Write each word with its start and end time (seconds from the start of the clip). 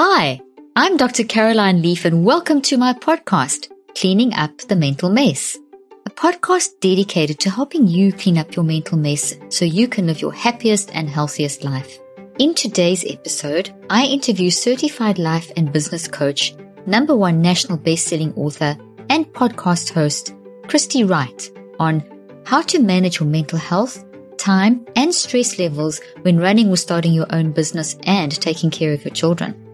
Hi, 0.00 0.40
I'm 0.76 0.96
Dr. 0.96 1.24
Caroline 1.24 1.82
Leaf 1.82 2.04
and 2.04 2.24
welcome 2.24 2.62
to 2.62 2.76
my 2.76 2.92
podcast, 2.92 3.66
Cleaning 3.96 4.32
Up 4.32 4.56
the 4.58 4.76
Mental 4.76 5.10
Mess. 5.10 5.58
A 6.06 6.10
podcast 6.10 6.78
dedicated 6.78 7.40
to 7.40 7.50
helping 7.50 7.88
you 7.88 8.12
clean 8.12 8.38
up 8.38 8.54
your 8.54 8.64
mental 8.64 8.96
mess 8.96 9.34
so 9.48 9.64
you 9.64 9.88
can 9.88 10.06
live 10.06 10.20
your 10.20 10.32
happiest 10.32 10.94
and 10.94 11.08
healthiest 11.08 11.64
life. 11.64 11.98
In 12.38 12.54
today's 12.54 13.04
episode, 13.10 13.74
I 13.90 14.04
interview 14.04 14.50
certified 14.50 15.18
life 15.18 15.50
and 15.56 15.72
business 15.72 16.06
coach, 16.06 16.54
number 16.86 17.16
one 17.16 17.42
national 17.42 17.78
best-selling 17.78 18.32
author, 18.34 18.78
and 19.10 19.26
podcast 19.32 19.92
host, 19.92 20.32
Christy 20.68 21.02
Wright 21.02 21.50
on 21.80 22.04
how 22.46 22.62
to 22.62 22.78
manage 22.78 23.18
your 23.18 23.28
mental 23.28 23.58
health, 23.58 24.04
time, 24.36 24.86
and 24.94 25.12
stress 25.12 25.58
levels 25.58 26.00
when 26.22 26.38
running 26.38 26.68
or 26.68 26.76
starting 26.76 27.12
your 27.12 27.26
own 27.30 27.50
business 27.50 27.96
and 28.04 28.30
taking 28.30 28.70
care 28.70 28.92
of 28.92 29.04
your 29.04 29.12
children 29.12 29.64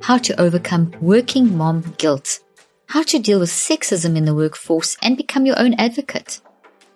how 0.00 0.18
to 0.18 0.40
overcome 0.40 0.92
working 1.00 1.56
mom 1.56 1.94
guilt, 1.98 2.40
how 2.86 3.02
to 3.02 3.18
deal 3.18 3.40
with 3.40 3.50
sexism 3.50 4.16
in 4.16 4.24
the 4.24 4.34
workforce 4.34 4.96
and 5.02 5.16
become 5.16 5.46
your 5.46 5.58
own 5.58 5.74
advocate, 5.74 6.40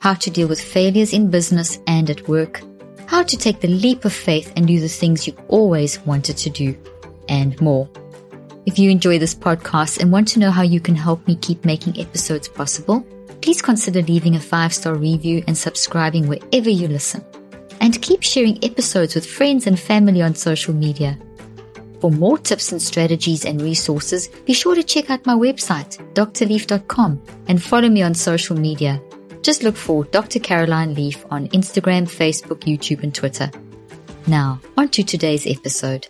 how 0.00 0.14
to 0.14 0.31
deal 0.31 0.48
with 0.48 0.61
failures 0.61 1.12
in 1.12 1.30
business 1.30 1.78
and 1.86 2.11
at 2.11 2.28
work, 2.28 2.62
how 3.06 3.23
to 3.23 3.36
take 3.36 3.61
the 3.61 3.69
leap 3.69 4.05
of 4.05 4.12
faith 4.12 4.53
and 4.56 4.67
do 4.67 4.80
the 4.80 4.89
things 4.89 5.27
you've 5.27 5.41
always 5.48 6.00
wanted 6.00 6.36
to 6.36 6.50
do, 6.50 6.77
and 7.28 7.61
more. 7.61 7.89
If 8.64 8.78
you 8.78 8.91
enjoy 8.91 9.19
this 9.19 9.34
podcast 9.34 10.00
and 10.00 10.12
want 10.12 10.28
to 10.28 10.39
know 10.39 10.50
how 10.50 10.62
you 10.62 10.80
can 10.80 10.95
help 10.95 11.27
me 11.27 11.34
keep 11.36 11.64
making 11.64 11.98
episodes 12.00 12.48
possible, 12.48 13.05
please 13.41 13.61
consider 13.61 14.03
leaving 14.03 14.36
a 14.36 14.41
five 14.41 14.73
star 14.73 14.95
review 14.95 15.42
and 15.47 15.58
subscribing 15.58 16.28
wherever 16.28 16.70
you 16.70 16.89
listen. 16.89 17.25
And 17.80 18.00
keep 18.00 18.23
sharing 18.23 18.64
episodes 18.64 19.17
with 19.17 19.27
friends 19.27 19.67
and 19.67 19.78
family 19.78 20.23
on 20.23 20.36
social 20.36 20.73
media. 20.73 21.19
For 22.03 22.11
more 22.11 22.36
tips 22.36 22.72
and 22.72 22.83
strategies 22.83 23.45
and 23.45 23.62
resources, 23.62 24.27
be 24.27 24.55
sure 24.55 24.75
to 24.75 24.83
check 24.83 25.08
out 25.08 25.25
my 25.25 25.34
website, 25.34 25.98
drleaf.com, 26.14 27.22
and 27.47 27.62
follow 27.62 27.89
me 27.89 28.03
on 28.03 28.12
social 28.12 28.56
media. 28.56 29.00
Just 29.41 29.62
look 29.62 29.77
for 29.77 30.03
Dr. 30.06 30.41
Caroline 30.41 30.95
Leaf 30.95 31.25
on 31.30 31.47
Instagram, 31.50 32.11
Facebook, 32.11 32.62
YouTube, 32.62 33.05
and 33.05 33.14
Twitter. 33.14 33.52
Now, 34.27 34.61
on 34.77 34.89
to 34.89 35.05
today's 35.05 35.46
episode. 35.46 36.08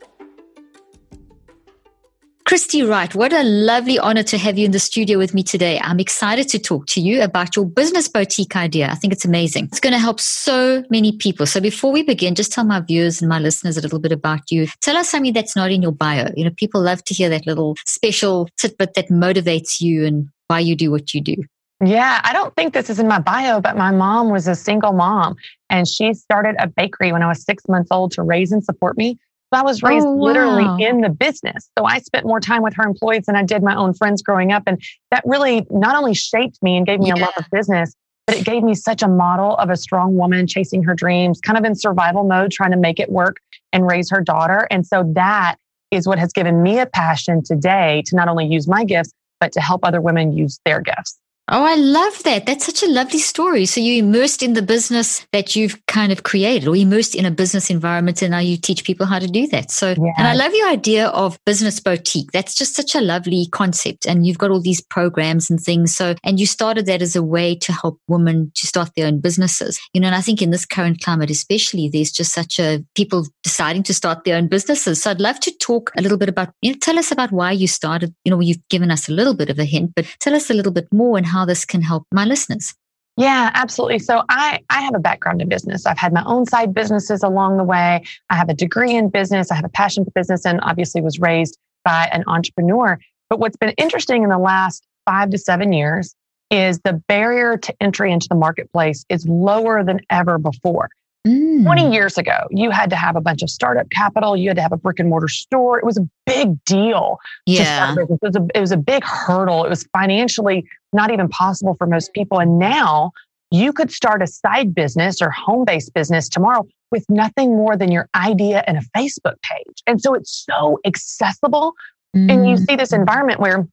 Christy 2.52 2.82
Wright, 2.82 3.14
what 3.14 3.32
a 3.32 3.42
lovely 3.44 3.98
honor 3.98 4.22
to 4.24 4.36
have 4.36 4.58
you 4.58 4.66
in 4.66 4.72
the 4.72 4.78
studio 4.78 5.16
with 5.16 5.32
me 5.32 5.42
today. 5.42 5.80
I'm 5.82 5.98
excited 5.98 6.48
to 6.48 6.58
talk 6.58 6.84
to 6.88 7.00
you 7.00 7.22
about 7.22 7.56
your 7.56 7.64
business 7.64 8.08
boutique 8.08 8.56
idea. 8.56 8.90
I 8.90 8.94
think 8.94 9.14
it's 9.14 9.24
amazing. 9.24 9.68
It's 9.68 9.80
going 9.80 9.94
to 9.94 9.98
help 9.98 10.20
so 10.20 10.84
many 10.90 11.16
people. 11.16 11.46
So 11.46 11.62
before 11.62 11.90
we 11.90 12.02
begin, 12.02 12.34
just 12.34 12.52
tell 12.52 12.64
my 12.64 12.80
viewers 12.80 13.22
and 13.22 13.30
my 13.30 13.38
listeners 13.38 13.78
a 13.78 13.80
little 13.80 13.98
bit 13.98 14.12
about 14.12 14.50
you. 14.50 14.66
Tell 14.82 14.98
us 14.98 15.08
something 15.08 15.32
that's 15.32 15.56
not 15.56 15.70
in 15.70 15.80
your 15.80 15.92
bio. 15.92 16.30
You 16.36 16.44
know, 16.44 16.50
people 16.54 16.82
love 16.82 17.02
to 17.04 17.14
hear 17.14 17.30
that 17.30 17.46
little 17.46 17.74
special 17.86 18.50
tidbit 18.58 18.92
that 18.96 19.08
motivates 19.08 19.80
you 19.80 20.04
and 20.04 20.28
why 20.48 20.58
you 20.58 20.76
do 20.76 20.90
what 20.90 21.14
you 21.14 21.22
do. 21.22 21.36
Yeah, 21.82 22.20
I 22.22 22.34
don't 22.34 22.54
think 22.54 22.74
this 22.74 22.90
is 22.90 22.98
in 22.98 23.08
my 23.08 23.18
bio, 23.18 23.62
but 23.62 23.78
my 23.78 23.92
mom 23.92 24.28
was 24.28 24.46
a 24.46 24.54
single 24.54 24.92
mom 24.92 25.36
and 25.70 25.88
she 25.88 26.12
started 26.12 26.56
a 26.58 26.68
bakery 26.68 27.12
when 27.12 27.22
I 27.22 27.28
was 27.28 27.42
six 27.42 27.66
months 27.66 27.88
old 27.90 28.12
to 28.12 28.22
raise 28.22 28.52
and 28.52 28.62
support 28.62 28.98
me. 28.98 29.18
I 29.54 29.62
was 29.62 29.82
oh, 29.82 29.88
raised 29.88 30.06
oh, 30.06 30.12
wow. 30.12 30.24
literally 30.24 30.84
in 30.84 31.00
the 31.00 31.08
business. 31.08 31.68
So 31.78 31.84
I 31.84 31.98
spent 31.98 32.26
more 32.26 32.40
time 32.40 32.62
with 32.62 32.74
her 32.74 32.84
employees 32.84 33.26
than 33.26 33.36
I 33.36 33.42
did 33.42 33.62
my 33.62 33.74
own 33.74 33.94
friends 33.94 34.22
growing 34.22 34.52
up. 34.52 34.64
And 34.66 34.82
that 35.10 35.22
really 35.26 35.66
not 35.70 35.96
only 35.96 36.14
shaped 36.14 36.62
me 36.62 36.76
and 36.76 36.86
gave 36.86 37.00
me 37.00 37.08
yeah. 37.08 37.14
a 37.14 37.20
love 37.20 37.34
of 37.36 37.44
business, 37.50 37.94
but 38.26 38.36
it 38.36 38.44
gave 38.44 38.62
me 38.62 38.74
such 38.74 39.02
a 39.02 39.08
model 39.08 39.56
of 39.56 39.68
a 39.70 39.76
strong 39.76 40.16
woman 40.16 40.46
chasing 40.46 40.82
her 40.84 40.94
dreams, 40.94 41.40
kind 41.40 41.58
of 41.58 41.64
in 41.64 41.74
survival 41.74 42.24
mode, 42.24 42.52
trying 42.52 42.70
to 42.70 42.76
make 42.76 43.00
it 43.00 43.10
work 43.10 43.38
and 43.72 43.86
raise 43.86 44.10
her 44.10 44.20
daughter. 44.20 44.66
And 44.70 44.86
so 44.86 45.04
that 45.14 45.56
is 45.90 46.06
what 46.06 46.18
has 46.18 46.32
given 46.32 46.62
me 46.62 46.78
a 46.78 46.86
passion 46.86 47.42
today 47.42 48.02
to 48.06 48.16
not 48.16 48.28
only 48.28 48.46
use 48.46 48.68
my 48.68 48.84
gifts, 48.84 49.12
but 49.40 49.52
to 49.52 49.60
help 49.60 49.84
other 49.84 50.00
women 50.00 50.32
use 50.32 50.58
their 50.64 50.80
gifts. 50.80 51.18
Oh, 51.48 51.64
I 51.64 51.74
love 51.74 52.22
that. 52.22 52.46
That's 52.46 52.64
such 52.64 52.84
a 52.84 52.88
lovely 52.88 53.18
story. 53.18 53.66
So 53.66 53.80
you 53.80 54.04
immersed 54.04 54.44
in 54.44 54.52
the 54.52 54.62
business 54.62 55.26
that 55.32 55.56
you've 55.56 55.84
kind 55.86 56.12
of 56.12 56.22
created 56.22 56.68
or 56.68 56.76
immersed 56.76 57.16
in 57.16 57.24
a 57.24 57.32
business 57.32 57.68
environment 57.68 58.22
and 58.22 58.30
now 58.30 58.38
you 58.38 58.56
teach 58.56 58.84
people 58.84 59.06
how 59.06 59.18
to 59.18 59.26
do 59.26 59.48
that. 59.48 59.72
So, 59.72 59.88
yeah. 59.88 60.12
and 60.16 60.28
I 60.28 60.34
love 60.34 60.54
your 60.54 60.68
idea 60.68 61.08
of 61.08 61.38
business 61.44 61.80
boutique. 61.80 62.30
That's 62.30 62.54
just 62.54 62.76
such 62.76 62.94
a 62.94 63.00
lovely 63.00 63.48
concept. 63.50 64.06
And 64.06 64.24
you've 64.24 64.38
got 64.38 64.52
all 64.52 64.60
these 64.60 64.80
programs 64.80 65.50
and 65.50 65.60
things. 65.60 65.96
So, 65.96 66.14
and 66.22 66.38
you 66.38 66.46
started 66.46 66.86
that 66.86 67.02
as 67.02 67.16
a 67.16 67.24
way 67.24 67.56
to 67.56 67.72
help 67.72 67.98
women 68.06 68.52
to 68.54 68.66
start 68.66 68.90
their 68.94 69.08
own 69.08 69.20
businesses. 69.20 69.80
You 69.94 70.00
know, 70.00 70.06
and 70.06 70.16
I 70.16 70.20
think 70.20 70.42
in 70.42 70.50
this 70.50 70.64
current 70.64 71.02
climate, 71.02 71.30
especially, 71.30 71.88
there's 71.88 72.12
just 72.12 72.32
such 72.32 72.60
a 72.60 72.84
people 72.94 73.26
deciding 73.42 73.82
to 73.84 73.94
start 73.94 74.22
their 74.24 74.36
own 74.36 74.46
businesses. 74.46 75.02
So 75.02 75.10
I'd 75.10 75.20
love 75.20 75.40
to 75.40 75.50
talk 75.58 75.90
a 75.98 76.02
little 76.02 76.18
bit 76.18 76.28
about, 76.28 76.54
you 76.62 76.70
know, 76.70 76.78
tell 76.80 77.00
us 77.00 77.10
about 77.10 77.32
why 77.32 77.50
you 77.50 77.66
started. 77.66 78.14
You 78.24 78.30
know, 78.30 78.40
you've 78.40 78.66
given 78.68 78.92
us 78.92 79.08
a 79.08 79.12
little 79.12 79.34
bit 79.34 79.50
of 79.50 79.58
a 79.58 79.64
hint, 79.64 79.92
but 79.96 80.06
tell 80.20 80.34
us 80.34 80.48
a 80.48 80.54
little 80.54 80.72
bit 80.72 80.86
more 80.92 81.18
and 81.18 81.26
how 81.32 81.44
this 81.44 81.64
can 81.64 81.82
help 81.82 82.06
my 82.12 82.24
listeners. 82.24 82.74
Yeah, 83.16 83.50
absolutely. 83.54 83.98
So 83.98 84.22
I 84.28 84.60
I 84.70 84.80
have 84.82 84.94
a 84.94 84.98
background 84.98 85.42
in 85.42 85.48
business. 85.48 85.84
I've 85.84 85.98
had 85.98 86.12
my 86.12 86.24
own 86.24 86.46
side 86.46 86.72
businesses 86.72 87.22
along 87.22 87.58
the 87.58 87.64
way. 87.64 88.04
I 88.30 88.36
have 88.36 88.48
a 88.48 88.54
degree 88.54 88.94
in 88.94 89.10
business. 89.10 89.50
I 89.50 89.54
have 89.54 89.64
a 89.64 89.70
passion 89.70 90.04
for 90.04 90.10
business 90.12 90.46
and 90.46 90.60
obviously 90.62 91.02
was 91.02 91.18
raised 91.18 91.58
by 91.84 92.08
an 92.12 92.24
entrepreneur. 92.26 92.98
But 93.28 93.38
what's 93.38 93.56
been 93.56 93.74
interesting 93.76 94.22
in 94.22 94.30
the 94.30 94.38
last 94.38 94.86
5 95.06 95.30
to 95.30 95.38
7 95.38 95.72
years 95.72 96.14
is 96.50 96.80
the 96.84 97.02
barrier 97.08 97.56
to 97.56 97.74
entry 97.80 98.12
into 98.12 98.28
the 98.28 98.34
marketplace 98.34 99.04
is 99.08 99.26
lower 99.26 99.84
than 99.84 100.00
ever 100.10 100.38
before. 100.38 100.88
Mm. 101.26 101.62
20 101.62 101.92
years 101.92 102.18
ago, 102.18 102.46
you 102.50 102.70
had 102.70 102.90
to 102.90 102.96
have 102.96 103.14
a 103.14 103.20
bunch 103.20 103.42
of 103.42 103.50
startup 103.50 103.88
capital. 103.90 104.36
You 104.36 104.48
had 104.48 104.56
to 104.56 104.62
have 104.62 104.72
a 104.72 104.76
brick 104.76 104.98
and 104.98 105.08
mortar 105.08 105.28
store. 105.28 105.78
It 105.78 105.84
was 105.84 105.96
a 105.96 106.08
big 106.26 106.62
deal. 106.64 107.18
Yeah. 107.46 107.94
It 107.96 108.08
was, 108.20 108.34
a, 108.34 108.46
it 108.54 108.60
was 108.60 108.72
a 108.72 108.76
big 108.76 109.04
hurdle. 109.04 109.64
It 109.64 109.68
was 109.68 109.84
financially 109.92 110.66
not 110.92 111.12
even 111.12 111.28
possible 111.28 111.74
for 111.74 111.86
most 111.86 112.12
people. 112.12 112.40
And 112.40 112.58
now 112.58 113.12
you 113.52 113.72
could 113.72 113.92
start 113.92 114.22
a 114.22 114.26
side 114.26 114.74
business 114.74 115.22
or 115.22 115.30
home 115.30 115.64
based 115.64 115.94
business 115.94 116.28
tomorrow 116.28 116.66
with 116.90 117.04
nothing 117.08 117.50
more 117.50 117.76
than 117.76 117.92
your 117.92 118.08
idea 118.16 118.64
and 118.66 118.78
a 118.78 118.82
Facebook 118.96 119.36
page. 119.42 119.82
And 119.86 120.00
so 120.00 120.14
it's 120.14 120.44
so 120.50 120.80
accessible. 120.84 121.74
Mm. 122.16 122.32
And 122.32 122.48
you 122.48 122.56
mm. 122.56 122.66
see 122.66 122.76
this 122.76 122.92
environment 122.92 123.38
where 123.38 123.68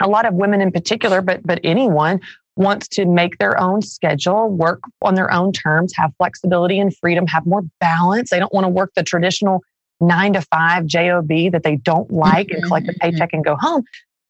a 0.00 0.08
lot 0.08 0.24
of 0.24 0.34
women 0.34 0.60
in 0.60 0.72
particular, 0.72 1.20
but, 1.20 1.42
but 1.44 1.60
anyone 1.62 2.20
wants 2.56 2.88
to 2.88 3.04
make 3.04 3.38
their 3.38 3.60
own 3.60 3.82
schedule, 3.82 4.48
work 4.48 4.80
on 5.02 5.14
their 5.14 5.32
own 5.32 5.52
terms, 5.52 5.92
have 5.96 6.12
flexibility 6.18 6.78
and 6.78 6.96
freedom, 6.96 7.26
have 7.26 7.46
more 7.46 7.62
balance. 7.80 8.30
They 8.30 8.38
don't 8.38 8.52
want 8.52 8.64
to 8.64 8.68
work 8.68 8.92
the 8.94 9.02
traditional 9.02 9.62
nine 10.00 10.34
to 10.34 10.42
five 10.42 10.86
job 10.86 11.28
that 11.28 11.62
they 11.64 11.76
don't 11.76 12.10
like 12.10 12.50
and 12.50 12.62
collect 12.62 12.88
a 12.88 12.92
mm-hmm, 12.92 13.10
paycheck 13.10 13.32
and 13.32 13.44
go 13.44 13.56
home. 13.56 13.82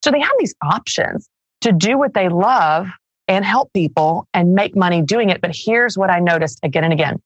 So 0.03 0.11
they 0.11 0.21
have 0.21 0.33
these 0.39 0.55
options 0.63 1.29
to 1.63 1.73
do 1.73 1.99
what 1.99 2.15
they 2.15 2.29
love 2.29 2.89
and 3.29 3.45
help 3.45 3.73
people 3.73 4.29
and 4.35 4.55
make 4.55 4.77
money 4.77 5.03
doing 5.03 5.31
it. 5.31 5.41
But 5.41 5.53
here's 5.55 5.97
what 5.97 6.11
I 6.11 6.21
noticed 6.21 6.61
again 6.63 6.85
and 6.85 6.93
again. 6.93 7.23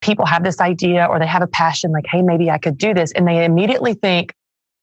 People 0.00 0.26
have 0.26 0.42
this 0.42 0.60
idea 0.60 1.06
or 1.06 1.18
they 1.18 1.26
have 1.26 1.42
a 1.42 1.46
passion 1.46 1.92
like, 1.92 2.06
hey, 2.10 2.22
maybe 2.22 2.50
I 2.50 2.58
could 2.58 2.78
do 2.78 2.94
this. 2.94 3.12
And 3.12 3.28
they 3.28 3.44
immediately 3.44 3.94
think, 3.94 4.32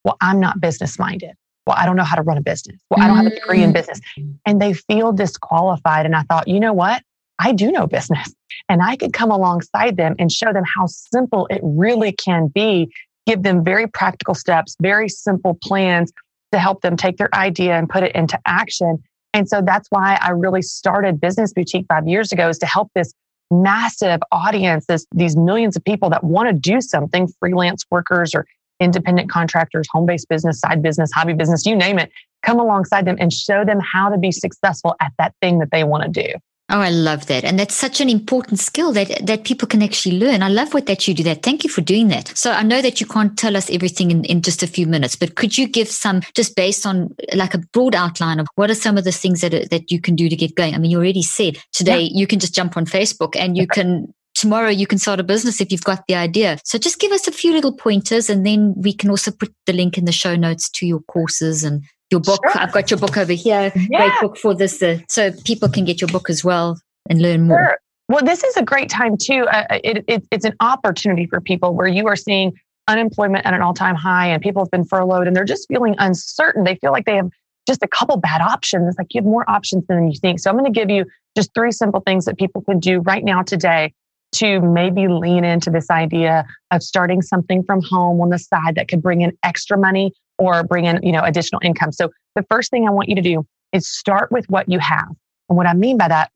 well, 0.03 0.15
I'm 0.21 0.39
not 0.39 0.61
business 0.61 0.97
minded. 0.99 1.31
Well, 1.67 1.75
I 1.77 1.85
don't 1.85 1.97
know 1.97 2.05
how 2.05 2.15
to 2.15 2.21
run 2.21 2.37
a 2.37 2.41
business. 2.41 2.79
Well, 2.89 3.03
I 3.03 3.07
don't 3.07 3.17
have 3.17 3.25
a 3.27 3.35
degree 3.35 3.61
in 3.61 3.71
mm. 3.71 3.73
business. 3.73 3.99
And 4.45 4.61
they 4.61 4.73
feel 4.73 5.11
disqualified. 5.11 6.05
And 6.05 6.15
I 6.15 6.23
thought, 6.23 6.47
you 6.47 6.59
know 6.59 6.73
what? 6.73 7.03
I 7.39 7.51
do 7.51 7.71
know 7.71 7.85
business 7.85 8.33
and 8.69 8.81
I 8.81 8.95
could 8.95 9.13
come 9.13 9.29
alongside 9.29 9.97
them 9.97 10.15
and 10.17 10.31
show 10.31 10.51
them 10.53 10.63
how 10.63 10.87
simple 10.87 11.45
it 11.51 11.59
really 11.61 12.11
can 12.11 12.47
be, 12.47 12.91
give 13.27 13.43
them 13.43 13.63
very 13.63 13.85
practical 13.85 14.33
steps, 14.33 14.75
very 14.81 15.09
simple 15.09 15.57
plans 15.61 16.11
to 16.51 16.57
help 16.57 16.81
them 16.81 16.95
take 16.95 17.17
their 17.17 17.33
idea 17.35 17.77
and 17.77 17.89
put 17.89 18.03
it 18.03 18.15
into 18.15 18.39
action. 18.45 19.03
And 19.33 19.47
so 19.47 19.61
that's 19.61 19.87
why 19.91 20.17
I 20.21 20.31
really 20.31 20.61
started 20.61 21.19
Business 21.19 21.53
Boutique 21.53 21.85
five 21.87 22.07
years 22.07 22.31
ago 22.31 22.49
is 22.49 22.57
to 22.59 22.65
help 22.65 22.89
this 22.95 23.13
massive 23.51 24.21
audience, 24.31 24.85
this, 24.87 25.05
these 25.13 25.35
millions 25.35 25.75
of 25.75 25.83
people 25.83 26.09
that 26.09 26.23
want 26.23 26.49
to 26.49 26.53
do 26.53 26.81
something, 26.81 27.27
freelance 27.39 27.85
workers 27.91 28.33
or 28.33 28.47
independent 28.79 29.29
contractors, 29.29 29.87
home 29.91 30.05
based 30.05 30.29
business, 30.29 30.59
side 30.59 30.81
business, 30.81 31.11
hobby 31.13 31.33
business, 31.33 31.65
you 31.65 31.75
name 31.75 31.99
it, 31.99 32.11
come 32.43 32.59
alongside 32.59 33.05
them 33.05 33.17
and 33.19 33.33
show 33.33 33.65
them 33.65 33.79
how 33.79 34.09
to 34.09 34.17
be 34.17 34.31
successful 34.31 34.95
at 35.01 35.11
that 35.17 35.33
thing 35.41 35.59
that 35.59 35.71
they 35.71 35.83
want 35.83 36.03
to 36.03 36.23
do. 36.23 36.33
Oh, 36.69 36.81
I 36.81 36.89
love 36.89 37.27
that. 37.27 37.45
And 37.45 37.57
that's 37.57 37.73
such 37.73 38.01
an 38.01 38.09
important 38.09 38.59
skill 38.59 38.91
that, 38.91 39.25
that 39.25 39.45
people 39.45 39.69
can 39.69 39.81
actually 39.81 40.19
learn. 40.19 40.43
I 40.43 40.49
love 40.49 40.73
what 40.73 40.85
that 40.87 41.07
you 41.07 41.13
do 41.13 41.23
that. 41.23 41.41
Thank 41.41 41.63
you 41.63 41.69
for 41.69 41.79
doing 41.79 42.09
that. 42.09 42.37
So 42.37 42.51
I 42.51 42.63
know 42.63 42.81
that 42.81 42.99
you 42.99 43.07
can't 43.07 43.37
tell 43.37 43.55
us 43.55 43.69
everything 43.69 44.11
in, 44.11 44.25
in 44.25 44.41
just 44.41 44.63
a 44.63 44.67
few 44.67 44.85
minutes, 44.85 45.15
but 45.15 45.35
could 45.35 45.57
you 45.57 45.65
give 45.65 45.87
some 45.87 46.21
just 46.35 46.57
based 46.57 46.85
on 46.85 47.15
like 47.33 47.53
a 47.53 47.59
broad 47.59 47.95
outline 47.95 48.41
of 48.41 48.47
what 48.55 48.69
are 48.69 48.75
some 48.75 48.97
of 48.97 49.05
the 49.05 49.13
things 49.13 49.39
that, 49.41 49.69
that 49.69 49.91
you 49.91 50.01
can 50.01 50.15
do 50.15 50.27
to 50.27 50.35
get 50.35 50.55
going? 50.55 50.75
I 50.75 50.77
mean, 50.77 50.91
you 50.91 50.97
already 50.97 51.23
said 51.23 51.57
today 51.71 52.01
yeah. 52.01 52.19
you 52.19 52.27
can 52.27 52.39
just 52.39 52.53
jump 52.53 52.75
on 52.75 52.85
Facebook 52.85 53.37
and 53.37 53.55
you 53.55 53.65
can 53.65 54.13
tomorrow 54.37 54.69
you 54.69 54.87
can 54.87 54.99
start 54.99 55.19
a 55.19 55.23
business 55.23 55.59
if 55.59 55.71
you've 55.71 55.83
got 55.83 56.05
the 56.07 56.15
idea. 56.15 56.59
So 56.63 56.77
just 56.77 56.99
give 56.99 57.11
us 57.11 57.27
a 57.27 57.31
few 57.31 57.51
little 57.51 57.73
pointers 57.73 58.29
and 58.29 58.45
then 58.45 58.75
we 58.77 58.93
can 58.93 59.09
also 59.09 59.31
put 59.31 59.53
the 59.65 59.73
link 59.73 59.97
in 59.97 60.05
the 60.05 60.11
show 60.11 60.35
notes 60.35 60.69
to 60.69 60.85
your 60.85 61.01
courses 61.01 61.63
and 61.63 61.83
your 62.11 62.21
book. 62.21 62.39
Sure. 62.49 62.61
I've 62.61 62.71
got 62.71 62.89
your 62.91 62.99
book 62.99 63.17
over 63.17 63.33
here. 63.33 63.71
Yeah. 63.89 64.07
Great 64.07 64.21
book 64.21 64.37
for 64.37 64.53
this, 64.55 64.81
uh, 64.81 64.99
so 65.09 65.31
people 65.43 65.67
can 65.67 65.85
get 65.85 65.99
your 65.99 66.07
book 66.07 66.29
as 66.29 66.43
well 66.43 66.79
and 67.09 67.21
learn 67.21 67.47
more. 67.47 67.57
Sure. 67.57 67.77
Well, 68.09 68.23
this 68.23 68.43
is 68.43 68.55
a 68.55 68.63
great 68.63 68.89
time 68.89 69.17
too. 69.17 69.45
Uh, 69.51 69.65
it, 69.83 70.05
it, 70.07 70.23
it's 70.31 70.45
an 70.45 70.53
opportunity 70.61 71.25
for 71.25 71.41
people 71.41 71.73
where 71.73 71.87
you 71.87 72.07
are 72.07 72.15
seeing 72.15 72.53
unemployment 72.87 73.45
at 73.45 73.53
an 73.53 73.61
all-time 73.61 73.95
high, 73.95 74.27
and 74.27 74.41
people 74.41 74.63
have 74.63 74.71
been 74.71 74.85
furloughed, 74.85 75.27
and 75.27 75.35
they're 75.35 75.43
just 75.43 75.67
feeling 75.67 75.93
uncertain. 75.97 76.63
They 76.63 76.75
feel 76.75 76.93
like 76.93 77.03
they 77.03 77.17
have 77.17 77.29
just 77.67 77.83
a 77.83 77.87
couple 77.87 78.15
bad 78.15 78.39
options. 78.39 78.95
Like 78.97 79.13
you 79.13 79.19
have 79.19 79.25
more 79.25 79.49
options 79.49 79.85
than 79.87 80.09
you 80.09 80.17
think. 80.17 80.39
So 80.39 80.49
I'm 80.49 80.57
going 80.57 80.71
to 80.71 80.79
give 80.79 80.89
you 80.89 81.03
just 81.35 81.53
three 81.53 81.73
simple 81.73 81.99
things 81.99 82.23
that 82.23 82.37
people 82.37 82.61
can 82.61 82.79
do 82.79 82.99
right 82.99 83.25
now 83.25 83.41
today 83.41 83.93
to 84.33 84.59
maybe 84.61 85.07
lean 85.07 85.43
into 85.43 85.69
this 85.69 85.89
idea 85.89 86.45
of 86.71 86.83
starting 86.83 87.21
something 87.21 87.63
from 87.63 87.81
home 87.81 88.19
on 88.21 88.29
the 88.29 88.39
side 88.39 88.75
that 88.75 88.87
could 88.87 89.01
bring 89.01 89.21
in 89.21 89.37
extra 89.43 89.77
money 89.77 90.13
or 90.37 90.63
bring 90.63 90.85
in, 90.85 90.99
you 91.01 91.11
know, 91.11 91.23
additional 91.23 91.61
income. 91.63 91.91
So 91.91 92.09
the 92.35 92.43
first 92.43 92.69
thing 92.69 92.87
I 92.87 92.91
want 92.91 93.09
you 93.09 93.15
to 93.15 93.21
do 93.21 93.45
is 93.73 93.87
start 93.87 94.31
with 94.31 94.45
what 94.49 94.69
you 94.69 94.79
have. 94.79 95.09
And 95.49 95.57
what 95.57 95.67
I 95.67 95.73
mean 95.73 95.97
by 95.97 96.07
that 96.09 96.31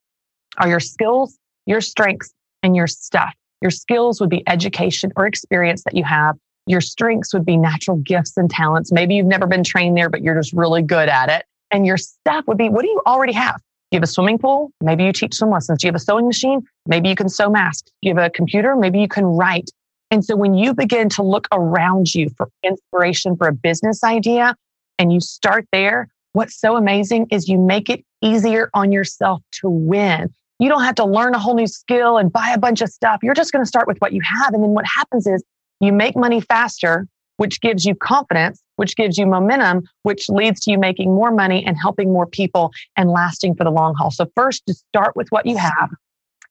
are 0.57 0.67
your 0.67 0.79
skills, 0.79 1.37
your 1.65 1.81
strengths, 1.81 2.33
and 2.63 2.75
your 2.75 2.87
stuff. 2.87 3.33
Your 3.61 3.71
skills 3.71 4.19
would 4.19 4.29
be 4.29 4.43
education 4.47 5.11
or 5.15 5.27
experience 5.27 5.83
that 5.83 5.95
you 5.95 6.03
have. 6.03 6.35
Your 6.67 6.81
strengths 6.81 7.33
would 7.33 7.45
be 7.45 7.57
natural 7.57 7.97
gifts 7.97 8.37
and 8.37 8.49
talents. 8.49 8.91
Maybe 8.91 9.15
you've 9.15 9.27
never 9.27 9.47
been 9.47 9.63
trained 9.63 9.97
there, 9.97 10.09
but 10.09 10.21
you're 10.21 10.35
just 10.35 10.53
really 10.53 10.81
good 10.81 11.09
at 11.09 11.29
it. 11.29 11.45
And 11.69 11.85
your 11.85 11.97
stuff 11.97 12.45
would 12.47 12.57
be 12.57 12.69
what 12.69 12.81
do 12.81 12.87
you 12.89 13.01
already 13.05 13.33
have? 13.33 13.61
You 13.91 13.97
have 13.97 14.03
a 14.03 14.07
swimming 14.07 14.37
pool? 14.37 14.71
Maybe 14.81 15.03
you 15.03 15.11
teach 15.11 15.35
swim 15.35 15.51
lessons. 15.51 15.79
Do 15.79 15.87
you 15.87 15.89
have 15.89 15.95
a 15.95 15.99
sewing 15.99 16.25
machine? 16.25 16.61
Maybe 16.87 17.09
you 17.09 17.15
can 17.15 17.27
sew 17.27 17.49
masks. 17.49 17.91
Do 18.01 18.09
you 18.09 18.15
have 18.15 18.23
a 18.23 18.29
computer? 18.29 18.75
Maybe 18.75 18.99
you 18.99 19.07
can 19.07 19.25
write. 19.25 19.69
And 20.11 20.23
so 20.23 20.35
when 20.35 20.53
you 20.53 20.73
begin 20.73 21.09
to 21.09 21.23
look 21.23 21.47
around 21.51 22.13
you 22.13 22.29
for 22.37 22.49
inspiration 22.63 23.35
for 23.35 23.47
a 23.47 23.53
business 23.53 24.03
idea 24.03 24.55
and 24.97 25.11
you 25.11 25.19
start 25.19 25.65
there, 25.71 26.07
what's 26.33 26.59
so 26.59 26.77
amazing 26.77 27.27
is 27.31 27.49
you 27.49 27.57
make 27.57 27.89
it 27.89 28.03
easier 28.21 28.69
on 28.73 28.91
yourself 28.91 29.41
to 29.61 29.69
win. 29.69 30.33
You 30.59 30.69
don't 30.69 30.83
have 30.83 30.95
to 30.95 31.05
learn 31.05 31.33
a 31.33 31.39
whole 31.39 31.55
new 31.55 31.67
skill 31.67 32.17
and 32.17 32.31
buy 32.31 32.51
a 32.53 32.57
bunch 32.57 32.81
of 32.81 32.89
stuff. 32.89 33.19
You're 33.23 33.33
just 33.33 33.51
going 33.51 33.63
to 33.63 33.67
start 33.67 33.87
with 33.87 33.97
what 33.97 34.13
you 34.13 34.21
have. 34.23 34.53
And 34.53 34.63
then 34.63 34.71
what 34.71 34.85
happens 34.85 35.27
is 35.27 35.43
you 35.79 35.91
make 35.91 36.15
money 36.15 36.39
faster, 36.39 37.07
which 37.37 37.59
gives 37.61 37.83
you 37.85 37.95
confidence, 37.95 38.61
which 38.81 38.95
gives 38.95 39.15
you 39.15 39.27
momentum, 39.27 39.83
which 40.01 40.27
leads 40.27 40.59
to 40.61 40.71
you 40.71 40.79
making 40.79 41.13
more 41.13 41.29
money 41.29 41.63
and 41.63 41.77
helping 41.77 42.11
more 42.11 42.25
people 42.25 42.71
and 42.97 43.11
lasting 43.11 43.53
for 43.53 43.63
the 43.63 43.69
long 43.69 43.93
haul. 43.93 44.09
So, 44.09 44.25
first, 44.35 44.63
just 44.67 44.83
start 44.87 45.15
with 45.15 45.27
what 45.29 45.45
you 45.45 45.55
have. 45.55 45.91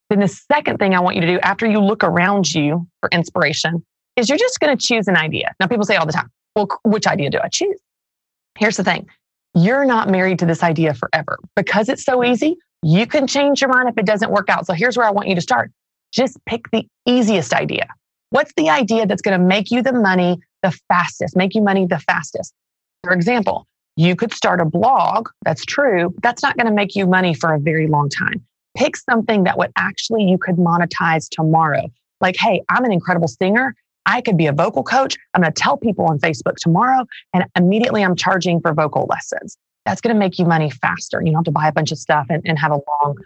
Then, 0.09 0.21
the 0.21 0.29
second 0.29 0.77
thing 0.77 0.95
I 0.95 1.01
want 1.01 1.17
you 1.17 1.21
to 1.23 1.27
do 1.27 1.39
after 1.41 1.69
you 1.69 1.81
look 1.81 2.05
around 2.05 2.55
you 2.55 2.87
for 3.01 3.09
inspiration 3.11 3.85
is 4.15 4.29
you're 4.29 4.37
just 4.37 4.61
going 4.61 4.77
to 4.77 4.81
choose 4.81 5.09
an 5.09 5.17
idea. 5.17 5.53
Now, 5.59 5.67
people 5.67 5.83
say 5.83 5.97
all 5.97 6.05
the 6.05 6.13
time, 6.13 6.29
well, 6.55 6.69
which 6.85 7.05
idea 7.05 7.29
do 7.29 7.39
I 7.43 7.49
choose? 7.49 7.77
Here's 8.57 8.77
the 8.77 8.85
thing 8.85 9.07
you're 9.53 9.83
not 9.83 10.09
married 10.09 10.39
to 10.39 10.45
this 10.45 10.63
idea 10.63 10.93
forever 10.93 11.37
because 11.57 11.89
it's 11.89 12.05
so 12.05 12.23
easy. 12.23 12.55
You 12.81 13.07
can 13.07 13.27
change 13.27 13.59
your 13.59 13.69
mind 13.69 13.89
if 13.89 13.97
it 13.97 14.05
doesn't 14.05 14.31
work 14.31 14.47
out. 14.47 14.65
So, 14.67 14.71
here's 14.71 14.95
where 14.95 15.05
I 15.05 15.11
want 15.11 15.27
you 15.27 15.35
to 15.35 15.41
start 15.41 15.69
just 16.13 16.37
pick 16.45 16.71
the 16.71 16.87
easiest 17.05 17.51
idea. 17.53 17.87
What's 18.29 18.53
the 18.55 18.69
idea 18.69 19.05
that's 19.05 19.21
going 19.21 19.37
to 19.37 19.45
make 19.45 19.69
you 19.69 19.81
the 19.81 19.91
money 19.91 20.39
the 20.61 20.71
fastest, 20.87 21.35
make 21.35 21.55
you 21.55 21.61
money 21.61 21.85
the 21.85 21.99
fastest. 21.99 22.53
For 23.03 23.13
example, 23.13 23.65
you 23.95 24.15
could 24.15 24.33
start 24.33 24.61
a 24.61 24.65
blog. 24.65 25.29
That's 25.43 25.65
true. 25.65 26.13
That's 26.21 26.43
not 26.43 26.57
going 26.57 26.67
to 26.67 26.73
make 26.73 26.95
you 26.95 27.05
money 27.07 27.33
for 27.33 27.53
a 27.53 27.59
very 27.59 27.87
long 27.87 28.09
time. 28.09 28.45
Pick 28.77 28.95
something 28.95 29.43
that 29.43 29.57
would 29.57 29.71
actually 29.75 30.23
you 30.23 30.37
could 30.37 30.55
monetize 30.55 31.27
tomorrow. 31.29 31.91
Like, 32.21 32.37
hey, 32.37 32.61
I'm 32.69 32.85
an 32.85 32.91
incredible 32.91 33.27
singer. 33.27 33.75
I 34.05 34.21
could 34.21 34.37
be 34.37 34.47
a 34.47 34.53
vocal 34.53 34.83
coach. 34.83 35.17
I'm 35.33 35.41
going 35.41 35.53
to 35.53 35.61
tell 35.61 35.77
people 35.77 36.05
on 36.05 36.19
Facebook 36.19 36.55
tomorrow, 36.55 37.05
and 37.33 37.45
immediately 37.55 38.03
I'm 38.03 38.15
charging 38.15 38.59
for 38.61 38.73
vocal 38.73 39.05
lessons. 39.09 39.57
That's 39.85 40.01
going 40.01 40.15
to 40.15 40.19
make 40.19 40.39
you 40.39 40.45
money 40.45 40.69
faster. 40.69 41.19
You 41.19 41.27
don't 41.27 41.35
have 41.35 41.45
to 41.45 41.51
buy 41.51 41.67
a 41.67 41.71
bunch 41.71 41.91
of 41.91 41.97
stuff 41.97 42.27
and, 42.29 42.41
and 42.45 42.57
have 42.57 42.71
a 42.71 42.79
long 43.03 43.17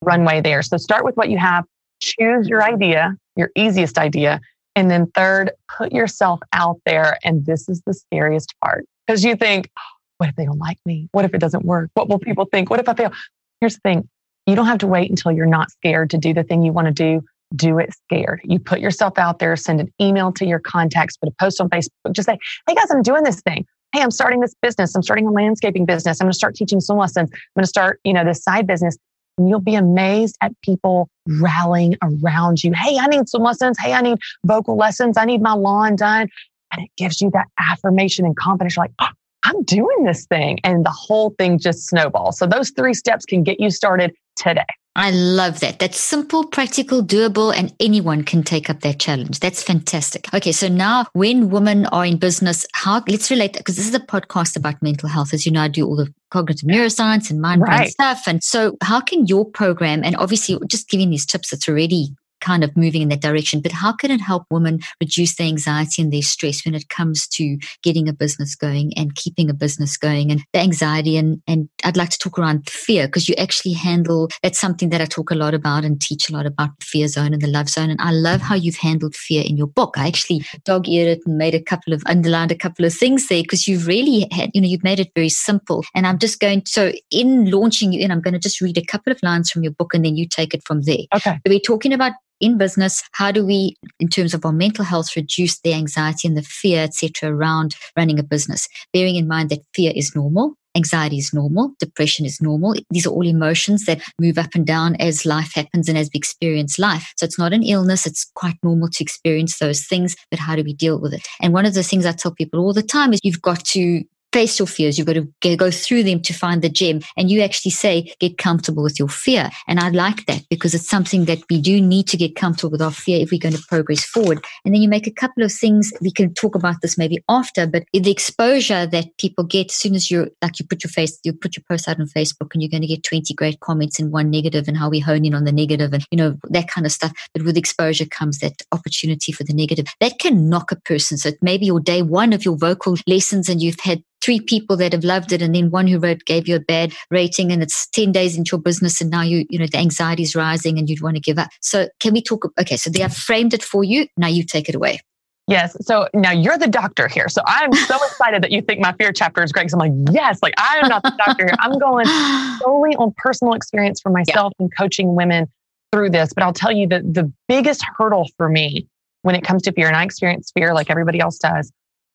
runway 0.00 0.40
there. 0.40 0.62
So 0.62 0.76
start 0.76 1.04
with 1.04 1.16
what 1.16 1.28
you 1.28 1.38
have. 1.38 1.64
Choose 2.00 2.48
your 2.48 2.62
idea, 2.62 3.16
your 3.36 3.50
easiest 3.56 3.98
idea, 3.98 4.40
and 4.76 4.90
then 4.90 5.06
third, 5.14 5.52
put 5.68 5.92
yourself 5.92 6.40
out 6.52 6.80
there. 6.84 7.18
And 7.24 7.46
this 7.46 7.68
is 7.68 7.82
the 7.86 7.94
scariest 7.94 8.54
part 8.62 8.86
because 9.06 9.24
you 9.24 9.36
think, 9.36 9.70
what 10.18 10.28
if 10.28 10.36
they 10.36 10.44
don't 10.44 10.58
like 10.58 10.78
me? 10.86 11.08
What 11.12 11.24
if 11.24 11.34
it 11.34 11.38
doesn't 11.38 11.64
work? 11.64 11.90
What 11.94 12.08
will 12.08 12.18
people 12.18 12.46
think? 12.50 12.70
What 12.70 12.80
if 12.80 12.88
I 12.88 12.94
fail? 12.94 13.12
Here's 13.60 13.74
the 13.74 13.80
thing 13.80 14.08
you 14.46 14.54
don't 14.54 14.66
have 14.66 14.78
to 14.78 14.86
wait 14.86 15.10
until 15.10 15.32
you're 15.32 15.46
not 15.46 15.70
scared 15.70 16.10
to 16.10 16.18
do 16.18 16.34
the 16.34 16.42
thing 16.42 16.62
you 16.62 16.72
want 16.72 16.86
to 16.86 16.92
do. 16.92 17.22
Do 17.56 17.78
it 17.78 17.94
scared. 17.94 18.40
You 18.44 18.58
put 18.58 18.80
yourself 18.80 19.16
out 19.16 19.38
there, 19.38 19.54
send 19.56 19.80
an 19.80 19.92
email 20.00 20.32
to 20.32 20.44
your 20.44 20.58
contacts, 20.58 21.16
put 21.16 21.28
a 21.28 21.34
post 21.38 21.60
on 21.60 21.68
Facebook, 21.70 21.90
just 22.12 22.26
say, 22.26 22.38
hey 22.66 22.74
guys, 22.74 22.90
I'm 22.90 23.02
doing 23.02 23.22
this 23.22 23.40
thing. 23.42 23.64
Hey, 23.92 24.02
I'm 24.02 24.10
starting 24.10 24.40
this 24.40 24.54
business. 24.60 24.94
I'm 24.96 25.02
starting 25.02 25.28
a 25.28 25.30
landscaping 25.30 25.86
business. 25.86 26.20
I'm 26.20 26.24
going 26.24 26.32
to 26.32 26.36
start 26.36 26.56
teaching 26.56 26.80
swim 26.80 26.98
lessons. 26.98 27.30
I'm 27.32 27.38
going 27.56 27.62
to 27.62 27.68
start, 27.68 28.00
you 28.02 28.12
know, 28.12 28.24
this 28.24 28.42
side 28.42 28.66
business. 28.66 28.96
And 29.38 29.48
you'll 29.48 29.60
be 29.60 29.74
amazed 29.74 30.36
at 30.40 30.52
people 30.62 31.08
rallying 31.26 31.96
around 32.02 32.62
you. 32.62 32.72
Hey, 32.72 32.98
I 32.98 33.06
need 33.06 33.28
some 33.28 33.42
lessons. 33.42 33.78
Hey, 33.78 33.92
I 33.92 34.00
need 34.00 34.18
vocal 34.46 34.76
lessons. 34.76 35.16
I 35.16 35.24
need 35.24 35.42
my 35.42 35.54
lawn 35.54 35.96
done. 35.96 36.28
And 36.72 36.84
it 36.84 36.90
gives 36.96 37.20
you 37.20 37.30
that 37.32 37.46
affirmation 37.58 38.24
and 38.26 38.36
confidence. 38.36 38.76
You're 38.76 38.84
like, 38.84 38.94
oh, 39.00 39.08
I'm 39.44 39.62
doing 39.64 40.04
this 40.04 40.26
thing. 40.26 40.58
And 40.64 40.84
the 40.84 40.90
whole 40.90 41.30
thing 41.38 41.58
just 41.58 41.86
snowballs. 41.86 42.38
So 42.38 42.46
those 42.46 42.70
three 42.70 42.94
steps 42.94 43.24
can 43.24 43.42
get 43.42 43.60
you 43.60 43.70
started 43.70 44.14
today. 44.36 44.64
I 44.96 45.10
love 45.10 45.60
that. 45.60 45.80
That's 45.80 45.98
simple, 45.98 46.46
practical, 46.46 47.02
doable, 47.02 47.52
and 47.54 47.74
anyone 47.80 48.22
can 48.22 48.44
take 48.44 48.70
up 48.70 48.80
that 48.80 49.00
challenge. 49.00 49.40
That's 49.40 49.62
fantastic. 49.62 50.32
Okay, 50.32 50.52
so 50.52 50.68
now 50.68 51.06
when 51.14 51.50
women 51.50 51.86
are 51.86 52.06
in 52.06 52.16
business, 52.16 52.64
how 52.74 53.02
let's 53.08 53.30
relate 53.30 53.54
because 53.54 53.76
this 53.76 53.88
is 53.88 53.94
a 53.94 54.00
podcast 54.00 54.56
about 54.56 54.80
mental 54.82 55.08
health. 55.08 55.34
As 55.34 55.44
you 55.44 55.52
know, 55.52 55.62
I 55.62 55.68
do 55.68 55.84
all 55.84 55.96
the 55.96 56.12
cognitive 56.30 56.68
neuroscience 56.68 57.30
and 57.30 57.40
mind 57.40 57.62
brain 57.62 57.78
right. 57.78 57.90
stuff. 57.90 58.22
And 58.26 58.42
so 58.42 58.76
how 58.82 59.00
can 59.00 59.26
your 59.26 59.44
program 59.44 60.02
and 60.04 60.16
obviously 60.16 60.58
just 60.68 60.88
giving 60.88 61.10
these 61.10 61.26
tips, 61.26 61.52
it's 61.52 61.68
already 61.68 62.14
kind 62.44 62.62
of 62.62 62.76
moving 62.76 63.02
in 63.02 63.08
that 63.08 63.22
direction. 63.22 63.60
But 63.60 63.72
how 63.72 63.92
can 63.92 64.10
it 64.10 64.20
help 64.20 64.44
women 64.50 64.80
reduce 65.00 65.36
their 65.36 65.46
anxiety 65.46 66.02
and 66.02 66.12
their 66.12 66.22
stress 66.22 66.64
when 66.64 66.74
it 66.74 66.88
comes 66.90 67.26
to 67.28 67.58
getting 67.82 68.08
a 68.08 68.12
business 68.12 68.54
going 68.54 68.92
and 68.96 69.14
keeping 69.14 69.48
a 69.48 69.54
business 69.54 69.96
going 69.96 70.30
and 70.30 70.42
the 70.52 70.60
anxiety? 70.60 71.16
And, 71.16 71.40
and 71.48 71.68
I'd 71.84 71.96
like 71.96 72.10
to 72.10 72.18
talk 72.18 72.38
around 72.38 72.68
fear 72.68 73.06
because 73.06 73.28
you 73.28 73.34
actually 73.36 73.72
handle 73.72 74.28
that's 74.42 74.60
something 74.60 74.90
that 74.90 75.00
I 75.00 75.06
talk 75.06 75.30
a 75.30 75.34
lot 75.34 75.54
about 75.54 75.84
and 75.84 76.00
teach 76.00 76.28
a 76.28 76.32
lot 76.32 76.46
about 76.46 76.70
the 76.78 76.84
fear 76.84 77.08
zone 77.08 77.32
and 77.32 77.40
the 77.40 77.48
love 77.48 77.68
zone. 77.68 77.90
And 77.90 78.00
I 78.00 78.10
love 78.10 78.40
how 78.40 78.54
you've 78.54 78.76
handled 78.76 79.14
fear 79.14 79.42
in 79.44 79.56
your 79.56 79.66
book. 79.66 79.94
I 79.96 80.06
actually 80.06 80.44
dog 80.64 80.88
eared 80.88 81.18
it 81.18 81.22
and 81.26 81.38
made 81.38 81.54
a 81.54 81.62
couple 81.62 81.92
of 81.92 82.02
underlined 82.06 82.52
a 82.52 82.56
couple 82.56 82.84
of 82.84 82.92
things 82.92 83.28
there 83.28 83.42
because 83.42 83.66
you've 83.66 83.86
really 83.86 84.28
had, 84.30 84.50
you 84.52 84.60
know, 84.60 84.68
you've 84.68 84.84
made 84.84 85.00
it 85.00 85.10
very 85.14 85.28
simple. 85.28 85.84
And 85.94 86.06
I'm 86.06 86.18
just 86.18 86.40
going 86.40 86.62
to, 86.62 86.70
so 86.70 86.92
in 87.10 87.50
launching 87.50 87.92
you 87.92 88.00
in, 88.00 88.10
I'm 88.10 88.20
going 88.20 88.34
to 88.34 88.40
just 88.40 88.60
read 88.60 88.76
a 88.76 88.84
couple 88.84 89.12
of 89.12 89.22
lines 89.22 89.50
from 89.50 89.62
your 89.62 89.72
book 89.72 89.94
and 89.94 90.04
then 90.04 90.16
you 90.16 90.28
take 90.28 90.54
it 90.54 90.62
from 90.66 90.82
there. 90.82 91.04
Okay. 91.14 91.32
So 91.32 91.40
we're 91.46 91.60
talking 91.60 91.92
about 91.92 92.12
in 92.44 92.58
business 92.58 93.02
how 93.12 93.30
do 93.30 93.44
we 93.44 93.76
in 93.98 94.08
terms 94.08 94.34
of 94.34 94.44
our 94.44 94.52
mental 94.52 94.84
health 94.84 95.16
reduce 95.16 95.60
the 95.60 95.72
anxiety 95.72 96.28
and 96.28 96.36
the 96.36 96.42
fear 96.42 96.84
etc 96.84 97.30
around 97.30 97.74
running 97.96 98.18
a 98.18 98.22
business? 98.22 98.68
Bearing 98.92 99.16
in 99.16 99.28
mind 99.28 99.50
that 99.50 99.60
fear 99.74 99.92
is 99.94 100.14
normal 100.14 100.56
anxiety 100.76 101.18
is 101.18 101.32
normal 101.32 101.72
depression 101.78 102.26
is 102.26 102.40
normal. 102.40 102.74
These 102.90 103.06
are 103.06 103.10
all 103.10 103.26
emotions 103.26 103.84
that 103.84 104.02
move 104.20 104.38
up 104.38 104.54
and 104.54 104.66
down 104.66 104.96
as 104.96 105.24
life 105.24 105.52
happens 105.54 105.88
and 105.88 105.96
as 105.96 106.10
we 106.12 106.18
experience 106.18 106.78
life. 106.78 107.12
So 107.16 107.26
it's 107.26 107.38
not 107.38 107.52
an 107.52 107.62
illness 107.62 108.06
it's 108.06 108.24
quite 108.34 108.56
normal 108.62 108.88
to 108.88 109.04
experience 109.04 109.58
those 109.58 109.86
things 109.86 110.16
but 110.30 110.40
how 110.40 110.56
do 110.56 110.64
we 110.64 110.74
deal 110.74 111.00
with 111.00 111.14
it? 111.14 111.26
And 111.40 111.52
one 111.52 111.66
of 111.66 111.74
the 111.74 111.82
things 111.82 112.06
i 112.06 112.12
tell 112.12 112.32
people 112.32 112.60
all 112.60 112.72
the 112.72 112.82
time 112.82 113.12
is 113.12 113.20
you've 113.22 113.42
got 113.42 113.64
to 113.66 114.02
face 114.34 114.58
your 114.58 114.66
fears. 114.66 114.98
You've 114.98 115.06
got 115.06 115.14
to 115.14 115.56
go 115.56 115.70
through 115.70 116.02
them 116.02 116.20
to 116.22 116.32
find 116.32 116.60
the 116.60 116.68
gem. 116.68 117.00
And 117.16 117.30
you 117.30 117.40
actually 117.40 117.70
say, 117.70 118.12
get 118.18 118.36
comfortable 118.36 118.82
with 118.82 118.98
your 118.98 119.08
fear. 119.08 119.48
And 119.68 119.78
I 119.78 119.90
like 119.90 120.26
that 120.26 120.42
because 120.50 120.74
it's 120.74 120.88
something 120.88 121.26
that 121.26 121.38
we 121.48 121.60
do 121.60 121.80
need 121.80 122.08
to 122.08 122.16
get 122.16 122.34
comfortable 122.34 122.72
with 122.72 122.82
our 122.82 122.90
fear 122.90 123.20
if 123.20 123.30
we're 123.30 123.38
going 123.38 123.54
to 123.54 123.62
progress 123.68 124.04
forward. 124.04 124.44
And 124.64 124.74
then 124.74 124.82
you 124.82 124.88
make 124.88 125.06
a 125.06 125.12
couple 125.12 125.44
of 125.44 125.52
things. 125.52 125.92
We 126.00 126.10
can 126.10 126.34
talk 126.34 126.56
about 126.56 126.80
this 126.82 126.98
maybe 126.98 127.22
after, 127.28 127.64
but 127.64 127.84
the 127.92 128.10
exposure 128.10 128.86
that 128.86 129.16
people 129.18 129.44
get 129.44 129.70
as 129.70 129.76
soon 129.76 129.94
as 129.94 130.10
you're 130.10 130.28
like 130.42 130.58
you 130.58 130.66
put 130.66 130.82
your 130.82 130.90
face, 130.90 131.16
you 131.22 131.32
put 131.32 131.56
your 131.56 131.64
post 131.68 131.86
out 131.86 132.00
on 132.00 132.06
Facebook 132.08 132.52
and 132.52 132.60
you're 132.60 132.70
going 132.70 132.82
to 132.82 132.88
get 132.88 133.04
20 133.04 133.32
great 133.34 133.60
comments 133.60 134.00
and 134.00 134.10
one 134.10 134.30
negative 134.30 134.66
and 134.66 134.76
how 134.76 134.90
we 134.90 134.98
hone 134.98 135.24
in 135.24 135.34
on 135.34 135.44
the 135.44 135.52
negative 135.52 135.92
and, 135.92 136.04
you 136.10 136.18
know, 136.18 136.36
that 136.48 136.66
kind 136.66 136.86
of 136.86 136.90
stuff. 136.90 137.12
But 137.34 137.44
with 137.44 137.56
exposure 137.56 138.06
comes 138.06 138.40
that 138.40 138.62
opportunity 138.72 139.30
for 139.30 139.44
the 139.44 139.54
negative 139.54 139.86
that 140.00 140.18
can 140.18 140.48
knock 140.48 140.72
a 140.72 140.76
person. 140.76 141.18
So 141.18 141.30
maybe 141.40 141.66
your 141.66 141.78
day 141.78 142.02
one 142.02 142.32
of 142.32 142.44
your 142.44 142.56
vocal 142.56 142.96
lessons 143.06 143.48
and 143.48 143.62
you've 143.62 143.78
had 143.78 144.02
three 144.24 144.40
people 144.40 144.76
that 144.76 144.92
have 144.92 145.04
loved 145.04 145.32
it 145.32 145.42
and 145.42 145.54
then 145.54 145.70
one 145.70 145.86
who 145.86 145.98
wrote 145.98 146.24
gave 146.24 146.48
you 146.48 146.56
a 146.56 146.60
bad 146.60 146.92
rating 147.10 147.52
and 147.52 147.62
it's 147.62 147.86
10 147.88 148.12
days 148.12 148.36
into 148.36 148.56
your 148.56 148.60
business 148.60 149.00
and 149.00 149.10
now 149.10 149.22
you 149.22 149.44
you 149.50 149.58
know 149.58 149.66
the 149.66 149.78
anxiety 149.78 150.22
is 150.22 150.34
rising 150.34 150.78
and 150.78 150.88
you'd 150.88 151.02
want 151.02 151.16
to 151.16 151.20
give 151.20 151.38
up 151.38 151.48
so 151.60 151.88
can 152.00 152.12
we 152.12 152.22
talk 152.22 152.50
okay 152.58 152.76
so 152.76 152.90
they 152.90 153.00
have 153.00 153.14
framed 153.14 153.52
it 153.52 153.62
for 153.62 153.84
you 153.84 154.06
now 154.16 154.26
you 154.26 154.42
take 154.42 154.68
it 154.68 154.74
away 154.74 154.98
Yes. 155.46 155.76
So 155.86 156.08
now 156.14 156.30
you're 156.30 156.56
the 156.56 156.68
doctor 156.68 157.06
here. 157.06 157.28
So 157.28 157.42
I'm 157.46 157.72
so 157.72 157.96
excited 158.06 158.42
that 158.42 158.50
you 158.50 158.62
think 158.62 158.80
my 158.80 158.92
fear 158.94 159.12
chapter 159.12 159.42
is 159.42 159.52
great. 159.52 159.64
Because 159.64 159.74
I'm 159.74 159.78
like, 159.78 160.14
yes, 160.14 160.38
like 160.42 160.54
I 160.56 160.78
am 160.82 160.88
not 160.88 161.02
the 161.02 161.12
doctor 161.18 161.44
here. 161.44 161.54
I'm 161.58 161.78
going 161.78 162.06
solely 162.62 162.96
on 162.96 163.12
personal 163.18 163.52
experience 163.52 164.00
for 164.00 164.10
myself 164.10 164.54
yeah. 164.58 164.64
and 164.64 164.76
coaching 164.76 165.14
women 165.14 165.46
through 165.92 166.10
this. 166.10 166.32
But 166.32 166.44
I'll 166.44 166.54
tell 166.54 166.72
you 166.72 166.86
that 166.88 167.02
the 167.12 167.30
biggest 167.46 167.84
hurdle 167.98 168.30
for 168.38 168.48
me 168.48 168.88
when 169.20 169.34
it 169.34 169.44
comes 169.44 169.62
to 169.62 169.72
fear, 169.72 169.86
and 169.86 169.96
I 169.96 170.04
experience 170.04 170.50
fear 170.56 170.72
like 170.72 170.90
everybody 170.90 171.20
else 171.20 171.38
does, 171.38 171.70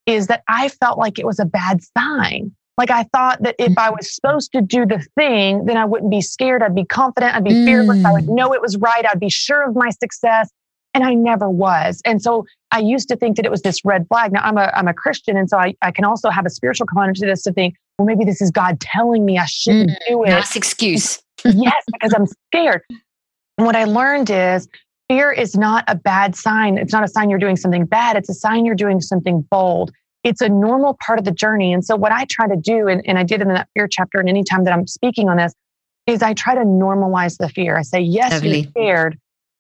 is 0.10 0.28
that 0.28 0.44
I 0.48 0.70
felt 0.70 0.98
like 0.98 1.20
it 1.20 1.26
was 1.26 1.40
a 1.40 1.46
bad 1.46 1.82
sign. 1.98 2.52
Like 2.78 2.90
I 2.90 3.04
thought 3.14 3.44
that 3.44 3.56
if 3.60 3.78
I 3.78 3.90
was 3.90 4.14
supposed 4.14 4.52
to 4.54 4.62
do 4.62 4.86
the 4.86 5.06
thing, 5.16 5.66
then 5.66 5.78
I 5.78 5.86
wouldn't 5.86 6.10
be 6.10 6.22
scared. 6.22 6.64
I'd 6.64 6.74
be 6.74 6.86
confident. 6.86 7.36
I'd 7.36 7.44
be 7.44 7.66
fearless. 7.66 8.04
I 8.06 8.12
would 8.14 8.24
mm. 8.24 8.36
know 8.36 8.54
it 8.54 8.62
was 8.62 8.78
right. 8.78 9.06
I'd 9.08 9.20
be 9.20 9.30
sure 9.30 9.68
of 9.68 9.76
my 9.76 9.90
success. 9.90 10.50
And 10.96 11.04
I 11.04 11.14
never 11.14 11.48
was. 11.48 12.02
And 12.04 12.20
so 12.20 12.46
I 12.72 12.80
used 12.80 13.10
to 13.10 13.16
think 13.16 13.36
that 13.36 13.46
it 13.46 13.52
was 13.52 13.62
this 13.62 13.86
red 13.86 14.08
flag. 14.08 14.32
Now 14.32 14.42
I'm 14.42 14.58
a, 14.58 14.72
I'm 14.74 14.88
a 14.88 14.94
Christian. 14.94 15.38
And 15.38 15.48
so 15.48 15.58
I, 15.58 15.76
I 15.84 15.92
can 15.92 16.04
also 16.04 16.30
have 16.30 16.48
a 16.48 16.50
spiritual 16.50 16.88
component 16.88 17.18
to 17.18 17.28
this 17.28 17.44
to 17.44 17.54
think, 17.54 17.76
well, 17.98 18.08
maybe 18.08 18.26
this 18.26 18.42
is 18.42 18.50
God 18.50 18.80
telling 18.80 19.24
me 19.24 19.38
I 19.38 19.46
shouldn't 19.46 19.92
mm, 19.92 19.98
do 20.08 20.24
it. 20.24 20.30
Nice 20.30 20.56
excuse. 20.56 21.22
yes, 21.46 21.84
because 21.94 22.14
I'm 22.14 22.26
scared. 22.48 22.82
And 23.58 23.68
what 23.68 23.76
I 23.76 23.84
learned 23.84 24.32
is 24.32 24.68
fear 25.10 25.32
is 25.32 25.56
not 25.56 25.84
a 25.88 25.96
bad 25.96 26.36
sign. 26.36 26.78
It's 26.78 26.94
not 26.94 27.04
a 27.04 27.08
sign 27.08 27.30
you're 27.30 27.40
doing 27.40 27.58
something 27.58 27.86
bad. 27.86 28.16
It's 28.16 28.30
a 28.30 28.34
sign 28.34 28.66
you're 28.66 28.74
doing 28.74 29.02
something 29.02 29.42
bold. 29.52 29.92
It's 30.24 30.42
a 30.42 30.50
normal 30.50 30.98
part 31.06 31.20
of 31.20 31.26
the 31.26 31.32
journey. 31.32 31.74
And 31.74 31.84
so 31.84 31.96
what 31.96 32.12
I 32.12 32.26
try 32.26 32.48
to 32.48 32.56
do, 32.56 32.88
and, 32.88 33.02
and 33.06 33.18
I 33.18 33.24
did 33.24 33.42
in 33.42 33.48
that 33.50 33.70
fear 33.74 33.88
chapter, 33.90 34.20
and 34.20 34.28
anytime 34.28 34.64
that 34.66 34.74
I'm 34.74 34.88
speaking 34.88 35.30
on 35.30 35.38
this, 35.38 35.54
is 36.08 36.22
I 36.22 36.34
try 36.34 36.56
to 36.56 36.62
normalize 36.62 37.38
the 37.38 37.50
fear. 37.50 37.78
I 37.78 37.84
say, 37.84 38.00
yes, 38.00 38.44
you're 38.44 38.64
scared 38.64 39.18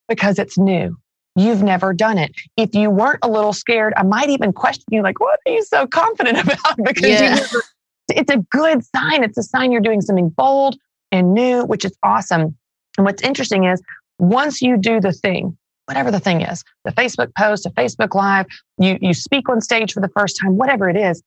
because 0.07 0.39
it's 0.39 0.57
new. 0.57 0.97
You've 1.35 1.63
never 1.63 1.93
done 1.93 2.17
it. 2.17 2.31
If 2.57 2.73
you 2.73 2.89
weren't 2.89 3.19
a 3.21 3.29
little 3.29 3.53
scared, 3.53 3.93
I 3.95 4.03
might 4.03 4.29
even 4.29 4.51
question 4.51 4.83
you, 4.89 5.01
like, 5.01 5.19
what 5.19 5.39
are 5.45 5.51
you 5.51 5.63
so 5.63 5.87
confident 5.87 6.39
about? 6.43 6.77
because 6.83 7.07
yeah. 7.07 7.35
never, 7.35 7.63
it's 8.09 8.31
a 8.31 8.37
good 8.51 8.83
sign. 8.83 9.23
It's 9.23 9.37
a 9.37 9.43
sign 9.43 9.71
you're 9.71 9.81
doing 9.81 10.01
something 10.01 10.29
bold 10.29 10.75
and 11.11 11.33
new, 11.33 11.63
which 11.63 11.85
is 11.85 11.95
awesome. 12.03 12.57
And 12.97 13.05
what's 13.05 13.21
interesting 13.23 13.65
is 13.65 13.81
once 14.17 14.61
you 14.61 14.77
do 14.77 14.99
the 14.99 15.13
thing, 15.13 15.57
whatever 15.89 16.11
the 16.11 16.19
thing 16.19 16.41
is, 16.41 16.63
the 16.85 16.91
Facebook 16.91 17.33
post, 17.35 17.65
a 17.65 17.71
Facebook 17.71 18.13
live, 18.13 18.45
you, 18.77 18.99
you 19.01 19.11
speak 19.11 19.49
on 19.49 19.59
stage 19.59 19.91
for 19.91 20.01
the 20.01 20.07
first 20.09 20.37
time, 20.39 20.55
whatever 20.55 20.87
it 20.87 20.95
is, 20.95 21.23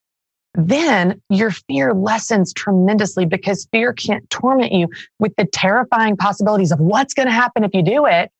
then 0.54 1.20
your 1.28 1.50
fear 1.50 1.92
lessens 1.92 2.52
tremendously 2.52 3.26
because 3.26 3.66
fear 3.72 3.92
can't 3.92 4.28
torment 4.30 4.70
you 4.70 4.86
with 5.18 5.34
the 5.36 5.46
terrifying 5.46 6.16
possibilities 6.16 6.70
of 6.70 6.78
what's 6.78 7.12
going 7.12 7.26
to 7.26 7.32
happen 7.32 7.64
if 7.64 7.74
you 7.74 7.82
do 7.82 8.06
it 8.06 8.30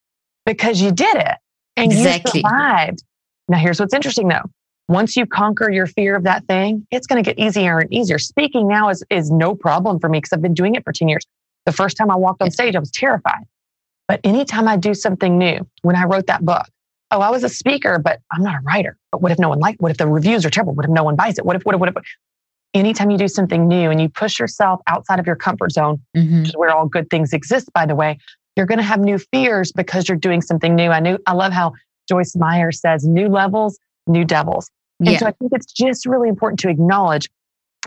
because 0.46 0.80
you 0.80 0.92
did 0.92 1.16
it 1.16 1.38
and 1.76 1.90
exactly. 1.90 2.38
you 2.38 2.48
survived. 2.48 3.02
Now, 3.48 3.58
here's 3.58 3.80
what's 3.80 3.92
interesting 3.92 4.28
though. 4.28 4.48
Once 4.88 5.16
you 5.16 5.26
conquer 5.26 5.72
your 5.72 5.88
fear 5.88 6.14
of 6.14 6.22
that 6.22 6.46
thing, 6.46 6.86
it's 6.92 7.08
going 7.08 7.22
to 7.22 7.28
get 7.28 7.36
easier 7.36 7.80
and 7.80 7.92
easier. 7.92 8.20
Speaking 8.20 8.68
now 8.68 8.90
is, 8.90 9.02
is 9.10 9.28
no 9.32 9.56
problem 9.56 9.98
for 9.98 10.08
me 10.08 10.18
because 10.18 10.32
I've 10.32 10.42
been 10.42 10.54
doing 10.54 10.76
it 10.76 10.84
for 10.84 10.92
10 10.92 11.08
years. 11.08 11.26
The 11.66 11.72
first 11.72 11.96
time 11.96 12.12
I 12.12 12.16
walked 12.16 12.42
on 12.42 12.52
stage, 12.52 12.76
I 12.76 12.78
was 12.78 12.92
terrified. 12.92 13.42
But 14.12 14.20
anytime 14.24 14.68
I 14.68 14.76
do 14.76 14.92
something 14.92 15.38
new, 15.38 15.66
when 15.80 15.96
I 15.96 16.04
wrote 16.04 16.26
that 16.26 16.44
book, 16.44 16.66
oh, 17.12 17.22
I 17.22 17.30
was 17.30 17.44
a 17.44 17.48
speaker, 17.48 17.98
but 17.98 18.20
I'm 18.30 18.42
not 18.42 18.56
a 18.56 18.60
writer. 18.60 18.98
But 19.10 19.22
what 19.22 19.32
if 19.32 19.38
no 19.38 19.48
one 19.48 19.58
liked? 19.58 19.80
What 19.80 19.90
if 19.90 19.96
the 19.96 20.06
reviews 20.06 20.44
are 20.44 20.50
terrible? 20.50 20.74
What 20.74 20.84
if 20.84 20.90
no 20.90 21.02
one 21.02 21.16
buys 21.16 21.38
it? 21.38 21.46
What 21.46 21.56
if, 21.56 21.62
what 21.62 21.74
if, 21.74 21.80
what 21.80 21.88
if? 21.88 21.94
Anytime 22.74 23.10
you 23.10 23.16
do 23.16 23.26
something 23.26 23.66
new 23.66 23.90
and 23.90 24.02
you 24.02 24.10
push 24.10 24.38
yourself 24.38 24.82
outside 24.86 25.18
of 25.18 25.26
your 25.26 25.36
comfort 25.36 25.72
zone, 25.72 26.02
mm-hmm. 26.14 26.40
which 26.40 26.48
is 26.50 26.56
where 26.58 26.68
all 26.76 26.86
good 26.86 27.08
things 27.08 27.32
exist, 27.32 27.72
by 27.72 27.86
the 27.86 27.94
way, 27.94 28.18
you're 28.54 28.66
going 28.66 28.76
to 28.80 28.84
have 28.84 29.00
new 29.00 29.16
fears 29.16 29.72
because 29.72 30.10
you're 30.10 30.18
doing 30.18 30.42
something 30.42 30.74
new. 30.74 30.90
I 30.90 31.00
knew, 31.00 31.16
I 31.26 31.32
love 31.32 31.54
how 31.54 31.72
Joyce 32.06 32.36
Meyer 32.36 32.70
says, 32.70 33.06
new 33.06 33.28
levels, 33.28 33.78
new 34.06 34.26
devils. 34.26 34.70
And 35.00 35.08
yeah. 35.08 35.16
so 35.20 35.26
I 35.26 35.30
think 35.30 35.52
it's 35.54 35.72
just 35.72 36.04
really 36.04 36.28
important 36.28 36.60
to 36.60 36.68
acknowledge, 36.68 37.30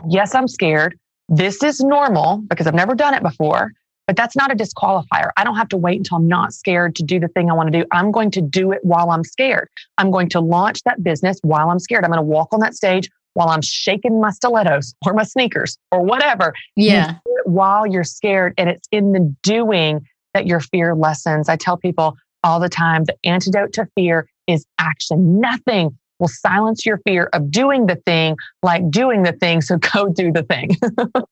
yes, 0.09 0.33
I'm 0.33 0.47
scared. 0.47 0.97
This 1.29 1.61
is 1.61 1.81
normal 1.81 2.37
because 2.47 2.65
I've 2.65 2.73
never 2.73 2.95
done 2.95 3.13
it 3.13 3.21
before, 3.21 3.73
but 4.07 4.15
that's 4.15 4.35
not 4.35 4.51
a 4.51 4.55
disqualifier. 4.55 5.31
I 5.37 5.43
don't 5.43 5.55
have 5.55 5.69
to 5.69 5.77
wait 5.77 5.97
until 5.97 6.17
I'm 6.17 6.27
not 6.27 6.53
scared 6.53 6.95
to 6.95 7.03
do 7.03 7.19
the 7.19 7.27
thing 7.29 7.49
I 7.49 7.53
want 7.53 7.71
to 7.71 7.79
do. 7.79 7.85
I'm 7.91 8.11
going 8.11 8.31
to 8.31 8.41
do 8.41 8.71
it 8.71 8.79
while 8.83 9.09
I'm 9.09 9.23
scared. 9.23 9.69
I'm 9.97 10.11
going 10.11 10.29
to 10.29 10.39
launch 10.39 10.83
that 10.83 11.03
business 11.03 11.39
while 11.43 11.69
I'm 11.69 11.79
scared. 11.79 12.03
I'm 12.03 12.11
going 12.11 12.17
to 12.17 12.23
walk 12.23 12.53
on 12.53 12.59
that 12.59 12.75
stage 12.75 13.09
while 13.33 13.49
I'm 13.49 13.61
shaking 13.61 14.21
my 14.21 14.31
stilettos 14.31 14.95
or 15.05 15.13
my 15.13 15.23
sneakers 15.23 15.77
or 15.91 16.01
whatever. 16.01 16.53
Yeah. 16.75 17.17
You 17.25 17.41
while 17.45 17.85
you're 17.85 18.03
scared. 18.03 18.53
And 18.57 18.69
it's 18.69 18.87
in 18.91 19.11
the 19.11 19.35
doing 19.43 20.05
that 20.33 20.47
your 20.47 20.59
fear 20.59 20.95
lessens. 20.95 21.49
I 21.49 21.55
tell 21.55 21.77
people 21.77 22.17
all 22.43 22.59
the 22.59 22.69
time 22.69 23.05
the 23.05 23.15
antidote 23.23 23.73
to 23.73 23.87
fear 23.95 24.27
is 24.47 24.65
action. 24.79 25.39
Nothing 25.39 25.97
will 26.19 26.27
silence 26.27 26.85
your 26.85 26.99
fear 27.05 27.29
of 27.33 27.51
doing 27.51 27.87
the 27.87 27.95
thing 27.95 28.35
like 28.63 28.89
doing 28.89 29.23
the 29.23 29.33
thing. 29.33 29.61
So 29.61 29.77
go 29.93 30.09
do 30.09 30.31
the 30.31 30.43
thing. 30.43 30.77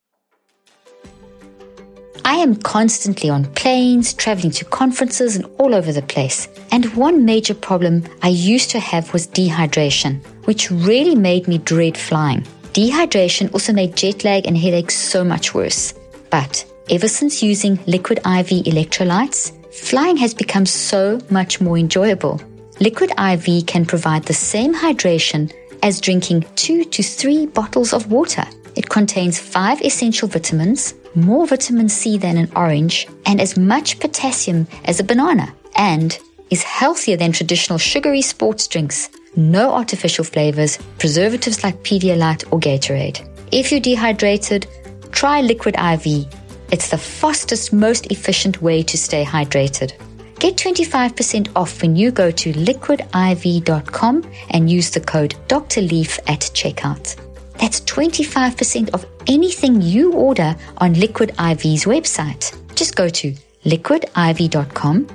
I 2.26 2.36
am 2.36 2.56
constantly 2.56 3.30
on 3.30 3.46
planes, 3.54 4.14
traveling 4.14 4.52
to 4.52 4.66
conferences, 4.66 5.36
and 5.36 5.46
all 5.60 5.76
over 5.76 5.92
the 5.92 6.02
place. 6.02 6.48
And 6.72 6.94
one 6.96 7.26
major 7.26 7.54
problem 7.54 8.04
I 8.22 8.30
used 8.30 8.70
to 8.72 8.80
have 8.80 9.14
was 9.14 9.28
dehydration, 9.28 10.24
which 10.46 10.72
really 10.72 11.16
made 11.16 11.48
me 11.48 11.58
dread 11.58 11.98
flying. 11.98 12.42
Dehydration 12.74 13.54
also 13.54 13.74
made 13.74 13.96
jet 13.96 14.24
lag 14.24 14.48
and 14.48 14.58
headaches 14.58 14.96
so 14.96 15.24
much 15.24 15.54
worse. 15.54 15.94
But 16.30 16.66
Ever 16.90 17.08
since 17.08 17.42
using 17.42 17.80
liquid 17.88 18.18
IV 18.20 18.66
electrolytes, 18.66 19.54
flying 19.74 20.18
has 20.18 20.34
become 20.34 20.66
so 20.66 21.18
much 21.30 21.62
more 21.62 21.78
enjoyable. 21.78 22.42
Liquid 22.82 23.12
IV 23.12 23.66
can 23.66 23.86
provide 23.86 24.24
the 24.24 24.34
same 24.34 24.76
hydration 24.76 25.50
as 25.82 26.02
drinking 26.02 26.46
two 26.56 26.84
to 26.84 27.02
three 27.02 27.46
bottles 27.46 27.94
of 27.94 28.12
water. 28.12 28.44
It 28.76 28.90
contains 28.90 29.40
five 29.40 29.82
essential 29.82 30.28
vitamins, 30.28 30.94
more 31.16 31.48
vitamin 31.48 31.90
C 31.90 32.18
than 32.18 32.38
an 32.38 32.52
orange, 32.56 33.08
and 33.26 33.42
as 33.42 33.58
much 33.58 34.00
potassium 34.00 34.68
as 34.86 35.00
a 35.00 35.04
banana, 35.04 35.54
and 35.76 36.18
is 36.50 36.64
healthier 36.64 37.18
than 37.18 37.32
traditional 37.32 37.80
sugary 37.80 38.22
sports 38.22 38.68
drinks. 38.68 39.10
No 39.36 39.74
artificial 39.74 40.24
flavors, 40.24 40.78
preservatives 41.00 41.64
like 41.64 41.84
Pedialyte 41.84 42.46
or 42.52 42.60
Gatorade. 42.60 43.28
If 43.52 43.72
you're 43.72 43.82
dehydrated, 43.82 44.68
try 45.12 45.42
Liquid 45.42 45.76
IV 45.78 46.28
it's 46.74 46.90
the 46.90 46.98
fastest, 46.98 47.72
most 47.72 48.08
efficient 48.08 48.60
way 48.60 48.82
to 48.82 48.98
stay 48.98 49.24
hydrated. 49.24 49.94
Get 50.40 50.58
25% 50.58 51.52
off 51.56 51.84
when 51.84 51.96
you 51.96 52.10
go 52.10 52.32
to 52.32 52.52
liquidiv.com 52.52 54.24
and 54.50 54.72
use 54.72 54.90
the 54.90 55.00
code 55.00 55.36
Dr. 55.48 55.82
Leaf 55.82 56.18
at 56.26 56.42
checkout. 56.56 57.23
That's 57.60 57.82
25% 57.82 58.90
of 58.94 59.06
anything 59.28 59.82
you 59.82 60.14
order 60.14 60.56
on 60.78 60.94
Liquid 60.94 61.30
IV's 61.40 61.86
website. 61.86 62.54
Just 62.76 62.96
go 62.96 63.10
to 63.10 63.36
liquidiv.com 63.66 65.08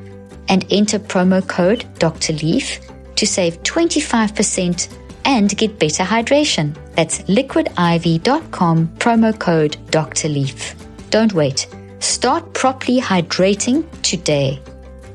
and 0.49 0.64
enter 0.71 0.99
promo 0.99 1.47
code 1.47 1.85
Dr. 1.99 2.33
Leaf 2.35 2.80
to 3.16 3.26
save 3.26 3.62
25% 3.62 4.88
and 5.25 5.57
get 5.57 5.78
better 5.78 6.04
hydration. 6.04 6.75
That's 6.95 7.21
liquidiv.com 7.23 8.88
promo 8.99 9.38
code 9.38 9.76
Dr. 9.90 10.28
Leaf. 10.28 10.75
Don't 11.11 11.33
wait. 11.33 11.66
Start 12.00 12.54
properly 12.54 13.00
hydrating 13.00 13.85
today. 14.02 14.61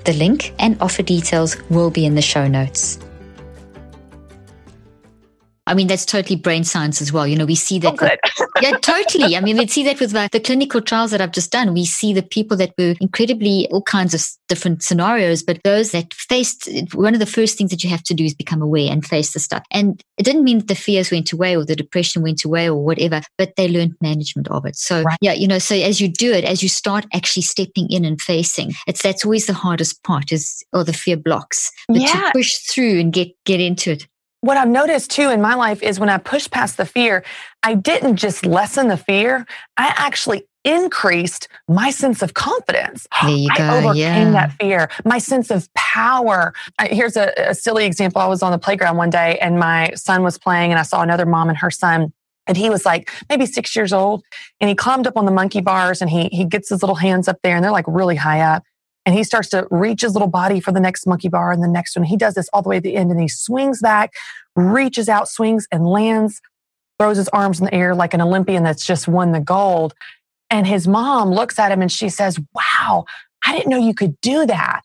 The 0.05 0.13
link 0.13 0.53
and 0.59 0.77
offer 0.81 1.01
details 1.01 1.55
will 1.69 1.89
be 1.89 2.05
in 2.05 2.15
the 2.15 2.21
show 2.21 2.47
notes. 2.47 2.99
I 5.65 5.73
mean, 5.73 5.87
that's 5.87 6.05
totally 6.05 6.35
brain 6.35 6.63
science 6.63 7.01
as 7.01 7.13
well. 7.13 7.25
You 7.25 7.37
know, 7.37 7.45
we 7.45 7.55
see 7.55 7.79
that. 7.79 7.95
Oh, 8.01 8.49
yeah, 8.61 8.77
totally. 8.79 9.37
I 9.37 9.39
mean, 9.39 9.57
we 9.57 9.67
see 9.67 9.83
that 9.83 9.99
with 9.99 10.11
the, 10.11 10.27
the 10.31 10.39
clinical 10.39 10.81
trials 10.81 11.11
that 11.11 11.21
I've 11.21 11.31
just 11.31 11.51
done. 11.51 11.73
We 11.73 11.85
see 11.85 12.13
the 12.13 12.21
people 12.21 12.57
that 12.57 12.73
were 12.77 12.95
incredibly 12.99 13.67
all 13.71 13.81
kinds 13.81 14.13
of 14.13 14.27
different 14.49 14.83
scenarios, 14.83 15.41
but 15.41 15.61
those 15.63 15.91
that 15.91 16.13
faced 16.13 16.69
one 16.93 17.13
of 17.13 17.19
the 17.19 17.25
first 17.25 17.57
things 17.57 17.71
that 17.71 17.83
you 17.83 17.89
have 17.89 18.03
to 18.03 18.13
do 18.13 18.25
is 18.25 18.33
become 18.33 18.61
aware 18.61 18.91
and 18.91 19.05
face 19.05 19.31
the 19.33 19.39
stuff. 19.39 19.63
And 19.71 20.01
it 20.17 20.23
didn't 20.23 20.43
mean 20.43 20.59
that 20.59 20.67
the 20.67 20.75
fears 20.75 21.11
went 21.11 21.31
away 21.31 21.55
or 21.55 21.65
the 21.65 21.75
depression 21.75 22.21
went 22.21 22.43
away 22.43 22.69
or 22.69 22.83
whatever, 22.83 23.21
but 23.37 23.55
they 23.55 23.69
learned 23.69 23.95
management 24.01 24.49
of 24.49 24.65
it. 24.65 24.75
So 24.75 25.03
right. 25.03 25.17
yeah, 25.21 25.33
you 25.33 25.47
know, 25.47 25.59
so 25.59 25.75
as 25.75 26.01
you 26.01 26.09
do 26.09 26.31
it, 26.33 26.43
as 26.43 26.61
you 26.61 26.69
start 26.69 27.05
actually 27.13 27.43
stepping 27.43 27.89
in 27.89 28.03
and 28.03 28.19
facing, 28.19 28.73
it's 28.85 29.01
that's 29.01 29.23
always 29.23 29.45
the 29.45 29.53
hardest 29.53 30.03
part 30.03 30.33
is 30.33 30.63
or 30.73 30.83
the 30.83 30.93
fear 30.93 31.15
blocks. 31.15 31.71
But 31.87 32.01
yeah. 32.01 32.07
to 32.07 32.31
push 32.33 32.57
through 32.57 32.99
and 32.99 33.13
get 33.13 33.31
get 33.45 33.61
into 33.61 33.91
it 33.91 34.07
what 34.43 34.57
I've 34.57 34.67
noticed 34.67 35.09
too 35.09 35.29
in 35.29 35.41
my 35.41 35.55
life 35.55 35.81
is 35.81 36.01
when 36.01 36.09
I 36.09 36.17
push 36.17 36.49
past 36.49 36.75
the 36.75 36.85
fear, 36.85 37.23
I 37.63 37.75
didn't 37.75 38.17
just 38.17 38.45
lessen 38.45 38.89
the 38.89 38.97
fear, 38.97 39.47
I 39.77 39.93
actually 39.95 40.43
increased 40.65 41.47
my 41.69 41.91
sense 41.91 42.21
of 42.21 42.33
confidence. 42.33 43.07
I 43.13 43.57
go, 43.57 43.69
overcame 43.69 43.95
yeah. 43.95 44.31
that 44.31 44.51
fear, 44.59 44.89
my 45.05 45.17
sense 45.17 45.49
of 45.49 45.73
power. 45.75 46.53
Here's 46.81 47.15
a, 47.15 47.31
a 47.37 47.55
silly 47.55 47.85
example. 47.85 48.21
I 48.21 48.27
was 48.27 48.43
on 48.43 48.51
the 48.51 48.57
playground 48.57 48.97
one 48.97 49.09
day 49.09 49.37
and 49.39 49.59
my 49.59 49.91
son 49.95 50.23
was 50.23 50.37
playing, 50.37 50.71
and 50.71 50.79
I 50.79 50.83
saw 50.83 51.01
another 51.01 51.25
mom 51.25 51.47
and 51.47 51.57
her 51.59 51.71
son. 51.71 52.11
And 52.45 52.57
he 52.57 52.69
was 52.69 52.85
like 52.85 53.09
maybe 53.29 53.45
six 53.45 53.73
years 53.73 53.93
old, 53.93 54.25
and 54.59 54.67
he 54.67 54.75
climbed 54.75 55.07
up 55.07 55.15
on 55.15 55.23
the 55.25 55.31
monkey 55.31 55.61
bars, 55.61 56.01
and 56.01 56.09
he 56.09 56.27
he 56.33 56.43
gets 56.43 56.67
his 56.67 56.83
little 56.83 56.97
hands 56.97 57.29
up 57.29 57.37
there, 57.43 57.55
and 57.55 57.63
they're 57.63 57.71
like 57.71 57.85
really 57.87 58.17
high 58.17 58.41
up 58.41 58.63
and 59.05 59.15
he 59.15 59.23
starts 59.23 59.49
to 59.49 59.67
reach 59.69 60.01
his 60.01 60.13
little 60.13 60.27
body 60.27 60.59
for 60.59 60.71
the 60.71 60.79
next 60.79 61.05
monkey 61.05 61.29
bar 61.29 61.51
and 61.51 61.63
the 61.63 61.67
next 61.67 61.95
one. 61.95 62.05
He 62.05 62.17
does 62.17 62.35
this 62.35 62.49
all 62.53 62.61
the 62.61 62.69
way 62.69 62.77
to 62.77 62.81
the 62.81 62.95
end 62.95 63.11
and 63.11 63.19
he 63.19 63.27
swings 63.27 63.81
back, 63.81 64.13
reaches 64.55 65.09
out, 65.09 65.27
swings 65.27 65.67
and 65.71 65.85
lands, 65.85 66.41
throws 66.99 67.17
his 67.17 67.29
arms 67.29 67.59
in 67.59 67.65
the 67.65 67.73
air 67.73 67.95
like 67.95 68.13
an 68.13 68.21
Olympian 68.21 68.63
that's 68.63 68.85
just 68.85 69.07
won 69.07 69.31
the 69.31 69.39
gold. 69.39 69.93
And 70.49 70.65
his 70.65 70.87
mom 70.87 71.31
looks 71.31 71.59
at 71.59 71.71
him 71.71 71.81
and 71.81 71.91
she 71.91 72.09
says, 72.09 72.39
Wow, 72.53 73.05
I 73.43 73.53
didn't 73.53 73.69
know 73.69 73.77
you 73.77 73.93
could 73.93 74.19
do 74.21 74.45
that. 74.45 74.81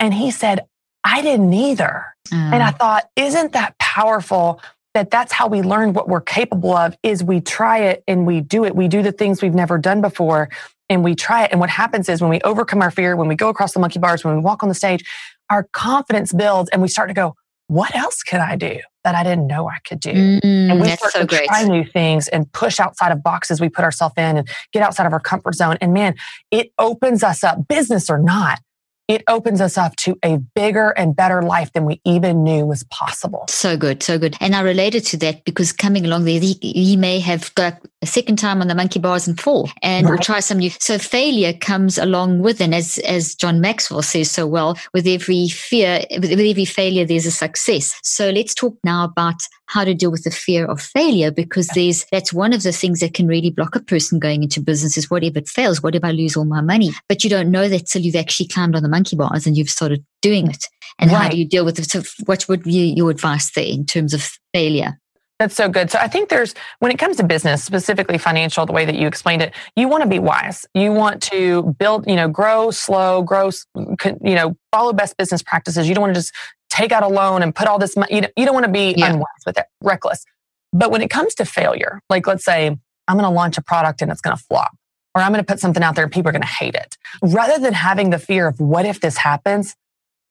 And 0.00 0.12
he 0.12 0.30
said, 0.30 0.66
I 1.04 1.22
didn't 1.22 1.52
either. 1.52 2.06
Mm. 2.28 2.54
And 2.54 2.62
I 2.62 2.70
thought, 2.70 3.08
isn't 3.16 3.52
that 3.52 3.78
powerful? 3.78 4.60
That 4.94 5.10
that's 5.10 5.32
how 5.32 5.48
we 5.48 5.60
learn 5.60 5.92
what 5.92 6.08
we're 6.08 6.20
capable 6.20 6.74
of 6.74 6.96
is 7.02 7.22
we 7.22 7.40
try 7.40 7.78
it 7.78 8.04
and 8.06 8.26
we 8.26 8.40
do 8.40 8.64
it. 8.64 8.76
We 8.76 8.86
do 8.86 9.02
the 9.02 9.12
things 9.12 9.42
we've 9.42 9.54
never 9.54 9.76
done 9.76 10.00
before 10.00 10.48
and 10.88 11.02
we 11.02 11.14
try 11.14 11.44
it. 11.44 11.50
And 11.50 11.60
what 11.60 11.70
happens 11.70 12.08
is 12.08 12.20
when 12.20 12.30
we 12.30 12.40
overcome 12.42 12.80
our 12.80 12.90
fear, 12.90 13.16
when 13.16 13.28
we 13.28 13.34
go 13.34 13.48
across 13.48 13.72
the 13.72 13.80
monkey 13.80 13.98
bars, 13.98 14.24
when 14.24 14.36
we 14.36 14.40
walk 14.40 14.62
on 14.62 14.68
the 14.68 14.74
stage, 14.74 15.04
our 15.50 15.64
confidence 15.72 16.32
builds 16.32 16.70
and 16.70 16.80
we 16.80 16.88
start 16.88 17.08
to 17.08 17.14
go, 17.14 17.34
what 17.66 17.94
else 17.96 18.22
can 18.22 18.40
I 18.40 18.56
do 18.56 18.78
that 19.04 19.14
I 19.14 19.22
didn't 19.22 19.46
know 19.46 19.68
I 19.68 19.78
could 19.86 20.00
do? 20.00 20.12
Mm, 20.12 20.40
and 20.42 20.80
we 20.80 20.88
start 20.90 21.12
so 21.12 21.20
to 21.20 21.26
great. 21.26 21.48
try 21.48 21.64
new 21.64 21.84
things 21.84 22.28
and 22.28 22.50
push 22.52 22.78
outside 22.78 23.10
of 23.10 23.22
boxes 23.22 23.60
we 23.60 23.68
put 23.68 23.84
ourselves 23.84 24.14
in 24.18 24.36
and 24.36 24.48
get 24.72 24.82
outside 24.82 25.06
of 25.06 25.12
our 25.12 25.20
comfort 25.20 25.54
zone. 25.54 25.78
And 25.80 25.94
man, 25.94 26.14
it 26.50 26.72
opens 26.78 27.22
us 27.22 27.42
up, 27.42 27.66
business 27.68 28.10
or 28.10 28.18
not 28.18 28.60
it 29.08 29.22
opens 29.28 29.60
us 29.60 29.76
up 29.76 29.96
to 29.96 30.18
a 30.24 30.38
bigger 30.54 30.90
and 30.90 31.14
better 31.14 31.42
life 31.42 31.72
than 31.72 31.84
we 31.84 32.00
even 32.04 32.42
knew 32.42 32.64
was 32.64 32.84
possible. 32.84 33.44
So 33.48 33.76
good, 33.76 34.02
so 34.02 34.18
good. 34.18 34.36
And 34.40 34.54
I 34.54 34.62
related 34.62 35.04
to 35.06 35.16
that 35.18 35.44
because 35.44 35.72
coming 35.72 36.06
along 36.06 36.24
there, 36.24 36.40
he, 36.40 36.54
he 36.60 36.96
may 36.96 37.20
have 37.20 37.54
got 37.54 37.80
a 38.02 38.06
second 38.06 38.36
time 38.36 38.60
on 38.60 38.68
the 38.68 38.74
monkey 38.74 38.98
bars 38.98 39.26
and 39.26 39.38
fall 39.38 39.68
and 39.82 40.08
right. 40.08 40.20
try 40.22 40.40
some 40.40 40.58
new. 40.58 40.70
So 40.70 40.98
failure 40.98 41.52
comes 41.52 41.98
along 41.98 42.40
with, 42.40 42.60
and 42.60 42.74
as 42.74 42.98
as 42.98 43.34
John 43.34 43.60
Maxwell 43.60 44.02
says 44.02 44.30
so 44.30 44.46
well, 44.46 44.78
with 44.92 45.06
every 45.06 45.48
fear, 45.48 46.04
with 46.10 46.32
every 46.32 46.64
failure, 46.64 47.04
there's 47.04 47.26
a 47.26 47.30
success. 47.30 47.94
So 48.02 48.30
let's 48.30 48.54
talk 48.54 48.76
now 48.84 49.04
about 49.04 49.40
how 49.66 49.84
to 49.84 49.94
deal 49.94 50.10
with 50.10 50.24
the 50.24 50.30
fear 50.30 50.66
of 50.66 50.80
failure 50.80 51.30
because 51.30 51.68
there's 51.68 52.04
that's 52.12 52.32
one 52.32 52.52
of 52.52 52.62
the 52.62 52.72
things 52.72 53.00
that 53.00 53.14
can 53.14 53.26
really 53.26 53.50
block 53.50 53.74
a 53.74 53.80
person 53.80 54.18
going 54.18 54.42
into 54.42 54.60
business 54.60 54.96
is 54.96 55.10
what 55.10 55.24
if 55.24 55.36
it 55.36 55.48
fails? 55.48 55.82
What 55.82 55.94
if 55.94 56.04
I 56.04 56.10
lose 56.10 56.36
all 56.36 56.44
my 56.44 56.60
money? 56.60 56.92
But 57.08 57.24
you 57.24 57.30
don't 57.30 57.50
know 57.50 57.68
that 57.68 57.86
till 57.86 58.02
you've 58.02 58.16
actually 58.16 58.48
climbed 58.48 58.76
on 58.76 58.82
the 58.82 58.88
monkey 58.88 59.16
bars 59.16 59.46
and 59.46 59.56
you've 59.56 59.70
started 59.70 60.04
doing 60.22 60.48
it. 60.48 60.66
And 60.98 61.10
right. 61.10 61.22
how 61.22 61.28
do 61.28 61.36
you 61.36 61.46
deal 61.46 61.64
with 61.64 61.78
it? 61.78 61.90
So 61.90 62.02
what 62.26 62.48
would 62.48 62.62
be 62.62 62.92
your 62.92 63.10
advice 63.10 63.50
there 63.52 63.64
in 63.64 63.86
terms 63.86 64.14
of 64.14 64.38
failure? 64.52 64.98
That's 65.40 65.56
so 65.56 65.68
good. 65.68 65.90
So 65.90 65.98
I 65.98 66.06
think 66.06 66.28
there's, 66.28 66.54
when 66.78 66.92
it 66.92 66.98
comes 66.98 67.16
to 67.16 67.24
business, 67.24 67.64
specifically 67.64 68.18
financial, 68.18 68.64
the 68.66 68.72
way 68.72 68.84
that 68.84 68.94
you 68.94 69.08
explained 69.08 69.42
it, 69.42 69.52
you 69.74 69.88
want 69.88 70.04
to 70.04 70.08
be 70.08 70.20
wise. 70.20 70.64
You 70.74 70.92
want 70.92 71.22
to 71.24 71.74
build, 71.78 72.06
you 72.06 72.14
know, 72.14 72.28
grow 72.28 72.70
slow, 72.70 73.22
grow, 73.22 73.50
you 73.76 74.34
know, 74.36 74.56
follow 74.70 74.92
best 74.92 75.16
business 75.16 75.42
practices. 75.42 75.88
You 75.88 75.94
don't 75.94 76.02
want 76.02 76.14
to 76.14 76.20
just 76.20 76.32
take 76.74 76.92
out 76.92 77.02
a 77.02 77.08
loan 77.08 77.42
and 77.42 77.54
put 77.54 77.68
all 77.68 77.78
this 77.78 77.96
money. 77.96 78.14
You 78.14 78.20
don't, 78.22 78.32
you 78.36 78.44
don't 78.44 78.54
want 78.54 78.66
to 78.66 78.72
be 78.72 78.94
yeah. 78.96 79.12
unwise 79.12 79.26
with 79.46 79.58
it, 79.58 79.66
reckless. 79.82 80.24
But 80.72 80.90
when 80.90 81.02
it 81.02 81.10
comes 81.10 81.34
to 81.36 81.44
failure, 81.44 82.00
like 82.10 82.26
let's 82.26 82.44
say 82.44 82.66
I'm 82.66 83.16
going 83.16 83.24
to 83.24 83.30
launch 83.30 83.58
a 83.58 83.62
product 83.62 84.02
and 84.02 84.10
it's 84.10 84.20
going 84.20 84.36
to 84.36 84.42
flop, 84.42 84.72
or 85.14 85.22
I'm 85.22 85.30
going 85.30 85.44
to 85.44 85.46
put 85.46 85.60
something 85.60 85.82
out 85.82 85.94
there 85.94 86.04
and 86.04 86.12
people 86.12 86.30
are 86.30 86.32
going 86.32 86.42
to 86.42 86.48
hate 86.48 86.74
it. 86.74 86.96
Rather 87.22 87.58
than 87.58 87.72
having 87.72 88.10
the 88.10 88.18
fear 88.18 88.48
of 88.48 88.58
what 88.58 88.84
if 88.84 89.00
this 89.00 89.16
happens, 89.16 89.76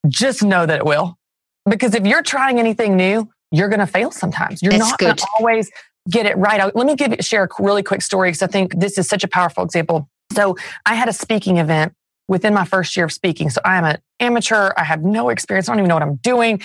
just 0.09 0.43
know 0.43 0.65
that 0.65 0.79
it 0.79 0.85
will. 0.85 1.17
Because 1.69 1.95
if 1.95 2.05
you're 2.05 2.23
trying 2.23 2.59
anything 2.59 2.97
new, 2.97 3.29
you're 3.51 3.69
going 3.69 3.79
to 3.79 3.87
fail 3.87 4.11
sometimes. 4.11 4.61
You're 4.61 4.73
That's 4.73 4.89
not 4.89 4.99
going 4.99 5.15
to 5.15 5.27
always 5.39 5.71
get 6.09 6.25
it 6.25 6.37
right. 6.37 6.75
Let 6.75 6.85
me 6.85 6.95
give 6.95 7.15
share 7.21 7.45
a 7.45 7.63
really 7.63 7.83
quick 7.83 8.01
story 8.01 8.29
because 8.29 8.41
I 8.41 8.47
think 8.47 8.77
this 8.77 8.97
is 8.97 9.07
such 9.07 9.23
a 9.23 9.27
powerful 9.29 9.63
example. 9.63 10.09
So 10.33 10.57
I 10.85 10.95
had 10.95 11.07
a 11.07 11.13
speaking 11.13 11.57
event 11.57 11.93
within 12.27 12.53
my 12.53 12.65
first 12.65 12.95
year 12.95 13.05
of 13.05 13.11
speaking. 13.11 13.49
So 13.49 13.61
I 13.65 13.77
am 13.77 13.85
an 13.85 13.97
amateur. 14.19 14.71
I 14.77 14.83
have 14.83 15.03
no 15.03 15.29
experience. 15.29 15.67
I 15.67 15.73
don't 15.73 15.79
even 15.79 15.89
know 15.89 15.95
what 15.95 16.03
I'm 16.03 16.15
doing. 16.17 16.61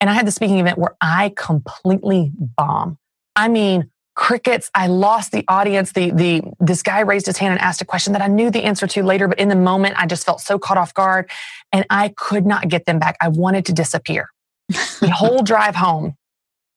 And 0.00 0.10
I 0.10 0.14
had 0.14 0.26
the 0.26 0.32
speaking 0.32 0.58
event 0.58 0.78
where 0.78 0.96
I 1.00 1.32
completely 1.36 2.32
bomb. 2.34 2.98
I 3.36 3.48
mean, 3.48 3.90
crickets. 4.14 4.70
I 4.74 4.88
lost 4.88 5.32
the 5.32 5.44
audience. 5.48 5.92
The, 5.92 6.10
the, 6.10 6.42
this 6.60 6.82
guy 6.82 7.00
raised 7.00 7.26
his 7.26 7.38
hand 7.38 7.52
and 7.52 7.60
asked 7.60 7.80
a 7.80 7.84
question 7.84 8.12
that 8.12 8.22
I 8.22 8.26
knew 8.26 8.50
the 8.50 8.64
answer 8.64 8.86
to 8.86 9.02
later, 9.02 9.28
but 9.28 9.38
in 9.38 9.48
the 9.48 9.56
moment, 9.56 9.94
I 9.96 10.06
just 10.06 10.26
felt 10.26 10.40
so 10.40 10.58
caught 10.58 10.76
off 10.76 10.92
guard 10.92 11.30
and 11.72 11.86
I 11.88 12.08
could 12.16 12.46
not 12.46 12.68
get 12.68 12.84
them 12.84 12.98
back. 12.98 13.16
I 13.20 13.28
wanted 13.28 13.64
to 13.66 13.72
disappear. 13.72 14.28
the 14.68 15.10
whole 15.14 15.42
drive 15.42 15.76
home, 15.76 16.16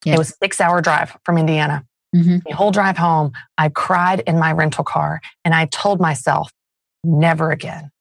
it 0.05 0.17
was 0.17 0.35
six 0.41 0.61
hour 0.61 0.81
drive 0.81 1.17
from 1.25 1.37
Indiana. 1.37 1.83
Mm-hmm. 2.15 2.37
The 2.47 2.55
whole 2.55 2.71
drive 2.71 2.97
home, 2.97 3.33
I 3.57 3.69
cried 3.69 4.21
in 4.21 4.39
my 4.39 4.51
rental 4.53 4.83
car 4.83 5.19
and 5.43 5.53
I 5.53 5.65
told 5.65 5.99
myself, 5.99 6.51
never 7.03 7.51
again. 7.51 7.91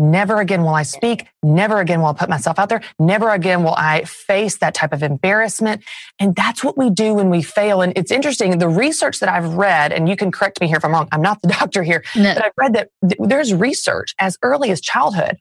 Never 0.00 0.40
again 0.40 0.62
will 0.62 0.74
I 0.74 0.82
speak. 0.82 1.26
Never 1.42 1.78
again 1.78 2.00
will 2.00 2.08
I 2.08 2.12
put 2.14 2.30
myself 2.30 2.58
out 2.58 2.70
there. 2.70 2.80
Never 2.98 3.28
again 3.30 3.62
will 3.62 3.74
I 3.76 4.04
face 4.04 4.56
that 4.56 4.72
type 4.72 4.94
of 4.94 5.02
embarrassment. 5.02 5.82
And 6.18 6.34
that's 6.34 6.64
what 6.64 6.78
we 6.78 6.88
do 6.88 7.12
when 7.12 7.28
we 7.28 7.42
fail. 7.42 7.82
And 7.82 7.92
it's 7.96 8.10
interesting. 8.10 8.56
The 8.58 8.68
research 8.68 9.20
that 9.20 9.28
I've 9.28 9.52
read, 9.54 9.92
and 9.92 10.08
you 10.08 10.16
can 10.16 10.32
correct 10.32 10.58
me 10.58 10.68
here 10.68 10.78
if 10.78 10.86
I'm 10.86 10.92
wrong. 10.92 11.06
I'm 11.12 11.20
not 11.20 11.42
the 11.42 11.48
doctor 11.60 11.82
here, 11.82 12.02
no. 12.16 12.32
but 12.32 12.46
I've 12.46 12.52
read 12.56 12.72
that 12.72 12.88
there's 13.02 13.52
research 13.52 14.14
as 14.18 14.38
early 14.42 14.70
as 14.70 14.80
childhood 14.80 15.36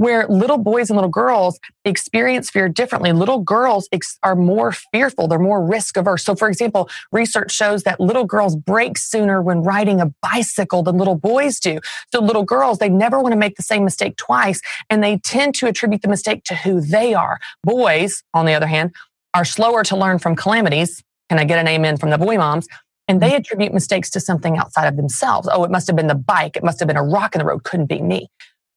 where 0.00 0.26
little 0.28 0.56
boys 0.56 0.88
and 0.88 0.96
little 0.96 1.10
girls 1.10 1.60
experience 1.84 2.48
fear 2.48 2.70
differently. 2.70 3.12
Little 3.12 3.40
girls 3.40 3.86
ex- 3.92 4.18
are 4.22 4.34
more 4.34 4.72
fearful, 4.72 5.28
they're 5.28 5.38
more 5.38 5.62
risk 5.62 5.98
averse. 5.98 6.24
So, 6.24 6.34
for 6.34 6.48
example, 6.48 6.88
research 7.12 7.52
shows 7.52 7.82
that 7.82 8.00
little 8.00 8.24
girls 8.24 8.56
brake 8.56 8.96
sooner 8.96 9.42
when 9.42 9.62
riding 9.62 10.00
a 10.00 10.10
bicycle 10.22 10.82
than 10.82 10.96
little 10.96 11.16
boys 11.16 11.60
do. 11.60 11.80
So, 12.14 12.22
little 12.22 12.44
girls, 12.44 12.78
they 12.78 12.88
never 12.88 13.20
want 13.20 13.32
to 13.32 13.38
make 13.38 13.56
the 13.56 13.62
same 13.62 13.84
mistake 13.84 14.16
twice, 14.16 14.62
and 14.88 15.04
they 15.04 15.18
tend 15.18 15.54
to 15.56 15.66
attribute 15.66 16.00
the 16.00 16.08
mistake 16.08 16.44
to 16.44 16.54
who 16.54 16.80
they 16.80 17.12
are. 17.12 17.38
Boys, 17.62 18.22
on 18.32 18.46
the 18.46 18.54
other 18.54 18.68
hand, 18.68 18.94
are 19.34 19.44
slower 19.44 19.84
to 19.84 19.96
learn 19.98 20.18
from 20.18 20.34
calamities. 20.34 21.04
Can 21.28 21.38
I 21.38 21.44
get 21.44 21.58
an 21.58 21.68
amen 21.68 21.98
from 21.98 22.08
the 22.08 22.16
boy 22.16 22.38
moms? 22.38 22.66
And 23.06 23.20
they 23.20 23.32
mm-hmm. 23.32 23.36
attribute 23.36 23.74
mistakes 23.74 24.08
to 24.10 24.20
something 24.20 24.56
outside 24.56 24.86
of 24.86 24.96
themselves. 24.96 25.46
Oh, 25.52 25.62
it 25.64 25.70
must 25.70 25.88
have 25.88 25.96
been 25.96 26.06
the 26.06 26.14
bike. 26.14 26.56
It 26.56 26.64
must 26.64 26.78
have 26.78 26.88
been 26.88 26.96
a 26.96 27.04
rock 27.04 27.34
in 27.34 27.40
the 27.40 27.44
road. 27.44 27.64
Couldn't 27.64 27.86
be 27.86 28.00
me. 28.00 28.30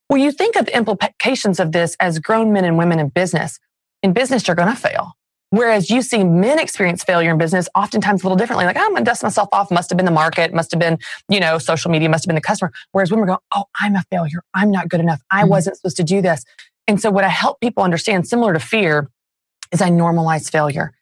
Well, 0.09 0.21
you 0.21 0.31
think 0.31 0.55
of 0.55 0.67
implications 0.67 1.59
of 1.59 1.71
this 1.71 1.95
as 1.99 2.19
grown 2.19 2.53
men 2.53 2.65
and 2.65 2.77
women 2.77 2.99
in 2.99 3.09
business. 3.09 3.59
In 4.01 4.13
business, 4.13 4.47
you're 4.47 4.55
going 4.55 4.73
to 4.73 4.79
fail. 4.79 5.13
Whereas 5.49 5.91
you 5.91 6.01
see 6.01 6.23
men 6.23 6.57
experience 6.57 7.03
failure 7.03 7.31
in 7.31 7.37
business 7.37 7.69
oftentimes 7.75 8.23
a 8.23 8.25
little 8.25 8.35
differently. 8.35 8.65
Like, 8.65 8.75
oh, 8.75 8.81
I'm 8.81 8.89
going 8.89 9.05
to 9.05 9.09
dust 9.09 9.21
myself 9.21 9.49
off. 9.51 9.69
Must 9.69 9.87
have 9.91 9.97
been 9.97 10.05
the 10.05 10.11
market. 10.11 10.51
Must 10.51 10.71
have 10.71 10.79
been, 10.79 10.97
you 11.29 11.39
know, 11.39 11.59
social 11.59 11.91
media. 11.91 12.09
Must 12.09 12.25
have 12.25 12.27
been 12.27 12.35
the 12.35 12.41
customer. 12.41 12.71
Whereas 12.91 13.11
women 13.11 13.27
go, 13.27 13.37
oh, 13.55 13.65
I'm 13.79 13.95
a 13.95 14.03
failure. 14.11 14.43
I'm 14.55 14.71
not 14.71 14.89
good 14.89 14.99
enough. 14.99 15.21
I 15.29 15.41
mm-hmm. 15.41 15.51
wasn't 15.51 15.77
supposed 15.77 15.97
to 15.97 16.03
do 16.03 16.23
this. 16.23 16.43
And 16.87 16.99
so 16.99 17.11
what 17.11 17.23
I 17.23 17.29
help 17.29 17.61
people 17.61 17.83
understand, 17.83 18.27
similar 18.27 18.53
to 18.53 18.59
fear, 18.59 19.11
is 19.71 19.79
I 19.79 19.89
normalize 19.89 20.51
failure. 20.51 20.93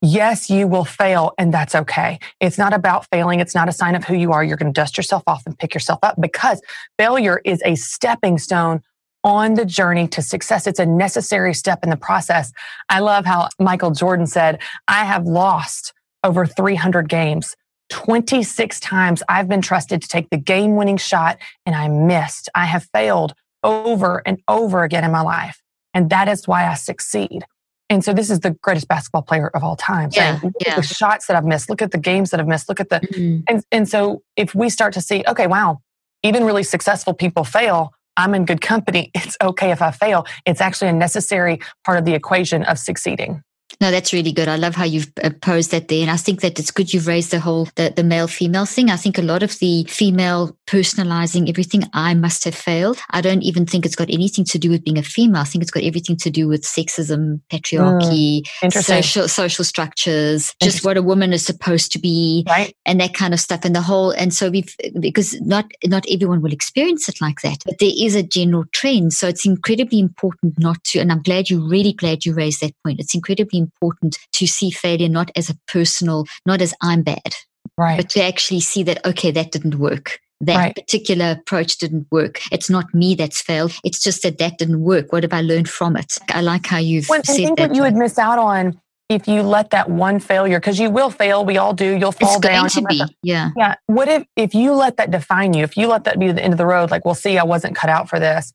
Yes, 0.00 0.48
you 0.48 0.68
will 0.68 0.84
fail 0.84 1.32
and 1.38 1.52
that's 1.52 1.74
okay. 1.74 2.20
It's 2.40 2.56
not 2.56 2.72
about 2.72 3.06
failing. 3.10 3.40
It's 3.40 3.54
not 3.54 3.68
a 3.68 3.72
sign 3.72 3.96
of 3.96 4.04
who 4.04 4.14
you 4.14 4.32
are. 4.32 4.44
You're 4.44 4.56
going 4.56 4.72
to 4.72 4.80
dust 4.80 4.96
yourself 4.96 5.24
off 5.26 5.42
and 5.44 5.58
pick 5.58 5.74
yourself 5.74 5.98
up 6.02 6.16
because 6.20 6.60
failure 6.98 7.40
is 7.44 7.60
a 7.64 7.74
stepping 7.74 8.38
stone 8.38 8.82
on 9.24 9.54
the 9.54 9.64
journey 9.64 10.06
to 10.08 10.22
success. 10.22 10.68
It's 10.68 10.78
a 10.78 10.86
necessary 10.86 11.52
step 11.52 11.80
in 11.82 11.90
the 11.90 11.96
process. 11.96 12.52
I 12.88 13.00
love 13.00 13.26
how 13.26 13.48
Michael 13.58 13.90
Jordan 13.90 14.26
said, 14.26 14.60
I 14.86 15.04
have 15.04 15.26
lost 15.26 15.92
over 16.22 16.46
300 16.46 17.08
games. 17.08 17.56
26 17.90 18.78
times 18.80 19.22
I've 19.28 19.48
been 19.48 19.62
trusted 19.62 20.02
to 20.02 20.08
take 20.08 20.30
the 20.30 20.36
game 20.36 20.76
winning 20.76 20.98
shot 20.98 21.38
and 21.66 21.74
I 21.74 21.88
missed. 21.88 22.48
I 22.54 22.66
have 22.66 22.86
failed 22.92 23.34
over 23.64 24.22
and 24.24 24.40
over 24.46 24.84
again 24.84 25.04
in 25.04 25.10
my 25.10 25.22
life. 25.22 25.60
And 25.94 26.10
that 26.10 26.28
is 26.28 26.46
why 26.46 26.68
I 26.68 26.74
succeed. 26.74 27.44
And 27.90 28.04
so 28.04 28.12
this 28.12 28.30
is 28.30 28.40
the 28.40 28.50
greatest 28.62 28.86
basketball 28.88 29.22
player 29.22 29.48
of 29.48 29.64
all 29.64 29.76
time. 29.76 30.10
Yeah, 30.12 30.38
look 30.42 30.52
yeah. 30.60 30.72
at 30.72 30.76
the 30.76 30.82
shots 30.82 31.26
that 31.26 31.36
I've 31.36 31.44
missed. 31.44 31.70
Look 31.70 31.80
at 31.80 31.90
the 31.90 31.98
games 31.98 32.30
that 32.30 32.40
I've 32.40 32.46
missed. 32.46 32.68
Look 32.68 32.80
at 32.80 32.90
the 32.90 33.00
Mhm. 33.00 33.44
and 33.48 33.64
and 33.72 33.88
so 33.88 34.22
if 34.36 34.54
we 34.54 34.68
start 34.68 34.92
to 34.94 35.00
see, 35.00 35.24
okay, 35.26 35.46
wow, 35.46 35.80
even 36.22 36.44
really 36.44 36.62
successful 36.62 37.14
people 37.14 37.44
fail. 37.44 37.92
I'm 38.16 38.34
in 38.34 38.44
good 38.44 38.60
company. 38.60 39.10
It's 39.14 39.36
okay 39.40 39.70
if 39.70 39.80
I 39.80 39.90
fail. 39.92 40.26
It's 40.44 40.60
actually 40.60 40.88
a 40.88 40.92
necessary 40.92 41.60
part 41.84 41.98
of 41.98 42.04
the 42.04 42.14
equation 42.14 42.64
of 42.64 42.78
succeeding. 42.78 43.42
No, 43.80 43.90
that's 43.90 44.12
really 44.12 44.32
good. 44.32 44.48
I 44.48 44.56
love 44.56 44.74
how 44.74 44.84
you've 44.84 45.12
uh, 45.22 45.30
posed 45.40 45.70
that 45.70 45.88
there. 45.88 46.02
And 46.02 46.10
I 46.10 46.16
think 46.16 46.40
that 46.40 46.58
it's 46.58 46.70
good 46.70 46.92
you've 46.92 47.06
raised 47.06 47.30
the 47.30 47.40
whole, 47.40 47.68
the, 47.76 47.92
the 47.94 48.02
male 48.02 48.26
female 48.26 48.66
thing. 48.66 48.90
I 48.90 48.96
think 48.96 49.18
a 49.18 49.22
lot 49.22 49.42
of 49.42 49.58
the 49.58 49.84
female 49.84 50.56
personalizing 50.66 51.48
everything, 51.48 51.82
I 51.92 52.14
must 52.14 52.44
have 52.44 52.54
failed. 52.54 52.98
I 53.10 53.20
don't 53.20 53.42
even 53.42 53.66
think 53.66 53.86
it's 53.86 53.96
got 53.96 54.10
anything 54.10 54.44
to 54.46 54.58
do 54.58 54.70
with 54.70 54.84
being 54.84 54.98
a 54.98 55.02
female. 55.02 55.42
I 55.42 55.44
think 55.44 55.62
it's 55.62 55.70
got 55.70 55.82
everything 55.82 56.16
to 56.16 56.30
do 56.30 56.48
with 56.48 56.62
sexism, 56.62 57.40
patriarchy, 57.50 58.42
Interesting. 58.62 59.02
social, 59.02 59.28
social 59.28 59.64
structures, 59.64 60.54
just 60.62 60.84
what 60.84 60.96
a 60.96 61.02
woman 61.02 61.32
is 61.32 61.44
supposed 61.44 61.92
to 61.92 61.98
be 61.98 62.44
Right? 62.48 62.74
and 62.86 63.00
that 63.00 63.14
kind 63.14 63.34
of 63.34 63.40
stuff 63.40 63.64
and 63.64 63.74
the 63.74 63.80
whole 63.80 64.10
and 64.12 64.32
so 64.32 64.50
we've 64.50 64.74
because 65.00 65.40
not 65.40 65.66
not 65.86 66.04
everyone 66.10 66.40
will 66.40 66.52
experience 66.52 67.08
it 67.08 67.20
like 67.20 67.40
that 67.42 67.58
but 67.64 67.78
there 67.78 67.92
is 67.98 68.14
a 68.14 68.22
general 68.22 68.64
trend 68.72 69.12
so 69.12 69.28
it's 69.28 69.46
incredibly 69.46 69.98
important 69.98 70.58
not 70.58 70.82
to 70.84 70.98
and 70.98 71.10
i'm 71.12 71.22
glad 71.22 71.50
you 71.50 71.66
really 71.68 71.92
glad 71.92 72.24
you 72.24 72.32
raised 72.34 72.60
that 72.60 72.72
point 72.84 73.00
it's 73.00 73.14
incredibly 73.14 73.57
important 73.58 74.16
to 74.32 74.46
see 74.46 74.70
failure 74.70 75.08
not 75.08 75.30
as 75.36 75.50
a 75.50 75.58
personal 75.66 76.24
not 76.46 76.60
as 76.62 76.72
i'm 76.82 77.02
bad 77.02 77.34
Right. 77.76 77.96
but 77.98 78.08
to 78.10 78.22
actually 78.24 78.60
see 78.60 78.82
that 78.84 79.04
okay 79.04 79.30
that 79.30 79.52
didn't 79.52 79.76
work 79.76 80.18
that 80.40 80.56
Right. 80.56 80.74
particular 80.74 81.32
approach 81.32 81.78
didn't 81.78 82.06
work 82.10 82.40
it's 82.50 82.70
not 82.70 82.92
me 82.94 83.14
that's 83.14 83.42
failed 83.42 83.72
it's 83.84 84.02
just 84.02 84.22
that 84.22 84.38
that 84.38 84.58
didn't 84.58 84.80
work 84.80 85.12
what 85.12 85.22
have 85.24 85.32
i 85.32 85.40
learned 85.42 85.68
from 85.68 85.96
it 85.96 86.18
i 86.30 86.40
like 86.40 86.66
how 86.66 86.78
you've 86.78 87.08
Well, 87.08 87.20
I 87.20 87.22
said 87.22 87.36
think 87.36 87.58
that 87.58 87.68
what 87.70 87.76
you 87.76 87.82
would 87.82 87.94
miss 87.96 88.18
out 88.18 88.38
on 88.38 88.80
if 89.08 89.26
you 89.26 89.40
let 89.40 89.70
that 89.70 89.88
one 89.88 90.18
failure, 90.20 90.60
because 90.60 90.78
you 90.78 90.90
will 90.90 91.08
fail, 91.08 91.42
we 91.42 91.56
all 91.56 91.72
do. 91.72 91.96
You'll 91.96 92.12
fall 92.12 92.36
it's 92.36 92.40
going 92.46 92.54
down. 92.56 92.68
to 92.68 92.80
you'll 92.80 92.88
be 92.88 92.98
mess 92.98 93.08
yeah 93.22 93.50
Yeah. 93.56 93.74
What 93.86 94.06
if 94.06 94.24
if 94.36 94.54
you 94.54 94.74
let 94.74 94.98
that 94.98 95.10
define 95.10 95.54
you? 95.54 95.64
If 95.64 95.78
you 95.78 95.86
let 95.86 96.04
that 96.04 96.18
be 96.18 96.30
the 96.30 96.44
end 96.44 96.52
of 96.52 96.58
the 96.58 96.66
road, 96.66 96.90
like, 96.90 97.06
well, 97.06 97.14
see, 97.14 97.38
I 97.38 97.42
wasn't 97.44 97.74
cut 97.74 97.88
out 97.88 98.10
for 98.10 98.20
this, 98.20 98.52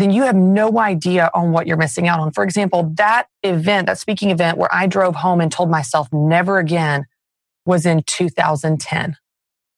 then 0.00 0.10
you 0.10 0.22
have 0.24 0.36
no 0.36 0.78
idea 0.78 1.30
on 1.34 1.52
what 1.52 1.66
you're 1.66 1.76
missing 1.76 2.06
out 2.08 2.20
on. 2.20 2.32
For 2.32 2.44
example, 2.44 2.92
that 2.96 3.26
event, 3.42 3.86
that 3.86 3.98
speaking 3.98 4.30
event 4.30 4.58
where 4.58 4.72
I 4.74 4.86
drove 4.86 5.16
home 5.16 5.40
and 5.40 5.50
told 5.50 5.70
myself 5.70 6.08
never 6.12 6.58
again 6.58 7.06
was 7.64 7.86
in 7.86 8.02
2010. 8.06 9.16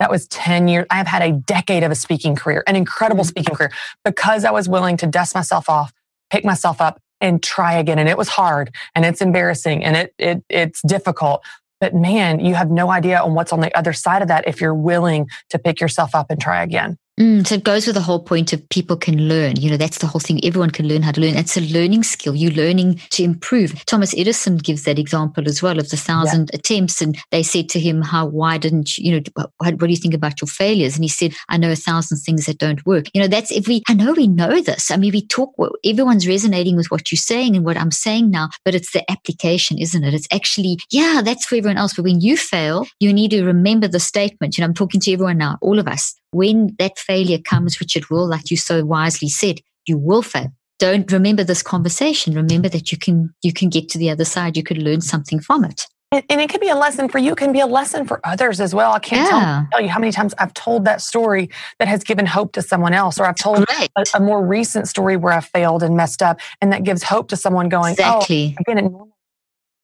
That 0.01 0.11
was 0.11 0.29
10 0.29 0.69
years. 0.69 0.87
I 0.91 0.97
have 0.97 1.07
had 1.07 1.23
a 1.23 1.33
decade 1.33 1.83
of 1.83 1.91
a 1.91 1.95
speaking 1.95 2.37
career, 2.37 2.63
an 2.67 2.77
incredible 2.77 3.25
Mhm. 3.25 3.29
speaking 3.29 3.55
career, 3.55 3.73
because 4.05 4.45
I 4.45 4.51
was 4.51 4.69
willing 4.69 4.97
to 4.99 5.07
dust 5.07 5.35
myself 5.35 5.69
off, 5.69 5.93
pick 6.31 6.45
myself 6.45 6.81
up, 6.81 7.01
and 7.21 7.43
try 7.43 7.75
again. 7.75 7.99
And 7.99 8.09
it 8.09 8.17
was 8.17 8.29
hard 8.29 8.75
and 8.95 9.05
it's 9.05 9.21
embarrassing 9.21 9.85
and 9.85 9.97
it, 9.97 10.15
it 10.19 10.45
it's 10.49 10.81
difficult. 10.83 11.43
But 11.81 11.95
man, 11.95 12.41
you 12.41 12.55
have 12.55 12.71
no 12.71 12.91
idea 12.91 13.21
on 13.21 13.35
what's 13.35 13.53
on 13.53 13.61
the 13.61 13.77
other 13.77 13.93
side 13.93 14.23
of 14.23 14.29
that 14.29 14.47
if 14.47 14.61
you're 14.61 14.75
willing 14.75 15.29
to 15.51 15.59
pick 15.59 15.81
yourself 15.81 16.15
up 16.15 16.27
and 16.31 16.41
try 16.41 16.63
again. 16.63 16.97
Mm, 17.19 17.45
so 17.45 17.57
it 17.57 17.65
goes 17.65 17.85
with 17.85 17.97
the 17.97 18.01
whole 18.01 18.23
point 18.23 18.53
of 18.53 18.69
people 18.69 18.97
can 18.97 19.29
learn. 19.29 19.57
You 19.57 19.71
know, 19.71 19.77
that's 19.77 19.99
the 19.99 20.07
whole 20.07 20.21
thing. 20.21 20.45
Everyone 20.45 20.71
can 20.71 20.87
learn 20.87 21.03
how 21.03 21.11
to 21.11 21.21
learn. 21.21 21.35
It's 21.35 21.57
a 21.57 21.61
learning 21.61 22.05
skill. 22.05 22.37
You're 22.37 22.53
learning 22.53 23.01
to 23.11 23.25
improve. 23.25 23.85
Thomas 23.87 24.15
Edison 24.17 24.59
gives 24.59 24.85
that 24.85 25.01
example 25.01 25.49
as 25.49 25.61
well 25.61 25.81
of 25.81 25.89
the 25.89 25.97
thousand 25.97 26.51
attempts. 26.55 27.03
And 27.03 27.19
they 27.33 27.43
said 27.43 27.69
to 27.71 27.81
him, 27.81 28.03
"How? 28.03 28.27
Why 28.27 28.57
didn't 28.57 28.97
you? 28.97 29.11
You 29.11 29.17
know, 29.17 29.23
what, 29.35 29.51
what 29.59 29.81
do 29.81 29.89
you 29.89 29.97
think 29.97 30.15
about 30.15 30.41
your 30.41 30.47
failures?" 30.47 30.95
And 30.95 31.03
he 31.03 31.09
said, 31.09 31.35
"I 31.49 31.57
know 31.57 31.73
a 31.73 31.77
thousand 31.77 32.19
things 32.19 32.47
that 32.47 32.59
don't 32.59 32.87
work." 32.87 33.07
You 33.13 33.21
know, 33.21 33.29
that's 33.29 33.51
if 33.51 33.67
we. 33.67 33.83
I 33.89 33.95
know 33.95 34.13
we 34.13 34.29
know 34.29 34.61
this. 34.61 34.93
I 34.93 34.97
mean, 34.97 35.13
we 35.13 35.27
talk. 35.27 35.55
Everyone's 35.85 36.29
resonating 36.29 36.77
with 36.77 36.91
what 36.93 37.11
you're 37.11 37.17
saying 37.17 37.57
and 37.57 37.65
what 37.65 37.77
I'm 37.77 37.91
saying 37.91 38.31
now, 38.31 38.51
but 38.65 38.77
it's 38.77 38.93
the 38.93 39.11
application, 39.11 39.79
isn't 39.79 40.05
it? 40.05 40.15
It's 40.15 40.29
actually, 40.33 40.79
yeah, 40.93 41.23
that's 41.25 41.47
for 41.47 41.57
everyone 41.57 41.79
else. 41.79 41.95
But 41.95 42.05
when 42.05 42.21
you 42.21 42.37
fail, 42.37 42.87
you 43.01 43.13
need 43.13 43.33
to 43.33 43.45
remember 43.45 43.89
the 43.89 43.99
statement. 43.99 44.57
You 44.57 44.63
know, 44.63 44.69
I'm 44.69 44.75
talking 44.75 45.01
to 45.01 45.13
everyone 45.13 45.39
now, 45.39 45.59
all 45.61 45.81
of 45.81 45.89
us 45.89 46.15
when 46.31 46.75
that 46.79 46.99
failure 46.99 47.39
comes, 47.39 47.81
which 47.81 47.97
it 47.97 48.11
will, 48.11 48.27
like 48.29 48.51
you 48.51 48.57
so 48.57 48.85
wisely 48.85 49.29
said, 49.29 49.61
you 49.87 49.97
will 49.99 50.23
fail. 50.23 50.53
Don't 50.79 51.11
remember 51.11 51.43
this 51.43 51.63
conversation. 51.63 52.35
Remember 52.35 52.69
that 52.69 52.93
you 52.93 52.99
can 52.99 53.35
you 53.43 53.53
can 53.53 53.69
get 53.69 53.89
to 53.91 53.99
the 53.99 54.11
other 54.11 54.25
side. 54.25 54.57
You 54.57 54.63
could 54.63 54.79
learn 54.79 55.01
something 55.01 55.41
from 55.41 55.65
it. 55.65 55.87
And, 56.13 56.25
and 56.31 56.41
it 56.41 56.49
can 56.49 56.61
be 56.61 56.69
a 56.69 56.77
lesson 56.77 57.09
for 57.09 57.19
you, 57.19 57.33
it 57.33 57.37
can 57.39 57.53
be 57.53 57.61
a 57.61 57.67
lesson 57.67 58.07
for 58.07 58.21
others 58.25 58.61
as 58.61 58.75
well. 58.75 58.93
I 58.93 58.99
can't 58.99 59.27
Yeah. 59.31 59.41
tell, 59.41 59.69
tell 59.73 59.81
you 59.83 59.89
how 59.89 59.99
many 59.99 60.13
times 60.13 60.35
I've 60.39 60.55
told 60.55 60.85
that 60.87 61.03
story 61.03 61.51
that 61.79 61.89
has 61.89 62.03
given 62.05 62.25
hope 62.27 62.53
to 62.53 62.63
someone 62.63 62.95
else, 62.95 63.19
or 63.21 63.27
I've 63.27 63.37
told 63.37 63.59
a, 63.69 64.05
a 64.15 64.21
more 64.21 64.43
recent 64.47 64.89
story 64.89 65.17
where 65.19 65.33
I 65.35 65.41
failed 65.41 65.83
and 65.83 65.97
messed 65.97 66.23
up, 66.23 66.41
and 66.63 66.73
that 66.73 66.83
gives 66.85 67.03
hope 67.03 67.29
to 67.29 67.37
someone 67.37 67.69
going, 67.69 67.91
oh, 67.99 68.19
Exactly. 68.21 68.57
oh, 68.59 68.73
again, 68.73 68.99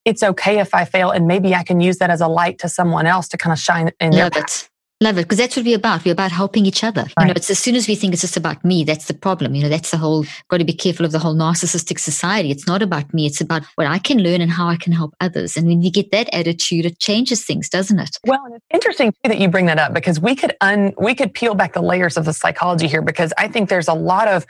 it's 0.06 0.22
okay 0.22 0.60
if 0.60 0.74
I 0.74 0.84
fail, 0.86 1.10
and 1.10 1.26
maybe 1.26 1.54
I 1.54 1.62
can 1.62 1.80
use 1.80 1.98
that 1.98 2.08
as 2.08 2.20
a 2.22 2.28
light 2.28 2.58
to 2.60 2.68
someone 2.70 3.06
else 3.06 3.28
to 3.28 3.36
kind 3.36 3.52
of 3.52 3.58
shine 3.58 3.90
in 4.00 4.12
their 4.12 4.24
Love 4.24 4.36
it. 4.36 4.70
Love 5.04 5.18
it. 5.18 5.24
Because 5.24 5.36
that's 5.36 5.54
what 5.54 5.66
we're 5.66 5.76
about. 5.76 6.02
We're 6.02 6.12
about 6.12 6.32
helping 6.32 6.64
each 6.64 6.82
other. 6.82 7.04
You 7.20 7.26
know, 7.26 7.34
it's 7.36 7.50
as 7.50 7.58
soon 7.58 7.74
as 7.74 7.86
we 7.86 7.94
think 7.94 8.14
it's 8.14 8.22
just 8.22 8.38
about 8.38 8.64
me, 8.64 8.84
that's 8.84 9.04
the 9.04 9.12
problem. 9.12 9.54
You 9.54 9.64
know, 9.64 9.68
that's 9.68 9.90
the 9.90 9.98
whole 9.98 10.24
got 10.48 10.58
to 10.58 10.64
be 10.64 10.72
careful 10.72 11.04
of 11.04 11.12
the 11.12 11.18
whole 11.18 11.34
narcissistic 11.34 11.98
society. 11.98 12.50
It's 12.50 12.66
not 12.66 12.80
about 12.80 13.12
me. 13.12 13.26
It's 13.26 13.42
about 13.42 13.64
what 13.74 13.86
I 13.86 13.98
can 13.98 14.22
learn 14.22 14.40
and 14.40 14.50
how 14.50 14.66
I 14.66 14.76
can 14.76 14.94
help 14.94 15.14
others. 15.20 15.58
And 15.58 15.66
when 15.66 15.82
you 15.82 15.90
get 15.90 16.10
that 16.12 16.32
attitude, 16.32 16.86
it 16.86 17.00
changes 17.00 17.44
things, 17.44 17.68
doesn't 17.68 17.98
it? 17.98 18.16
Well, 18.26 18.42
and 18.46 18.54
it's 18.54 18.64
interesting 18.72 19.12
too 19.12 19.28
that 19.28 19.38
you 19.38 19.48
bring 19.48 19.66
that 19.66 19.78
up 19.78 19.92
because 19.92 20.18
we 20.18 20.34
could 20.34 20.56
un 20.62 20.94
we 20.98 21.14
could 21.14 21.34
peel 21.34 21.54
back 21.54 21.74
the 21.74 21.82
layers 21.82 22.16
of 22.16 22.24
the 22.24 22.32
psychology 22.32 22.88
here 22.88 23.02
because 23.02 23.34
I 23.36 23.48
think 23.48 23.68
there's 23.68 23.88
a 23.88 23.94
lot 23.94 24.26
of 24.28 24.46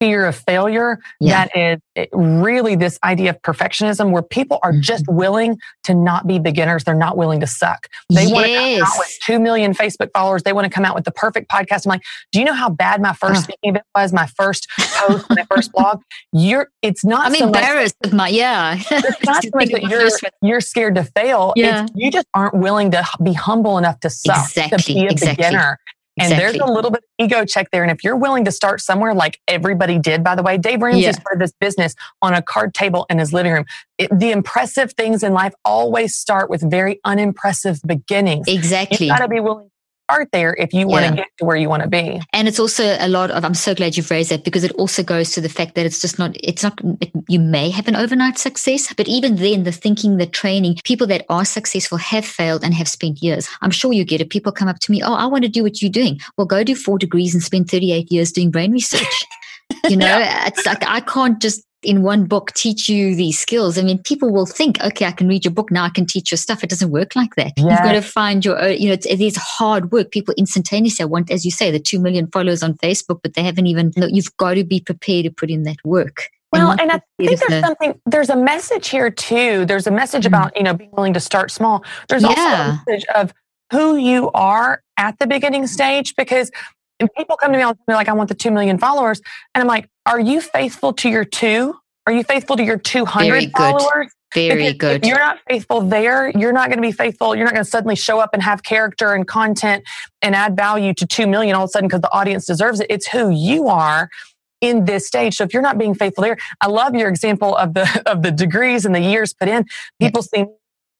fear 0.00 0.26
of 0.26 0.34
failure 0.36 0.98
Yeah. 1.20 1.46
that 1.46 1.78
is 1.96 2.06
really 2.12 2.74
this 2.76 2.98
idea 3.04 3.30
of 3.30 3.40
perfectionism 3.42 4.10
where 4.10 4.22
people 4.22 4.58
are 4.62 4.72
Mhm. 4.72 4.80
just 4.80 5.04
willing 5.08 5.58
to 5.84 5.94
not 5.94 6.26
be 6.26 6.38
beginners. 6.38 6.84
They're 6.84 6.94
not 6.94 7.16
willing 7.16 7.40
to 7.40 7.46
suck. 7.46 7.86
They 8.12 8.26
want 8.26 8.46
to 8.46 8.54
come 8.54 8.82
out 8.82 8.98
with 8.98 9.18
2 9.26 9.38
million 9.38 9.72
Facebook 9.74 10.08
followers. 10.12 10.42
They 10.42 10.52
want 10.52 10.64
to 10.64 10.70
come 10.70 10.84
out 10.84 10.94
with 10.94 11.04
the 11.04 11.12
perfect 11.12 11.50
podcast. 11.50 11.86
I'm 11.86 11.90
like, 11.90 12.02
do 12.32 12.38
you 12.40 12.44
know 12.44 12.54
how 12.54 12.68
bad 12.68 13.00
my 13.00 13.12
first 13.12 13.40
Oh. 13.40 13.42
speaking 13.44 13.70
event 13.70 13.84
was? 13.94 14.12
My 14.12 14.26
first 14.36 14.66
post, 14.76 15.26
my 15.30 15.44
first 15.54 15.72
blog. 15.72 16.00
You're, 16.32 16.68
it's 16.82 17.04
not 17.04 17.26
I'm 17.26 17.34
so 17.34 17.46
much- 17.46 17.56
embarrassed 17.62 17.96
of 18.04 18.12
my, 18.12 18.28
yeah. 18.28 18.76
it's 18.90 19.24
not 19.24 19.42
so 19.42 19.50
much 19.54 19.68
Think 19.68 19.82
that 19.82 19.90
you're, 19.90 20.08
you're 20.42 20.60
scared 20.60 20.96
to 20.96 21.04
fail. 21.04 21.52
Yeah. 21.56 21.84
It's, 21.84 21.92
you 21.94 22.10
just 22.10 22.26
aren't 22.34 22.54
willing 22.54 22.90
to 22.90 23.04
be 23.22 23.32
humble 23.32 23.78
enough 23.78 24.00
to 24.00 24.10
suck, 24.10 24.52
to 24.54 24.64
Exactly, 24.64 24.94
be 24.94 25.00
a 25.06 25.10
exactly. 25.10 25.36
beginner. 25.36 25.78
And 26.18 26.32
there's 26.32 26.56
a 26.56 26.66
little 26.66 26.90
bit 26.90 27.02
of 27.02 27.24
ego 27.24 27.44
check 27.44 27.70
there. 27.72 27.82
And 27.82 27.90
if 27.90 28.04
you're 28.04 28.16
willing 28.16 28.44
to 28.44 28.52
start 28.52 28.80
somewhere 28.80 29.14
like 29.14 29.40
everybody 29.48 29.98
did, 29.98 30.22
by 30.22 30.34
the 30.36 30.42
way, 30.42 30.56
Dave 30.58 30.80
Ramsey 30.80 31.00
Yeah. 31.02 31.12
started 31.12 31.40
this 31.40 31.52
business 31.58 31.94
on 32.22 32.34
a 32.34 32.42
card 32.42 32.72
table 32.72 33.06
in 33.10 33.18
his 33.18 33.32
living 33.32 33.52
room. 33.52 33.64
It, 33.98 34.16
the 34.16 34.30
impressive 34.30 34.92
things 34.92 35.22
in 35.22 35.32
life 35.32 35.54
always 35.64 36.14
start 36.14 36.50
with 36.50 36.68
very 36.68 37.00
unimpressive 37.04 37.80
beginnings. 37.84 38.46
Exactly. 38.48 39.08
You've 39.08 39.16
got 39.16 39.22
to 39.22 39.28
be 39.28 39.40
willing 39.40 39.70
start 40.04 40.28
there 40.32 40.54
if 40.58 40.72
you 40.72 40.86
want 40.86 41.04
Yeah. 41.04 41.10
to 41.10 41.16
get 41.16 41.26
to 41.38 41.44
where 41.44 41.56
you 41.56 41.68
want 41.68 41.82
to 41.82 41.88
be. 41.88 42.20
And 42.32 42.46
it's 42.46 42.58
also 42.60 42.96
a 43.00 43.08
lot 43.08 43.30
of, 43.30 43.44
I'm 43.44 43.54
so 43.54 43.74
glad 43.74 43.96
you've 43.96 44.10
raised 44.10 44.30
that 44.30 44.44
because 44.44 44.64
it 44.64 44.72
also 44.72 45.02
goes 45.02 45.32
to 45.32 45.40
the 45.40 45.48
fact 45.48 45.74
that 45.74 45.86
it's 45.86 46.00
just 46.00 46.18
not, 46.18 46.36
it's 46.42 46.62
not, 46.62 46.78
it, 47.00 47.10
you 47.28 47.38
may 47.40 47.70
have 47.70 47.88
an 47.88 47.96
overnight 47.96 48.38
success, 48.38 48.92
but 48.94 49.08
even 49.08 49.36
then, 49.36 49.64
the 49.64 49.72
thinking, 49.72 50.18
the 50.18 50.26
training, 50.26 50.76
people 50.84 51.06
that 51.06 51.24
are 51.28 51.44
successful 51.44 51.98
have 51.98 52.24
failed 52.26 52.62
and 52.64 52.74
have 52.74 52.88
spent 52.88 53.22
years. 53.22 53.48
I'm 53.62 53.70
sure 53.70 53.92
you 53.92 54.04
get 54.04 54.20
it. 54.20 54.30
People 54.30 54.52
come 54.52 54.68
up 54.68 54.78
to 54.80 54.92
me, 54.92 55.02
oh, 55.02 55.14
I 55.14 55.26
want 55.26 55.44
to 55.44 55.50
do 55.50 55.62
what 55.62 55.80
you're 55.80 55.90
doing. 55.90 56.20
Well, 56.36 56.46
go 56.46 56.62
do 56.64 56.74
four 56.74 56.98
degrees 56.98 57.34
and 57.34 57.42
spend 57.42 57.70
38 57.70 58.12
years 58.12 58.32
doing 58.32 58.50
brain 58.50 58.72
research. 58.72 59.24
You 59.88 59.96
know, 59.96 60.18
it's 60.46 60.64
like 60.66 60.82
I 60.86 61.00
can't 61.00 61.40
just 61.40 61.62
in 61.84 62.02
one 62.02 62.24
book 62.24 62.52
teach 62.54 62.88
you 62.88 63.14
these 63.14 63.38
skills. 63.38 63.78
I 63.78 63.82
mean, 63.82 63.98
people 64.02 64.30
will 64.30 64.46
think, 64.46 64.80
okay, 64.82 65.06
I 65.06 65.12
can 65.12 65.28
read 65.28 65.44
your 65.44 65.52
book 65.52 65.70
now. 65.70 65.84
I 65.84 65.90
can 65.90 66.06
teach 66.06 66.30
your 66.32 66.38
stuff. 66.38 66.64
It 66.64 66.70
doesn't 66.70 66.90
work 66.90 67.14
like 67.14 67.34
that. 67.36 67.52
You've 67.56 67.68
got 67.68 67.92
to 67.92 68.02
find 68.02 68.44
your 68.44 68.58
own, 68.60 68.76
you 68.78 68.88
know, 68.88 68.94
it's, 68.94 69.06
it 69.06 69.20
is 69.20 69.36
hard 69.36 69.92
work. 69.92 70.10
People 70.10 70.34
instantaneously 70.36 71.04
want, 71.04 71.30
as 71.30 71.44
you 71.44 71.50
say, 71.50 71.70
the 71.70 71.78
2 71.78 72.00
million 72.00 72.26
followers 72.30 72.62
on 72.62 72.74
Facebook, 72.74 73.20
but 73.22 73.34
they 73.34 73.42
haven't 73.42 73.66
even, 73.66 73.92
you've 73.96 74.36
got 74.36 74.54
to 74.54 74.64
be 74.64 74.80
prepared 74.80 75.24
to 75.24 75.30
put 75.30 75.50
in 75.50 75.62
that 75.64 75.76
work. 75.84 76.24
Well, 76.52 76.70
and 76.70 76.92
I 76.92 77.00
think 77.18 77.40
there's 77.40 77.64
something, 77.64 78.00
there's 78.06 78.30
a 78.30 78.36
message 78.36 78.88
here 78.88 79.10
too. 79.10 79.66
There's 79.66 79.88
a 79.88 79.90
message 79.90 80.22
Mhm. 80.22 80.28
about, 80.28 80.56
you 80.56 80.62
know, 80.62 80.74
being 80.74 80.90
willing 80.92 81.14
to 81.14 81.20
start 81.20 81.50
small. 81.50 81.84
There's 82.08 82.22
also 82.22 82.40
a 82.40 82.80
message 82.86 83.04
of 83.14 83.34
who 83.72 83.96
you 83.96 84.30
are 84.34 84.82
at 84.96 85.18
the 85.18 85.26
beginning 85.26 85.66
stage 85.66 86.14
because 86.16 86.50
and 87.00 87.10
people 87.16 87.36
come 87.36 87.50
to 87.50 87.58
me 87.58 87.64
all 87.64 87.72
the 87.72 87.78
time, 87.78 87.84
they're 87.88 87.96
like, 87.96 88.08
I 88.08 88.12
want 88.12 88.28
the 88.28 88.36
2 88.36 88.52
million 88.52 88.78
followers. 88.78 89.20
And 89.54 89.60
I'm 89.62 89.66
like, 89.66 89.88
are 90.06 90.20
you 90.20 90.40
faithful 90.40 90.92
to 90.94 91.08
your 91.08 91.24
two? 91.24 91.74
Are 92.06 92.12
you 92.12 92.24
faithful 92.24 92.56
to 92.56 92.62
your 92.64 92.78
200 92.78 93.26
Very 93.30 93.46
good. 93.46 93.56
followers? 93.56 94.12
Very 94.34 94.56
Because 94.56 94.74
good. 94.74 95.02
If 95.02 95.08
you're 95.08 95.18
not 95.18 95.38
faithful 95.48 95.80
there, 95.80 96.28
you're 96.36 96.52
not 96.52 96.68
going 96.68 96.78
to 96.78 96.82
be 96.86 96.92
faithful. 96.92 97.34
You're 97.34 97.44
not 97.44 97.54
going 97.54 97.64
to 97.64 97.70
suddenly 97.70 97.96
show 97.96 98.18
up 98.18 98.30
and 98.34 98.42
have 98.42 98.62
character 98.62 99.14
and 99.14 99.26
content 99.26 99.84
and 100.20 100.34
add 100.34 100.56
value 100.56 100.92
to 100.94 101.06
2 101.06 101.26
million 101.26 101.56
all 101.56 101.64
of 101.64 101.68
a 101.68 101.70
sudden 101.70 101.88
because 101.88 102.02
the 102.02 102.12
audience 102.12 102.44
deserves 102.46 102.80
it. 102.80 102.86
It's 102.90 103.08
who 103.08 103.30
you 103.30 103.68
are 103.68 104.10
in 104.60 104.84
this 104.84 105.06
stage. 105.06 105.36
So 105.36 105.44
if 105.44 105.52
you're 105.54 105.62
not 105.62 105.78
being 105.78 105.94
faithful 105.94 106.22
there, 106.22 106.36
I 106.60 106.66
love 106.68 106.94
your 106.94 107.08
example 107.08 107.56
of 107.56 107.74
the 107.74 108.02
of 108.06 108.22
the 108.22 108.30
degrees 108.30 108.84
and 108.84 108.94
the 108.94 109.00
years 109.00 109.32
put 109.32 109.48
in. 109.48 109.64
People 110.00 110.22
see 110.22 110.44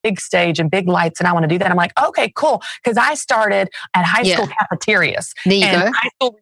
big 0.02 0.20
stage 0.20 0.58
and 0.58 0.70
big 0.70 0.86
lights 0.88 1.18
and 1.20 1.26
I 1.26 1.32
want 1.32 1.44
to 1.44 1.48
do 1.48 1.58
that. 1.58 1.70
I'm 1.70 1.76
like, 1.76 1.92
okay, 2.02 2.30
cool. 2.34 2.62
Because 2.82 2.96
I 2.98 3.14
started 3.14 3.68
at 3.94 4.04
high 4.04 4.22
Yeah. 4.22 4.34
school 4.34 4.48
cafeterias 4.48 5.32
There 5.44 5.54
you 5.54 5.62
and 5.64 5.82
go. 5.82 5.92
high 5.94 6.10
school 6.20 6.38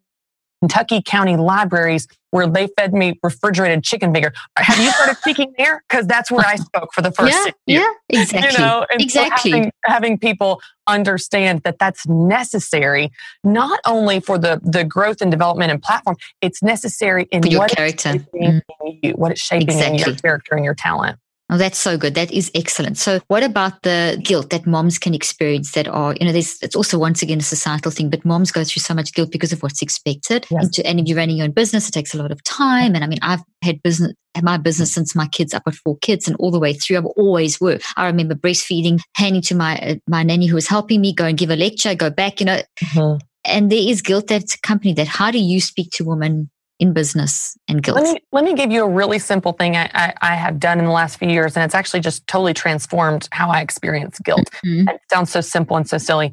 Kentucky 0.62 1.03
County 1.03 1.37
Libraries 1.37 2.07
where 2.31 2.46
they 2.46 2.68
fed 2.79 2.94
me 2.94 3.18
refrigerated 3.22 3.85
chicken 3.85 4.12
finger. 4.12 4.33
Have 4.57 4.79
you 4.79 4.90
started 4.92 5.16
speaking 5.18 5.53
there? 5.59 5.83
Because 5.88 6.07
that's 6.07 6.31
where 6.31 6.46
I 6.46 6.55
spoke 6.55 6.94
for 6.94 7.03
the 7.03 7.11
first 7.12 7.33
yeah, 7.66 7.81
years. 7.81 7.94
Yeah, 8.09 8.20
exactly. 8.20 8.53
You 8.53 8.59
know, 8.59 8.87
and 8.90 9.01
exactly. 9.01 9.51
So 9.51 9.57
having, 9.57 9.72
having, 9.85 10.18
people 10.18 10.62
understand 10.87 11.62
that 11.64 11.79
that's 11.79 12.07
necessary, 12.07 13.11
not 13.44 13.81
only 13.85 14.20
for 14.20 14.38
the 14.38 14.61
the 14.62 14.85
growth 14.85 15.20
and 15.20 15.31
development 15.31 15.72
and 15.72 15.83
platform, 15.83 16.16
it's 16.40 16.62
necessary 16.62 17.29
in 17.33 17.42
for 17.42 17.48
your 17.48 17.61
what 17.61 17.70
character, 17.70 18.11
it's 18.11 18.25
shaping 18.25 18.62
mm. 18.81 18.98
you, 19.03 19.12
what 19.12 19.33
it's 19.33 19.40
shaping 19.40 19.68
exactly. 19.68 20.01
in 20.01 20.07
your 20.07 20.14
character 20.16 20.55
and 20.55 20.64
your 20.64 20.75
talent. 20.75 21.18
Oh, 21.50 21.59
that's 21.59 21.78
so 21.78 21.98
good. 21.98 22.14
That 22.14 22.33
is 22.33 22.50
excellent. 22.55 22.96
So, 22.96 23.20
what 23.28 23.42
about 23.42 23.83
the 23.83 24.18
guilt 24.22 24.48
that 24.50 24.66
moms 24.66 24.98
can 24.98 25.12
experience 25.12 25.72
that 25.72 25.87
are, 25.87 26.14
you 26.18 26.24
know, 26.24 26.33
there's, 26.33 26.57
it's 26.62 26.74
also 26.74 26.98
once 26.98 27.20
again 27.20 27.40
a 27.40 27.42
societal 27.42 27.90
thing, 27.90 28.09
but 28.09 28.24
moms 28.24 28.50
go 28.50 28.64
through 28.64 28.81
so 28.81 28.94
much 28.94 29.12
guilt 29.12 29.31
because 29.31 29.52
of 29.52 29.62
what's 29.62 29.83
expected. 29.83 30.46
Yes. 30.50 30.64
And, 30.64 30.72
to, 30.72 30.87
and 30.87 31.00
if 31.00 31.07
you're 31.07 31.18
running 31.18 31.37
your 31.37 31.44
own 31.44 31.52
business, 31.52 31.88
it 31.88 31.92
takes 31.92 32.14
a 32.14 32.16
lot 32.16 32.33
of 32.33 32.42
time. 32.44 32.94
And 32.94 33.05
I 33.05 33.07
mean, 33.07 33.18
I've 33.20 33.42
had 33.62 33.83
business, 33.83 34.14
had 34.35 34.44
my 34.44 34.57
business 34.57 34.94
since 34.94 35.14
my 35.14 35.26
kids 35.26 35.52
up 35.52 35.64
at 35.66 35.74
four 35.74 35.98
kids 35.98 36.26
and 36.26 36.37
all 36.38 36.50
the 36.50 36.59
way 36.59 36.72
through. 36.72 36.96
I've 36.96 37.05
always 37.05 37.61
worked. 37.61 37.85
I 37.98 38.07
remember 38.07 38.35
breastfeeding, 38.35 39.00
handing 39.14 39.42
to 39.42 39.55
my, 39.55 39.78
uh, 39.78 39.94
my 40.09 40.22
nanny 40.22 40.46
who 40.46 40.55
was 40.55 40.68
helping 40.68 41.02
me 41.02 41.12
go 41.12 41.26
and 41.26 41.37
give 41.37 41.50
a 41.50 41.57
lecture, 41.57 41.94
go 41.94 42.09
back, 42.09 42.40
you 42.40 42.46
know. 42.46 42.62
Mm-hmm. 42.83 43.18
And 43.44 43.70
there 43.70 43.78
is 43.78 44.00
guilt 44.00 44.28
that's 44.28 44.55
accompanied 44.55 44.96
that. 44.96 45.09
How 45.09 45.31
do 45.31 45.38
you 45.38 45.61
speak 45.61 45.90
to 45.94 46.05
women 46.05 46.50
in 46.83 46.92
business 46.92 47.57
and 47.68 47.81
guilt? 47.81 47.97
Let 47.97 48.12
me, 48.12 48.21
let 48.33 48.45
me 48.45 48.55
give 48.55 48.73
you 48.73 48.85
a 48.85 48.88
really 48.88 49.21
simple 49.21 49.53
thing 49.53 49.77
I, 49.77 49.88
I, 49.95 50.14
I, 50.21 50.35
have 50.35 50.59
done 50.59 50.81
in 50.81 50.85
the 50.85 50.90
last 50.90 51.16
few 51.16 51.29
years, 51.29 51.57
and 51.57 51.64
it's 51.64 51.77
actually 51.77 52.01
just 52.01 52.27
totally 52.27 52.55
transformed 52.55 53.29
how 53.31 53.51
I 53.51 53.61
experience 53.61 54.18
guilt. 54.18 54.51
Mm-hmm. 54.66 54.88
It 54.88 55.01
sounds 55.11 55.31
so 55.31 55.40
simple 55.40 55.77
and 55.77 55.88
so 55.88 55.97
silly. 55.97 56.33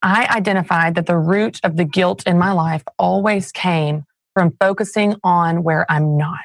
I 0.00 0.26
identified 0.34 0.94
that 0.94 1.04
the 1.04 1.18
root 1.18 1.60
of 1.64 1.76
the 1.76 1.84
guilt 1.84 2.26
in 2.26 2.38
my 2.38 2.52
life 2.52 2.82
always 2.98 3.52
came 3.52 4.04
from 4.32 4.56
focusing 4.58 5.16
on 5.22 5.62
where 5.62 5.84
I'm 5.92 6.16
not. 6.16 6.38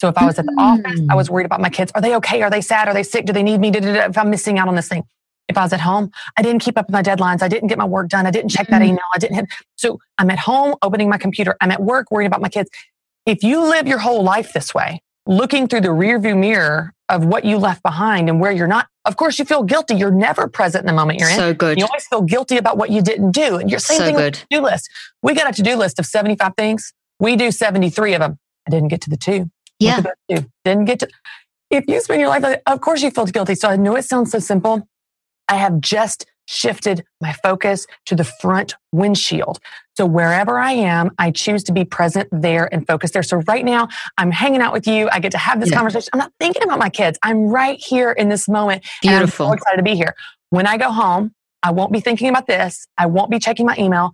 So 0.00 0.08
if 0.08 0.18
I 0.18 0.26
was 0.26 0.38
at 0.40 0.46
the 0.46 0.52
mm-hmm. 0.52 0.84
office, 0.84 1.00
I 1.08 1.14
was 1.14 1.28
mm. 1.28 1.32
worried 1.32 1.46
about 1.46 1.60
my 1.60 1.70
kids. 1.70 1.92
Are 1.94 2.00
they 2.00 2.16
okay? 2.16 2.42
Are 2.42 2.50
they 2.50 2.62
sad? 2.62 2.88
Are 2.88 2.94
they 2.94 3.02
sick? 3.02 3.24
Do 3.24 3.32
they 3.32 3.42
need 3.42 3.60
me? 3.60 3.70
If 3.70 4.18
I'm 4.18 4.30
missing 4.30 4.58
out 4.58 4.66
on 4.66 4.74
this 4.74 4.88
thing. 4.88 5.04
If 5.50 5.58
I 5.58 5.62
was 5.62 5.72
at 5.72 5.80
home, 5.80 6.10
I 6.38 6.42
didn't 6.42 6.60
keep 6.60 6.78
up 6.78 6.86
with 6.86 6.92
my 6.92 7.02
deadlines. 7.02 7.42
I 7.42 7.48
didn't 7.48 7.68
get 7.68 7.76
my 7.76 7.84
work 7.84 8.08
done. 8.08 8.24
I 8.24 8.30
didn't 8.30 8.50
check 8.50 8.68
that 8.68 8.80
mm-hmm. 8.80 8.90
email. 8.90 9.04
I 9.12 9.18
didn't 9.18 9.36
hit. 9.36 9.46
So 9.76 9.98
I'm 10.16 10.30
at 10.30 10.38
home 10.38 10.76
opening 10.80 11.08
my 11.08 11.18
computer. 11.18 11.56
I'm 11.60 11.70
at 11.70 11.82
work 11.82 12.10
worrying 12.10 12.28
about 12.28 12.40
my 12.40 12.48
kids. 12.48 12.70
If 13.26 13.42
you 13.42 13.60
live 13.60 13.86
your 13.86 13.98
whole 13.98 14.22
life 14.22 14.52
this 14.52 14.72
way, 14.72 15.02
looking 15.26 15.66
through 15.68 15.82
the 15.82 15.88
rearview 15.88 16.38
mirror 16.38 16.94
of 17.08 17.24
what 17.24 17.44
you 17.44 17.58
left 17.58 17.82
behind 17.82 18.28
and 18.28 18.40
where 18.40 18.52
you're 18.52 18.68
not, 18.68 18.86
of 19.04 19.16
course 19.16 19.38
you 19.38 19.44
feel 19.44 19.64
guilty. 19.64 19.94
You're 19.96 20.12
never 20.12 20.48
present 20.48 20.82
in 20.82 20.86
the 20.86 20.92
moment 20.92 21.18
you're 21.18 21.28
in. 21.28 21.36
So 21.36 21.52
good. 21.52 21.78
You 21.78 21.84
always 21.84 22.06
feel 22.06 22.22
guilty 22.22 22.56
about 22.56 22.78
what 22.78 22.90
you 22.90 23.02
didn't 23.02 23.32
do. 23.32 23.56
And 23.56 23.68
you're 23.68 23.80
same 23.80 23.98
so 23.98 24.04
thing 24.04 24.14
good. 24.14 24.36
with 24.36 24.48
to-do 24.48 24.62
list. 24.62 24.88
We 25.22 25.34
got 25.34 25.50
a 25.50 25.52
to-do 25.52 25.74
list 25.74 25.98
of 25.98 26.06
75 26.06 26.52
things. 26.56 26.92
We 27.18 27.34
do 27.36 27.50
73 27.50 28.14
of 28.14 28.20
them. 28.20 28.38
I 28.66 28.70
didn't 28.70 28.88
get 28.88 29.00
to 29.02 29.10
the 29.10 29.16
two. 29.16 29.50
Yeah. 29.80 30.02
Two. 30.30 30.46
Didn't 30.64 30.84
get 30.84 31.00
to. 31.00 31.08
If 31.70 31.84
you 31.86 32.00
spend 32.00 32.20
your 32.20 32.28
life, 32.28 32.60
of 32.66 32.80
course 32.80 33.02
you 33.02 33.10
feel 33.10 33.26
guilty. 33.26 33.54
So 33.54 33.68
I 33.68 33.76
know 33.76 33.96
it 33.96 34.04
sounds 34.04 34.32
so 34.32 34.38
simple. 34.38 34.86
I 35.50 35.56
have 35.56 35.80
just 35.80 36.26
shifted 36.46 37.04
my 37.20 37.32
focus 37.32 37.86
to 38.06 38.16
the 38.16 38.24
front 38.24 38.74
windshield. 38.92 39.60
So 39.96 40.06
wherever 40.06 40.58
I 40.58 40.72
am, 40.72 41.10
I 41.18 41.30
choose 41.30 41.62
to 41.64 41.72
be 41.72 41.84
present 41.84 42.28
there 42.32 42.72
and 42.72 42.86
focus 42.86 43.12
there. 43.12 43.22
So 43.22 43.38
right 43.46 43.64
now, 43.64 43.88
I'm 44.18 44.30
hanging 44.30 44.60
out 44.60 44.72
with 44.72 44.86
you. 44.86 45.08
I 45.12 45.20
get 45.20 45.32
to 45.32 45.38
have 45.38 45.60
this 45.60 45.70
yeah. 45.70 45.76
conversation. 45.76 46.08
I'm 46.12 46.18
not 46.18 46.32
thinking 46.40 46.62
about 46.62 46.78
my 46.78 46.88
kids. 46.88 47.18
I'm 47.22 47.48
right 47.48 47.78
here 47.78 48.10
in 48.10 48.28
this 48.28 48.48
moment. 48.48 48.84
Beautiful. 49.02 49.46
I'm 49.46 49.50
so 49.50 49.54
excited 49.54 49.76
to 49.76 49.82
be 49.82 49.94
here. 49.94 50.14
When 50.48 50.66
I 50.66 50.76
go 50.76 50.90
home, 50.90 51.32
I 51.62 51.70
won't 51.70 51.92
be 51.92 52.00
thinking 52.00 52.28
about 52.28 52.46
this. 52.46 52.86
I 52.96 53.06
won't 53.06 53.30
be 53.30 53.38
checking 53.38 53.66
my 53.66 53.76
email. 53.78 54.12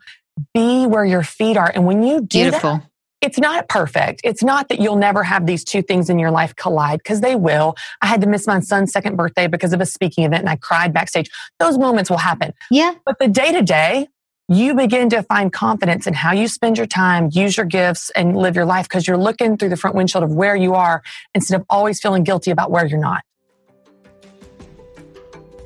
Be 0.52 0.86
where 0.86 1.04
your 1.04 1.22
feet 1.22 1.56
are. 1.56 1.70
And 1.72 1.86
when 1.86 2.02
you 2.02 2.20
do 2.20 2.40
Beautiful. 2.40 2.74
that, 2.74 2.90
it's 3.26 3.38
not 3.38 3.68
perfect. 3.68 4.20
It's 4.22 4.44
not 4.44 4.68
that 4.68 4.78
you'll 4.78 4.94
never 4.94 5.24
have 5.24 5.46
these 5.46 5.64
two 5.64 5.82
things 5.82 6.08
in 6.08 6.20
your 6.20 6.30
life 6.30 6.54
collide 6.54 6.98
because 6.98 7.20
they 7.20 7.34
will. 7.34 7.74
I 8.00 8.06
had 8.06 8.20
to 8.20 8.28
miss 8.28 8.46
my 8.46 8.60
son's 8.60 8.92
second 8.92 9.16
birthday 9.16 9.48
because 9.48 9.72
of 9.72 9.80
a 9.80 9.86
speaking 9.86 10.22
event 10.22 10.42
and 10.42 10.48
I 10.48 10.54
cried 10.54 10.94
backstage. 10.94 11.28
Those 11.58 11.76
moments 11.76 12.08
will 12.08 12.18
happen. 12.18 12.52
Yeah. 12.70 12.94
But 13.04 13.18
the 13.18 13.26
day 13.26 13.50
to 13.50 13.62
day, 13.62 14.06
you 14.48 14.74
begin 14.74 15.10
to 15.10 15.24
find 15.24 15.52
confidence 15.52 16.06
in 16.06 16.14
how 16.14 16.32
you 16.32 16.46
spend 16.46 16.78
your 16.78 16.86
time, 16.86 17.30
use 17.32 17.56
your 17.56 17.66
gifts, 17.66 18.10
and 18.10 18.36
live 18.36 18.54
your 18.54 18.64
life 18.64 18.88
because 18.88 19.08
you're 19.08 19.16
looking 19.16 19.56
through 19.56 19.70
the 19.70 19.76
front 19.76 19.96
windshield 19.96 20.22
of 20.22 20.32
where 20.32 20.54
you 20.54 20.74
are 20.74 21.02
instead 21.34 21.58
of 21.58 21.66
always 21.68 22.00
feeling 22.00 22.22
guilty 22.22 22.52
about 22.52 22.70
where 22.70 22.86
you're 22.86 23.00
not. 23.00 23.24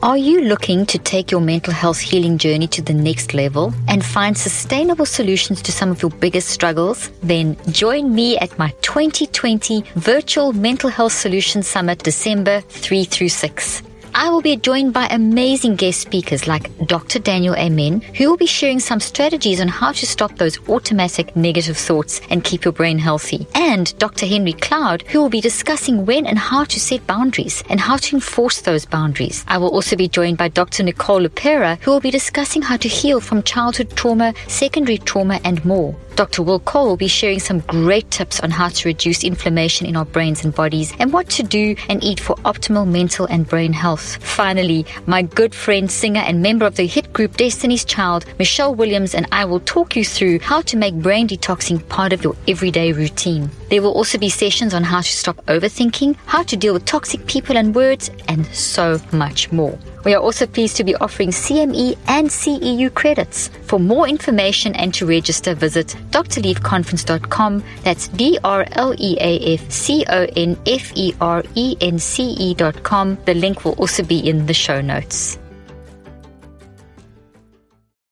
Are 0.03 0.17
you 0.17 0.41
looking 0.41 0.87
to 0.87 0.99
take 0.99 1.31
your 1.31 1.43
mental 1.43 1.75
health 1.75 1.99
healing 1.99 2.39
journey 2.39 2.67
to 2.69 2.81
the 2.81 2.95
next 2.95 3.35
level 3.35 3.75
and 3.87 4.03
find 4.03 4.37
sustainable 4.37 5.05
solutions 5.05 5.61
to 5.61 5.73
some 5.73 5.91
of 5.91 6.01
your 6.01 6.11
biggest 6.11 6.49
struggles? 6.49 7.11
Then 7.23 7.55
join 7.71 8.15
me 8.15 8.39
at 8.39 8.59
my 8.59 8.71
2020 8.81 9.85
Virtual 9.97 10.55
Mental 10.55 10.89
Health 10.89 11.13
Solutions 11.13 11.67
Summit 11.67 11.99
December 11.99 12.63
3 12.63 13.05
through 13.05 13.29
6. 13.29 13.83
I 14.15 14.29
will 14.29 14.43
be 14.43 14.57
joined 14.57 14.93
by 14.93 15.07
amazing 15.07 15.77
guest 15.77 16.01
speakers 16.01 16.49
like 16.49 16.71
Dr. 16.87 17.21
Daniel 17.21 17.55
Amen, 17.55 18.01
who 18.01 18.29
will 18.29 18.37
be 18.37 18.47
sharing 18.47 18.81
some 18.81 18.99
strategies 18.99 19.61
on 19.61 19.69
how 19.69 19.93
to 19.93 20.07
stop 20.07 20.37
those 20.37 20.59
automatic 20.69 21.37
negative 21.37 21.77
thoughts 21.77 22.21
and 22.29 22.43
keep 22.43 22.65
your 22.65 22.73
brain 22.73 22.99
healthy, 22.99 23.47
and 23.55 23.97
Dr. 23.99 24.27
Henry 24.27 24.53
Cloud, 24.53 25.03
who 25.03 25.21
will 25.21 25.29
be 25.29 25.41
discussing 25.41 26.07
when 26.07 26.27
and 26.27 26.39
how 26.39 26.65
to 26.65 26.81
set 26.81 27.07
boundaries 27.07 27.63
and 27.69 27.79
how 27.79 27.97
to 27.99 28.17
enforce 28.17 28.61
those 28.63 28.85
boundaries. 28.85 29.45
I 29.47 29.59
will 29.59 29.71
also 29.71 29.95
be 29.95 30.09
joined 30.09 30.39
by 30.39 30.49
Dr. 30.49 30.83
Nicole 30.83 31.21
LePera, 31.21 31.79
who 31.81 31.93
will 31.93 32.01
be 32.01 32.11
discussing 32.11 32.63
how 32.63 32.79
to 32.79 32.89
heal 32.89 33.21
from 33.21 33.45
childhood 33.45 33.91
trauma, 33.97 34.35
secondary 34.49 34.99
trauma, 34.99 35.41
and 35.45 35.65
more. 35.65 35.95
Dr. 36.17 36.43
Will 36.43 36.61
Cole 36.61 36.89
will 36.89 36.97
be 36.97 37.09
sharing 37.09 37.39
some 37.39 37.61
great 37.61 38.11
tips 38.11 38.41
on 38.41 38.51
how 38.51 38.69
to 38.69 38.89
reduce 38.89 39.25
inflammation 39.25 39.87
in 39.87 39.97
our 39.97 40.05
brains 40.05 40.45
and 40.45 40.55
bodies 40.55 40.93
and 40.99 41.13
what 41.13 41.29
to 41.31 41.43
do 41.43 41.75
and 41.89 42.05
eat 42.05 42.21
for 42.21 42.37
optimal 42.37 42.87
mental 42.87 43.27
and 43.27 43.49
brain 43.49 43.73
health. 43.73 44.23
Finally, 44.23 44.85
my 45.07 45.23
good 45.23 45.55
friend, 45.55 45.91
singer, 45.91 46.21
and 46.21 46.43
member 46.43 46.67
of 46.67 46.77
the 46.77 46.87
hit 46.87 47.13
group 47.13 47.37
Destiny's 47.37 47.85
Child, 47.85 48.27
Michelle 48.39 48.75
Williams, 48.75 49.15
and 49.15 49.27
I 49.33 49.45
will 49.45 49.61
talk 49.61 49.97
you 49.97 50.05
through 50.05 50.41
how 50.41 50.61
to 50.63 50.77
make 50.77 50.95
brain 50.95 51.29
detoxing 51.29 51.87
part 51.89 52.13
of 52.13 52.23
your 52.23 52.37
everyday 52.47 52.93
routine. 52.93 53.51
There 53.71 53.83
will 53.83 53.93
also 53.93 54.19
be 54.19 54.29
sessions 54.29 54.75
on 54.75 54.83
how 54.83 55.01
to 55.01 55.09
stop 55.09 55.37
overthinking, 55.47 56.17
how 56.27 56.43
to 56.43 56.57
deal 56.57 56.75
with 56.75 56.85
toxic 56.85 57.27
people 57.27 57.57
and 57.57 57.75
words, 57.75 58.11
and 58.29 58.45
so 58.47 59.01
much 59.13 59.53
more. 59.53 59.79
We 60.05 60.15
are 60.15 60.21
also 60.21 60.47
pleased 60.47 60.77
to 60.77 60.85
be 60.85 60.95
offering 60.97 61.31
CME 61.31 61.99
and 62.07 62.29
CEU 62.29 62.93
credits. 62.95 63.49
For 63.67 63.79
more 63.79 64.09
information 64.09 64.75
and 64.77 64.95
to 64.95 65.07
register, 65.07 65.55
visit 65.55 65.97
drleafconference.com. 66.11 67.65
That's 67.83 68.09
D 68.09 68.39
R 68.45 68.67
L 68.73 68.95
E 68.99 69.17
A 69.21 69.55
F 69.55 69.71
C 69.71 70.05
O 70.09 70.27
N 70.37 70.57
F 70.67 70.93
E 70.95 71.15
R 71.21 71.43
E 71.55 71.77
N 71.81 71.99
C 71.99 72.35
E.com. 72.39 73.19
The 73.25 73.35
link 73.35 73.65
will 73.65 73.75
also 73.75 74.03
be 74.03 74.19
in 74.29 74.47
the 74.47 74.55
show 74.55 74.81
notes. 74.81 75.40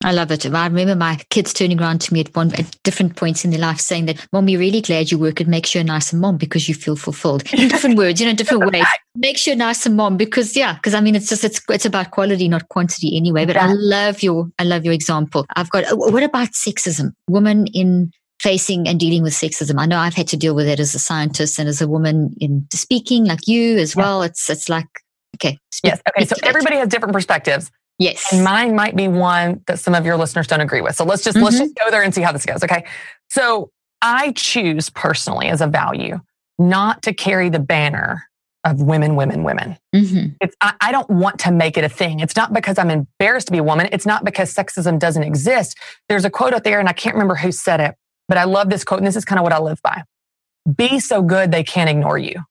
I 0.05 0.13
love 0.13 0.31
it. 0.31 0.47
I 0.47 0.67
remember 0.67 0.95
my 0.95 1.17
kids 1.31 1.53
turning 1.53 1.81
around 1.81 2.01
to 2.03 2.15
me 2.15 2.21
at 2.21 2.35
one 2.37 2.55
at 2.55 2.81
different 2.85 3.17
points 3.17 3.45
in 3.45 3.51
their 3.51 3.59
life 3.59 3.81
saying 3.81 4.07
that, 4.07 4.25
Mom, 4.33 4.47
we're 4.47 4.59
really 4.59 4.81
glad 4.81 5.11
you 5.11 5.19
work. 5.19 5.41
It 5.41 5.49
makes 5.49 5.75
you 5.75 5.81
a 5.81 5.85
nicer 5.85 6.17
mom 6.17 6.37
because 6.37 6.69
you 6.69 6.75
feel 6.75 6.95
fulfilled. 6.95 7.43
In 7.53 7.69
different 7.69 7.99
words, 7.99 8.21
you 8.21 8.27
know, 8.27 8.35
different 8.35 8.71
ways. 8.71 8.87
Makes 9.17 9.49
you 9.49 9.55
a 9.55 9.57
nicer 9.57 9.91
mom 9.91 10.17
because 10.17 10.57
yeah, 10.57 10.75
because 10.75 10.95
I 10.95 11.01
mean 11.01 11.17
it's 11.17 11.29
just 11.29 11.43
it's 11.43 11.61
it's 11.69 11.85
about 11.85 12.13
quality, 12.13 12.49
not 12.49 12.69
quantity 12.69 13.17
anyway. 13.17 13.45
But 13.45 13.57
I 13.57 13.73
love 13.73 14.23
your 14.23 14.49
I 14.61 14.65
love 14.65 14.85
your 14.85 14.95
example. 14.95 15.45
I've 15.57 15.71
got 15.71 15.85
oh, 15.91 15.97
what 15.97 16.23
about 16.23 16.51
sexism? 16.51 17.13
Women 17.29 17.67
in 17.69 18.13
facing 18.41 18.87
and 18.87 19.01
dealing 19.01 19.25
with 19.25 19.33
sexism. 19.33 19.81
I 19.81 19.87
know 19.87 19.99
I've 19.99 20.15
had 20.15 20.29
to 20.29 20.37
deal 20.37 20.55
with 20.55 20.69
it 20.69 20.79
as 20.79 20.95
a 20.95 21.01
scientist 21.01 21.59
and 21.59 21.69
as 21.69 21.81
a 21.81 21.89
woman 21.89 22.37
in 22.41 22.69
speaking 22.73 23.25
like 23.25 23.49
you 23.49 23.79
as 23.79 23.97
well. 23.97 24.23
It's 24.23 24.49
it's 24.49 24.69
like 24.69 24.87
okay. 25.37 25.59
Yes. 25.83 26.01
Okay. 26.09 26.27
So 26.27 26.37
everybody 26.43 26.77
has 26.77 26.89
different 26.89 27.13
perspectives. 27.13 27.71
Yes. 27.99 28.33
And 28.33 28.45
mine 28.45 28.75
might 28.75 28.95
be 28.95 29.09
one 29.09 29.63
that 29.67 29.79
some 29.81 29.95
of 29.95 30.07
your 30.07 30.17
listeners 30.17 30.47
don't 30.47 30.61
agree 30.61 30.81
with. 30.81 30.95
So 30.95 31.05
let's 31.05 31.25
just 31.25 31.37
mm-hmm. 31.37 31.45
let's 31.45 31.59
just 31.59 31.75
go 31.75 31.91
there 31.91 32.03
and 32.03 32.15
see 32.15 32.23
how 32.23 32.33
this 32.33 32.47
goes. 32.47 32.63
Okay. 32.63 32.85
So 33.29 33.71
I 34.03 34.33
choose 34.33 34.89
personally 34.91 35.49
as 35.49 35.61
a 35.61 35.67
value 35.67 36.21
not 36.59 37.03
to 37.03 37.13
carry 37.13 37.49
the 37.49 37.59
banner 37.59 38.25
of 38.65 38.83
women, 38.83 39.17
women, 39.17 39.45
women. 39.45 39.77
Mm-hmm. 39.95 40.35
It's 40.41 40.57
I, 40.61 40.75
I 40.81 40.93
don't 40.93 41.09
want 41.09 41.41
to 41.41 41.51
make 41.51 41.77
it 41.77 41.85
a 41.85 41.89
thing. 41.89 42.21
It's 42.21 42.37
not 42.37 42.53
because 42.53 42.79
I'm 42.79 42.91
embarrassed 42.91 43.47
to 43.49 43.53
be 43.53 43.59
a 43.59 43.63
woman. 43.63 43.89
It's 43.93 44.07
not 44.07 44.25
because 44.25 44.55
sexism 44.55 44.99
doesn't 44.99 45.23
exist. 45.23 45.77
There's 46.09 46.25
a 46.25 46.31
quote 46.31 46.55
out 46.55 46.65
there, 46.65 46.81
and 46.81 46.89
I 46.89 46.93
can't 46.93 47.15
remember 47.15 47.37
who 47.37 47.53
said 47.53 47.81
it, 47.81 47.95
but 48.27 48.37
I 48.37 48.45
love 48.45 48.69
this 48.71 48.85
quote, 48.85 48.99
and 48.99 49.07
this 49.07 49.17
is 49.17 49.25
kind 49.25 49.39
of 49.39 49.45
what 49.45 49.53
I 49.53 49.59
live 49.59 49.81
by. 49.83 50.03
Be 50.77 51.01
so 51.01 51.23
good 51.23 51.51
they 51.51 51.65
can't 51.65 51.89
ignore 51.89 52.19
you. 52.19 52.43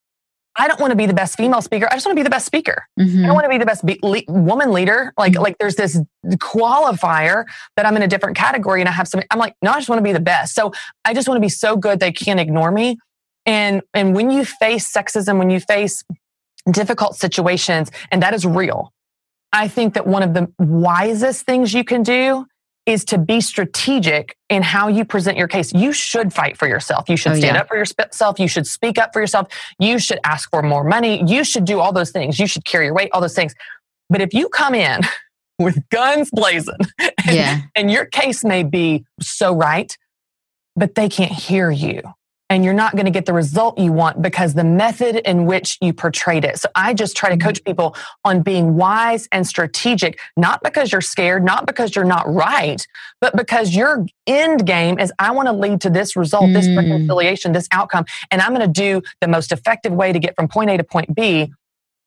I 0.60 0.68
don't 0.68 0.80
want 0.80 0.92
to 0.92 0.96
be 0.96 1.06
the 1.06 1.14
best 1.14 1.38
female 1.38 1.62
speaker. 1.62 1.88
I 1.90 1.96
just 1.96 2.06
want 2.06 2.18
to 2.18 2.20
be 2.20 2.24
the 2.24 2.32
best 2.32 2.46
speaker. 2.46 2.88
Mm-hmm. 3.00 3.24
I 3.24 3.28
don't 3.28 3.36
want 3.36 3.46
to 3.46 3.50
be 3.50 3.60
the 3.60 3.66
best 3.66 3.86
be- 3.86 4.00
le- 4.02 4.24
woman 4.28 4.72
leader. 4.72 5.14
Like, 5.18 5.34
mm-hmm. 5.34 5.44
like 5.44 5.58
there's 5.60 5.76
this 5.76 6.00
qualifier 6.26 7.46
that 7.76 7.86
I'm 7.86 7.96
in 7.96 8.02
a 8.02 8.08
different 8.08 8.36
category 8.36 8.82
and 8.82 8.90
I 8.90 8.92
have 8.92 9.08
some, 9.08 9.22
I'm 9.30 9.38
like, 9.38 9.56
no, 9.62 9.72
I 9.72 9.76
just 9.78 9.88
want 9.88 10.00
to 10.00 10.04
be 10.04 10.14
the 10.14 10.20
best. 10.20 10.56
So 10.56 10.74
I 11.06 11.14
just 11.14 11.28
want 11.28 11.38
to 11.38 11.42
be 11.42 11.50
so 11.50 11.78
good 11.78 12.00
they 12.00 12.12
can't 12.12 12.40
ignore 12.40 12.72
me. 12.72 12.98
And, 13.46 13.82
and 13.94 14.16
when 14.16 14.32
you 14.32 14.44
face 14.46 14.92
sexism, 14.92 15.38
when 15.38 15.50
you 15.50 15.60
face 15.60 16.04
difficult 16.70 17.16
situations, 17.16 17.92
and 18.12 18.22
that 18.24 18.34
is 18.34 18.46
real, 18.46 18.92
I 19.54 19.68
think 19.68 19.94
that 19.94 20.08
one 20.08 20.24
of 20.24 20.34
the 20.34 20.52
wisest 20.60 21.46
things 21.46 21.74
you 21.74 21.84
can 21.84 22.04
do 22.04 22.46
is 22.88 23.04
to 23.06 23.18
be 23.20 23.42
strategic 23.42 24.36
in 24.50 24.64
how 24.64 24.88
you 24.88 25.04
present 25.06 25.38
your 25.38 25.48
case. 25.50 25.74
You 25.74 25.92
should 25.92 26.34
fight 26.34 26.58
for 26.58 26.68
yourself. 26.68 27.10
You 27.10 27.18
should 27.18 27.34
Oh, 27.34 27.36
stand 27.36 27.56
yeah. 27.56 27.62
up 27.62 27.68
for 27.68 27.76
yourself. 27.78 28.40
You 28.40 28.48
should 28.48 28.66
speak 28.66 28.98
up 28.98 29.12
for 29.14 29.20
yourself. 29.20 29.50
You 29.78 30.00
should 30.00 30.20
ask 30.24 30.50
for 30.50 30.62
more 30.64 30.84
money. 30.86 31.22
You 31.28 31.44
should 31.44 31.66
do 31.66 31.80
all 31.82 31.92
those 31.92 32.12
things. 32.12 32.40
You 32.40 32.48
should 32.48 32.64
carry 32.66 32.86
your 32.86 32.94
weight, 32.96 33.10
all 33.14 33.22
those 33.22 33.36
things. 33.36 33.54
But 34.10 34.22
if 34.22 34.34
you 34.34 34.48
come 34.50 34.74
in 34.74 35.02
with 35.60 35.78
guns 35.90 36.30
blazing 36.32 36.76
and, 37.00 37.12
Yeah. 37.36 37.62
and 37.76 37.92
your 37.92 38.06
case 38.06 38.44
may 38.46 38.64
be 38.64 39.04
so 39.22 39.54
right, 39.54 39.96
but 40.76 40.96
they 40.96 41.10
can't 41.10 41.32
hear 41.34 41.70
you. 41.70 42.02
And 42.50 42.64
you're 42.64 42.74
not 42.74 42.94
going 42.94 43.06
to 43.06 43.12
get 43.12 43.26
the 43.26 43.34
result 43.34 43.78
you 43.78 43.92
want 43.92 44.22
because 44.22 44.54
the 44.54 44.64
method 44.64 45.18
in 45.30 45.46
which 45.46 45.78
you 45.82 45.92
portrayed 45.94 46.46
it. 46.46 46.58
So 46.58 46.70
I 46.76 46.94
just 46.94 47.18
try 47.18 47.30
to 47.30 47.38
coach 47.38 47.62
people 47.66 47.96
on 48.24 48.42
being 48.42 48.76
wise 48.76 49.28
and 49.34 49.46
strategic, 49.46 50.18
not 50.38 50.64
because 50.64 50.92
you're 50.92 51.02
scared, 51.02 51.44
not 51.44 51.66
because 51.66 51.94
you're 51.94 52.06
not 52.06 52.26
right, 52.34 52.86
but 53.20 53.36
because 53.36 53.76
your 53.76 54.06
end 54.26 54.66
game 54.66 54.98
is 54.98 55.12
I 55.20 55.32
want 55.32 55.48
to 55.48 55.54
lead 55.54 55.82
to 55.82 55.90
this 55.90 56.16
result, 56.16 56.54
this 56.54 56.68
Mm. 56.68 56.78
reconciliation, 56.78 57.52
this 57.52 57.68
outcome. 57.72 58.06
And 58.32 58.42
I'm 58.42 58.54
going 58.54 58.62
to 58.62 58.82
do 58.82 59.02
the 59.20 59.28
most 59.28 59.52
effective 59.52 59.92
way 59.92 60.14
to 60.14 60.20
get 60.20 60.34
from 60.36 60.48
point 60.48 60.70
A 60.70 60.78
to 60.78 60.84
point 60.86 61.14
B 61.14 61.52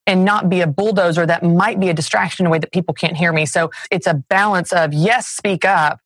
and 0.07 0.25
not 0.25 0.49
be 0.49 0.61
a 0.61 0.67
bulldozer 0.67 1.25
that 1.27 1.43
might 1.43 1.79
be 1.79 1.89
a 1.89 1.93
distraction 1.93 2.45
in 2.45 2.47
a 2.47 2.49
way 2.49 2.57
that 2.57 2.71
people 2.71 2.95
can't 2.95 3.15
hear 3.15 3.31
me. 3.31 3.45
So 3.45 3.69
it's 3.91 4.07
a 4.07 4.15
balance 4.15 4.73
of 4.73 4.91
yes, 4.91 5.27
speak 5.27 5.65
up 5.65 5.99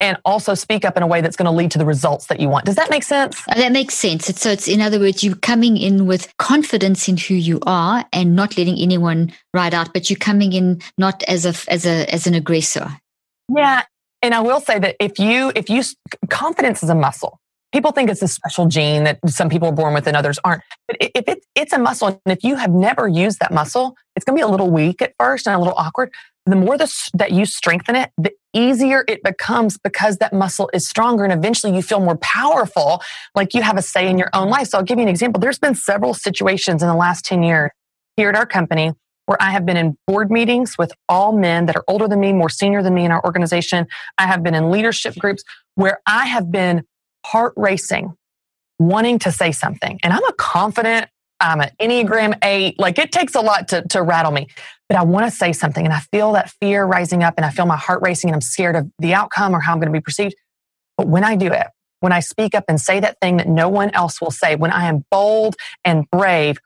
and 0.00 0.18
also 0.24 0.54
speak 0.54 0.84
up 0.84 0.96
in 0.96 1.02
a 1.02 1.06
way 1.06 1.20
that's 1.20 1.36
going 1.36 1.46
to 1.46 1.52
lead 1.52 1.70
to 1.70 1.78
the 1.78 1.86
results 1.86 2.26
that 2.26 2.40
you 2.40 2.48
want. 2.48 2.66
Does 2.66 2.76
that 2.76 2.90
make 2.90 3.02
sense? 3.02 3.40
Uh, 3.48 3.54
That 3.54 3.72
makes 3.72 3.94
sense. 3.94 4.28
It's, 4.28 4.40
so 4.40 4.50
it's 4.50 4.68
in 4.68 4.80
other 4.80 4.98
words, 4.98 5.24
you're 5.24 5.36
coming 5.36 5.76
in 5.76 6.06
with 6.06 6.32
confidence 6.38 7.08
in 7.08 7.16
who 7.16 7.34
you 7.34 7.60
are 7.66 8.04
and 8.12 8.36
not 8.36 8.58
letting 8.58 8.78
anyone 8.78 9.32
ride 9.54 9.74
out, 9.74 9.92
but 9.92 10.10
you're 10.10 10.18
coming 10.18 10.52
in 10.52 10.80
not 10.98 11.22
as 11.24 11.46
a 11.46 11.54
as 11.70 11.86
a 11.86 12.12
as 12.12 12.26
an 12.26 12.34
aggressor. 12.34 12.90
Yeah. 13.54 13.82
And 14.22 14.34
I 14.34 14.40
will 14.40 14.60
say 14.60 14.78
that 14.78 14.96
if 14.98 15.18
you, 15.18 15.52
if 15.54 15.70
you, 15.70 15.82
confidence 16.30 16.82
is 16.82 16.88
a 16.88 16.94
muscle. 16.94 17.38
People 17.72 17.92
think 17.92 18.08
it's 18.08 18.22
a 18.22 18.28
special 18.28 18.66
gene 18.66 19.04
that 19.04 19.18
some 19.26 19.48
people 19.48 19.68
are 19.68 19.72
born 19.72 19.92
with 19.92 20.06
and 20.06 20.16
others 20.16 20.38
aren't. 20.42 20.62
But 20.88 20.96
if 21.00 21.28
it, 21.28 21.44
it's 21.54 21.72
a 21.72 21.78
muscle, 21.78 22.08
and 22.08 22.20
if 22.26 22.42
you 22.42 22.56
have 22.56 22.70
never 22.70 23.06
used 23.06 23.38
that 23.40 23.52
muscle, 23.52 23.96
it's 24.14 24.24
going 24.24 24.36
to 24.36 24.40
be 24.40 24.42
a 24.42 24.50
little 24.50 24.70
weak 24.70 25.02
at 25.02 25.14
first 25.18 25.46
and 25.46 25.54
a 25.54 25.58
little 25.58 25.74
awkward. 25.76 26.10
The 26.46 26.56
more 26.56 26.78
this, 26.78 27.10
that 27.14 27.32
you 27.32 27.44
strengthen 27.44 27.96
it, 27.96 28.10
the 28.16 28.32
easier 28.52 29.04
it 29.08 29.22
becomes 29.22 29.78
because 29.78 30.18
that 30.18 30.32
muscle 30.32 30.70
is 30.72 30.88
stronger. 30.88 31.24
And 31.24 31.32
eventually 31.32 31.74
you 31.74 31.82
feel 31.82 32.00
more 32.00 32.16
powerful, 32.18 33.02
like 33.34 33.52
you 33.52 33.62
have 33.62 33.76
a 33.76 33.82
say 33.82 34.08
in 34.08 34.16
your 34.16 34.30
own 34.32 34.48
life. 34.48 34.68
So 34.68 34.78
I'll 34.78 34.84
give 34.84 34.98
you 34.98 35.02
an 35.02 35.08
example. 35.08 35.40
There's 35.40 35.58
been 35.58 35.74
several 35.74 36.14
situations 36.14 36.82
in 36.82 36.88
the 36.88 36.94
last 36.94 37.24
10 37.24 37.42
years 37.42 37.70
here 38.16 38.28
at 38.28 38.36
our 38.36 38.46
company 38.46 38.92
where 39.26 39.40
I 39.42 39.50
have 39.50 39.66
been 39.66 39.76
in 39.76 39.98
board 40.06 40.30
meetings 40.30 40.78
with 40.78 40.92
all 41.08 41.32
men 41.36 41.66
that 41.66 41.76
are 41.76 41.84
older 41.88 42.08
than 42.08 42.20
me, 42.20 42.32
more 42.32 42.48
senior 42.48 42.82
than 42.82 42.94
me 42.94 43.04
in 43.04 43.10
our 43.10 43.22
organization. 43.24 43.86
I 44.16 44.26
have 44.26 44.42
been 44.42 44.54
in 44.54 44.70
leadership 44.70 45.16
groups 45.16 45.42
where 45.74 46.00
I 46.06 46.26
have 46.26 46.50
been 46.50 46.84
heart 47.24 47.52
racing, 47.56 48.14
wanting 48.78 49.18
to 49.20 49.32
say 49.32 49.52
something. 49.52 49.98
And 50.02 50.12
I'm 50.12 50.24
a 50.24 50.32
confident, 50.34 51.08
I'm 51.40 51.60
an 51.60 51.70
Enneagram 51.80 52.38
eight. 52.42 52.78
Like 52.78 52.98
it 52.98 53.12
takes 53.12 53.34
a 53.34 53.40
lot 53.40 53.68
to, 53.68 53.82
to 53.88 54.02
rattle 54.02 54.32
me, 54.32 54.46
but 54.88 54.96
I 54.96 55.02
want 55.02 55.26
to 55.26 55.30
say 55.30 55.52
something. 55.52 55.84
And 55.84 55.92
I 55.92 56.00
feel 56.00 56.32
that 56.32 56.50
fear 56.60 56.84
rising 56.84 57.22
up 57.22 57.34
and 57.36 57.44
I 57.44 57.50
feel 57.50 57.66
my 57.66 57.76
heart 57.76 58.02
racing 58.02 58.30
and 58.30 58.34
I'm 58.34 58.40
scared 58.40 58.76
of 58.76 58.90
the 58.98 59.14
outcome 59.14 59.54
or 59.54 59.60
how 59.60 59.72
I'm 59.72 59.78
going 59.78 59.92
to 59.92 59.98
be 59.98 60.02
perceived. 60.02 60.34
But 60.96 61.08
when 61.08 61.24
I 61.24 61.36
do 61.36 61.52
it, 61.52 61.66
when 62.00 62.12
I 62.12 62.20
speak 62.20 62.54
up 62.54 62.64
and 62.68 62.80
say 62.80 63.00
that 63.00 63.16
thing 63.20 63.38
that 63.38 63.48
no 63.48 63.68
one 63.68 63.90
else 63.90 64.20
will 64.20 64.30
say, 64.30 64.54
when 64.54 64.70
I 64.70 64.86
am 64.86 65.04
bold 65.10 65.56
and 65.84 66.08
brave, 66.10 66.58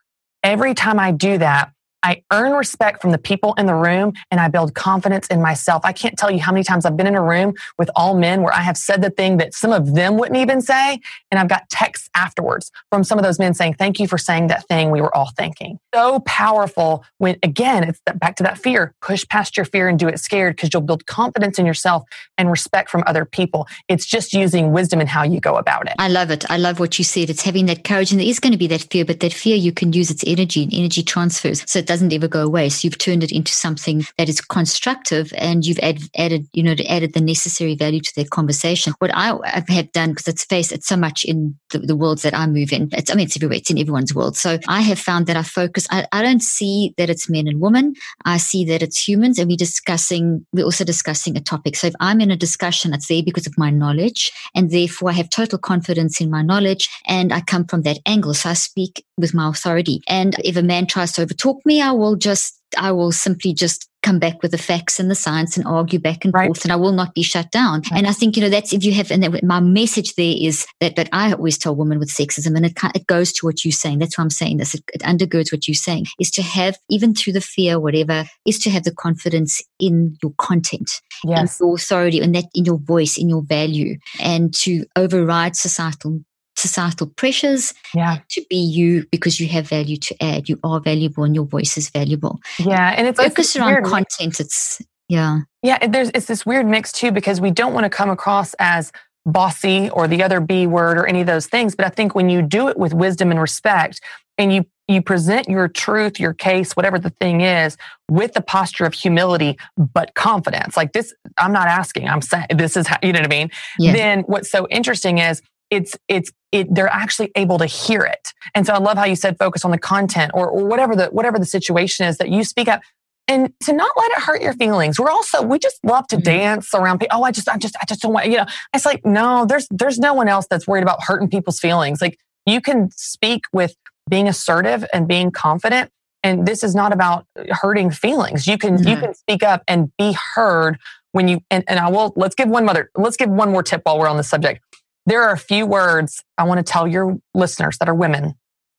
every 0.43 0.73
time 0.73 0.99
I 0.99 1.11
do 1.11 1.37
that, 1.37 1.71
I 2.03 2.23
earn 2.31 2.53
respect 2.53 3.01
from 3.01 3.11
the 3.11 3.17
people 3.17 3.53
in 3.55 3.65
the 3.65 3.75
room 3.75 4.13
and 4.31 4.39
I 4.39 4.47
build 4.47 4.73
confidence 4.73 5.27
in 5.27 5.41
myself. 5.41 5.83
I 5.85 5.93
can't 5.93 6.17
tell 6.17 6.31
you 6.31 6.39
how 6.39 6.51
many 6.51 6.63
times 6.63 6.85
I've 6.85 6.97
been 6.97 7.07
in 7.07 7.15
a 7.15 7.23
room 7.23 7.53
with 7.77 7.89
all 7.95 8.17
men 8.17 8.41
where 8.41 8.53
I 8.53 8.61
have 8.61 8.77
said 8.77 9.01
the 9.01 9.09
thing 9.09 9.37
that 9.37 9.53
some 9.53 9.71
of 9.71 9.93
them 9.93 10.17
wouldn't 10.17 10.37
even 10.37 10.61
say. 10.61 10.99
And 11.29 11.39
I've 11.39 11.47
got 11.47 11.69
texts 11.69 12.09
afterwards 12.15 12.71
from 12.89 13.03
some 13.03 13.17
of 13.17 13.23
those 13.23 13.39
men 13.39 13.53
saying, 13.53 13.75
Thank 13.75 13.99
you 13.99 14.07
for 14.07 14.17
saying 14.17 14.47
that 14.47 14.67
thing 14.67 14.89
we 14.89 15.01
were 15.01 15.15
all 15.15 15.31
thinking. 15.37 15.79
So 15.93 16.19
powerful 16.21 17.05
when, 17.17 17.37
again, 17.43 17.83
it's 17.83 17.99
back 18.15 18.35
to 18.37 18.43
that 18.43 18.57
fear. 18.57 18.93
Push 19.01 19.27
past 19.27 19.55
your 19.55 19.65
fear 19.65 19.87
and 19.87 19.99
do 19.99 20.07
it 20.07 20.19
scared 20.19 20.55
because 20.55 20.71
you'll 20.73 20.81
build 20.81 21.05
confidence 21.05 21.59
in 21.59 21.65
yourself 21.65 22.03
and 22.37 22.49
respect 22.49 22.89
from 22.89 23.03
other 23.05 23.25
people. 23.25 23.67
It's 23.87 24.05
just 24.05 24.33
using 24.33 24.71
wisdom 24.71 25.01
in 25.01 25.07
how 25.07 25.23
you 25.23 25.39
go 25.39 25.57
about 25.57 25.87
it. 25.87 25.93
I 25.99 26.07
love 26.07 26.31
it. 26.31 26.49
I 26.49 26.57
love 26.57 26.79
what 26.79 26.97
you 26.97 27.03
said. 27.03 27.29
It's 27.29 27.43
having 27.43 27.67
that 27.67 27.83
courage, 27.83 28.11
and 28.11 28.19
there 28.19 28.27
is 28.27 28.39
going 28.39 28.53
to 28.53 28.57
be 28.57 28.67
that 28.67 28.87
fear, 28.89 29.05
but 29.05 29.19
that 29.19 29.33
fear 29.33 29.55
you 29.55 29.71
can 29.71 29.93
use 29.93 30.09
its 30.09 30.23
energy 30.25 30.63
and 30.63 30.73
energy 30.73 31.03
transfers, 31.03 31.63
so 31.67 31.79
it 31.79 31.90
doesn't 31.91 32.13
ever 32.13 32.29
go 32.29 32.41
away. 32.41 32.69
So 32.69 32.85
you've 32.85 32.97
turned 32.97 33.21
it 33.21 33.33
into 33.33 33.51
something 33.51 34.05
that 34.17 34.29
is 34.29 34.39
constructive, 34.39 35.33
and 35.35 35.65
you've 35.65 35.79
add, 35.79 35.99
added, 36.15 36.47
you 36.53 36.63
know, 36.63 36.75
added 36.87 37.13
the 37.13 37.19
necessary 37.19 37.75
value 37.75 37.99
to 37.99 38.15
that 38.15 38.29
conversation. 38.29 38.93
What 38.99 39.11
I 39.13 39.37
have 39.67 39.91
done, 39.91 40.11
because 40.11 40.29
it's 40.29 40.45
face, 40.45 40.71
it's 40.71 40.87
so 40.87 40.95
much 40.95 41.25
in 41.25 41.53
the, 41.71 41.79
the 41.79 41.97
worlds 41.97 42.21
that 42.21 42.33
I 42.33 42.47
move 42.47 42.71
in. 42.71 42.87
It's, 42.93 43.11
I 43.11 43.15
mean, 43.15 43.25
it's 43.25 43.35
everywhere. 43.35 43.57
It's 43.57 43.69
in 43.69 43.77
everyone's 43.77 44.15
world. 44.15 44.37
So 44.37 44.57
I 44.69 44.81
have 44.81 44.99
found 44.99 45.27
that 45.27 45.35
I 45.35 45.43
focus. 45.43 45.85
I, 45.91 46.07
I 46.13 46.21
don't 46.21 46.41
see 46.41 46.93
that 46.97 47.09
it's 47.09 47.29
men 47.29 47.47
and 47.47 47.59
women. 47.59 47.95
I 48.23 48.37
see 48.37 48.63
that 48.65 48.81
it's 48.81 49.05
humans, 49.05 49.37
and 49.37 49.49
we're 49.49 49.57
discussing. 49.57 50.45
We're 50.53 50.63
also 50.63 50.85
discussing 50.85 51.35
a 51.35 51.41
topic. 51.41 51.75
So 51.75 51.87
if 51.87 51.93
I'm 51.99 52.21
in 52.21 52.31
a 52.31 52.37
discussion, 52.37 52.93
it's 52.93 53.07
there 53.07 53.21
because 53.21 53.47
of 53.47 53.57
my 53.57 53.69
knowledge, 53.69 54.31
and 54.55 54.71
therefore 54.71 55.09
I 55.09 55.13
have 55.13 55.29
total 55.29 55.59
confidence 55.59 56.21
in 56.21 56.29
my 56.29 56.41
knowledge, 56.41 56.89
and 57.05 57.33
I 57.33 57.41
come 57.41 57.65
from 57.65 57.81
that 57.81 57.99
angle. 58.05 58.33
So 58.33 58.51
I 58.51 58.53
speak 58.53 59.05
with 59.17 59.33
my 59.33 59.49
authority. 59.49 60.01
And 60.07 60.35
if 60.43 60.55
a 60.55 60.63
man 60.63 60.87
tries 60.87 61.11
to 61.13 61.25
overtalk 61.25 61.59
me, 61.65 61.80
I 61.81 61.91
will 61.91 62.15
just, 62.15 62.59
I 62.77 62.91
will 62.91 63.11
simply 63.11 63.53
just 63.53 63.87
come 64.03 64.17
back 64.17 64.41
with 64.41 64.49
the 64.49 64.57
facts 64.57 64.99
and 64.99 65.11
the 65.11 65.15
science 65.15 65.55
and 65.57 65.65
argue 65.67 65.99
back 65.99 66.25
and 66.25 66.33
Right. 66.33 66.47
forth, 66.47 66.63
and 66.63 66.71
I 66.71 66.75
will 66.75 66.91
not 66.91 67.13
be 67.13 67.21
shut 67.21 67.51
down. 67.51 67.83
And 67.91 68.07
I 68.07 68.13
think 68.13 68.35
you 68.35 68.41
know 68.41 68.49
that's 68.49 68.73
if 68.73 68.83
you 68.83 68.91
have, 68.93 69.11
and 69.11 69.21
that, 69.21 69.43
my 69.43 69.59
message 69.59 70.15
there 70.15 70.33
is 70.39 70.65
that. 70.79 70.95
But 70.95 71.07
I 71.11 71.31
always 71.31 71.57
tell 71.57 71.75
women 71.75 71.99
with 71.99 72.09
sexism, 72.09 72.55
and 72.55 72.65
it 72.65 72.73
it 72.95 73.05
goes 73.05 73.31
to 73.33 73.45
what 73.45 73.63
you're 73.63 73.71
saying. 73.71 73.99
That's 73.99 74.17
why 74.17 74.23
I'm 74.23 74.31
saying 74.31 74.57
this. 74.57 74.73
It, 74.73 74.83
it 74.93 75.01
undergirds 75.01 75.51
what 75.51 75.67
you're 75.67 75.75
saying. 75.75 76.07
Is 76.19 76.31
to 76.31 76.41
have 76.41 76.77
even 76.89 77.13
through 77.13 77.33
the 77.33 77.41
fear, 77.41 77.79
whatever, 77.79 78.25
is 78.45 78.57
to 78.59 78.69
have 78.71 78.83
the 78.85 78.95
confidence 78.95 79.61
in 79.79 80.17
your 80.23 80.33
content 80.39 80.89
Yes. 81.23 81.59
in 81.59 81.67
your 81.67 81.75
authority 81.75 82.19
and 82.21 82.33
that 82.33 82.45
in 82.55 82.65
your 82.65 82.79
voice, 82.79 83.17
in 83.19 83.29
your 83.29 83.43
value, 83.43 83.97
and 84.19 84.51
to 84.55 84.85
override 84.95 85.55
societal 85.55 86.21
societal 86.61 87.07
pressures 87.07 87.73
Yeah. 87.93 88.19
to 88.29 88.45
be 88.49 88.55
you 88.55 89.05
because 89.11 89.39
you 89.39 89.47
have 89.49 89.67
value 89.67 89.97
to 89.97 90.23
add. 90.23 90.47
You 90.47 90.59
are 90.63 90.79
valuable 90.79 91.23
and 91.23 91.35
your 91.35 91.45
voice 91.45 91.77
is 91.77 91.89
valuable. 91.89 92.39
Yeah. 92.59 92.93
And 92.95 93.07
it's, 93.07 93.19
it's 93.19 93.29
Focus 93.29 93.53
this 93.53 93.61
around 93.61 93.85
content. 93.85 94.39
It's 94.39 94.81
yeah. 95.09 95.39
Yeah, 95.61 95.77
and 95.81 95.93
there's 95.93 96.09
it's 96.13 96.27
this 96.27 96.45
weird 96.45 96.65
mix 96.65 96.93
too 96.93 97.11
because 97.11 97.41
we 97.41 97.51
don't 97.51 97.73
want 97.73 97.83
to 97.83 97.89
come 97.89 98.09
across 98.09 98.53
as 98.59 98.93
bossy 99.25 99.89
or 99.89 100.07
the 100.07 100.23
other 100.23 100.39
B 100.39 100.65
word 100.67 100.97
or 100.97 101.05
any 101.05 101.19
of 101.21 101.27
those 101.27 101.47
things. 101.47 101.75
But 101.75 101.85
I 101.85 101.89
think 101.89 102.15
when 102.15 102.29
you 102.29 102.41
do 102.41 102.69
it 102.69 102.77
with 102.77 102.93
wisdom 102.93 103.29
and 103.29 103.39
respect, 103.39 103.99
and 104.37 104.53
you 104.53 104.65
you 104.87 105.01
present 105.01 105.47
your 105.47 105.67
truth, 105.67 106.19
your 106.19 106.33
case, 106.33 106.73
whatever 106.73 106.97
the 106.99 107.11
thing 107.11 107.41
is, 107.41 107.77
with 108.09 108.33
the 108.33 108.41
posture 108.41 108.85
of 108.85 108.93
humility 108.93 109.57
but 109.77 110.15
confidence, 110.15 110.75
like 110.75 110.93
this, 110.93 111.13
I'm 111.37 111.53
not 111.53 111.67
asking, 111.67 112.09
I'm 112.09 112.21
saying 112.21 112.47
this 112.55 112.75
is 112.75 112.87
how 112.87 112.97
you 113.01 113.13
know 113.13 113.19
what 113.19 113.33
I 113.33 113.35
mean. 113.35 113.51
Yeah. 113.79 113.93
Then 113.93 114.21
what's 114.21 114.49
so 114.49 114.67
interesting 114.69 115.19
is 115.19 115.41
it's 115.71 115.95
it's 116.09 116.31
it 116.51 116.67
they're 116.75 116.89
actually 116.93 117.31
able 117.35 117.57
to 117.59 117.65
hear 117.65 118.01
it. 118.01 118.33
And 118.55 118.65
so 118.67 118.73
i 118.73 118.77
love 118.77 118.97
how 118.97 119.05
you 119.05 119.15
said 119.15 119.37
focus 119.39 119.65
on 119.65 119.71
the 119.71 119.79
content 119.79 120.31
or, 120.35 120.49
or 120.49 120.65
whatever 120.67 120.95
the 120.95 121.07
whatever 121.07 121.39
the 121.39 121.45
situation 121.45 122.05
is 122.07 122.17
that 122.19 122.29
you 122.29 122.43
speak 122.43 122.67
up. 122.67 122.81
And 123.27 123.53
to 123.61 123.73
not 123.73 123.91
let 123.97 124.11
it 124.11 124.19
hurt 124.19 124.41
your 124.41 124.53
feelings. 124.53 124.99
We're 124.99 125.09
also 125.11 125.41
we 125.43 125.59
just 125.59 125.79
love 125.83 126.07
to 126.09 126.17
Mhm. 126.17 126.23
dance 126.23 126.73
around 126.75 126.99
people 126.99 127.19
oh 127.19 127.23
i 127.23 127.31
just 127.31 127.49
i 127.49 127.57
just 127.57 127.75
i 127.81 127.85
just 127.87 128.01
don't 128.01 128.13
want 128.13 128.27
you 128.27 128.37
know 128.37 128.45
it's 128.73 128.85
like 128.85 129.05
no 129.05 129.45
there's 129.45 129.67
there's 129.71 129.99
no 129.99 130.13
one 130.13 130.27
else 130.27 130.47
that's 130.49 130.67
worried 130.67 130.83
about 130.83 131.03
hurting 131.03 131.29
people's 131.29 131.59
feelings. 131.59 132.01
Like 132.01 132.19
you 132.45 132.61
can 132.61 132.89
speak 132.91 133.43
with 133.53 133.75
being 134.09 134.27
assertive 134.27 134.85
and 134.93 135.07
being 135.07 135.31
confident 135.31 135.89
and 136.23 136.45
this 136.45 136.63
is 136.63 136.75
not 136.75 136.91
about 136.93 137.25
hurting 137.51 137.91
feelings. 137.91 138.47
You 138.47 138.57
can 138.57 138.77
you 138.85 138.97
can 138.97 139.13
speak 139.13 139.43
up 139.43 139.63
and 139.67 139.91
be 139.97 140.15
heard 140.35 140.77
when 141.13 141.27
you 141.27 141.39
and, 141.51 141.63
and 141.67 141.79
i 141.79 141.89
will 141.89 142.13
let's 142.17 142.35
give 142.35 142.49
one 142.49 142.65
mother 142.65 142.89
let's 142.97 143.17
give 143.17 143.29
one 143.29 143.51
more 143.51 143.63
tip 143.63 143.81
while 143.83 143.99
we're 143.99 144.07
on 144.07 144.17
the 144.17 144.23
subject 144.23 144.61
there 145.05 145.23
are 145.23 145.33
a 145.33 145.37
few 145.37 145.65
words 145.65 146.23
I 146.37 146.43
want 146.43 146.65
to 146.65 146.71
tell 146.71 146.87
your 146.87 147.17
listeners 147.33 147.77
that 147.79 147.89
are 147.89 147.95
women 147.95 148.35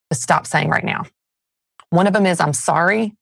to 0.09 0.15
stop 0.17 0.47
saying 0.47 0.69
right 0.69 0.83
now. 0.83 1.03
One 1.89 2.07
of 2.07 2.13
them 2.13 2.25
is 2.25 2.39
I'm 2.39 2.53
sorry. 2.53 3.15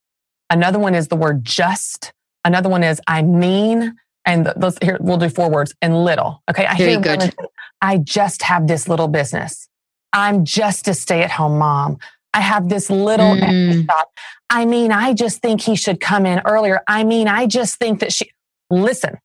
Another 0.50 0.80
one 0.80 0.96
is 0.96 1.08
the 1.08 1.16
word 1.16 1.44
just. 1.44 2.14
Another 2.46 2.70
one 2.70 2.84
is 2.84 3.02
I 3.08 3.22
mean. 3.22 3.96
And 4.26 4.52
those 4.56 4.78
here 4.82 4.98
we'll 5.02 5.18
do 5.18 5.30
four 5.30 5.50
words 5.50 5.74
and 5.82 6.04
little. 6.04 6.44
Okay. 6.50 6.66
I 6.66 6.78
Very 6.78 6.92
hear 6.92 7.00
good. 7.02 7.20
women 7.20 7.34
I 7.82 7.98
just 7.98 8.44
have 8.44 8.68
this 8.68 8.88
little 8.88 9.08
business. 9.08 9.68
I'm 10.14 10.46
just 10.46 10.88
a 10.88 10.94
stay 10.94 11.24
at 11.24 11.32
home 11.32 11.58
mom. 11.58 11.98
I 12.34 12.42
have 12.42 12.70
this 12.70 12.90
little 12.90 13.34
Mm. 13.36 13.86
shop. 13.88 14.12
I 14.50 14.66
mean, 14.66 14.92
I 14.92 15.14
just 15.14 15.42
think 15.42 15.62
he 15.62 15.76
should 15.76 16.00
come 16.00 16.26
in 16.26 16.42
earlier. 16.46 16.82
I 16.88 17.04
mean, 17.04 17.28
I 17.28 17.48
just 17.48 17.78
think 17.78 18.00
that 18.02 18.14
she 18.14 18.30
listen, 18.70 19.18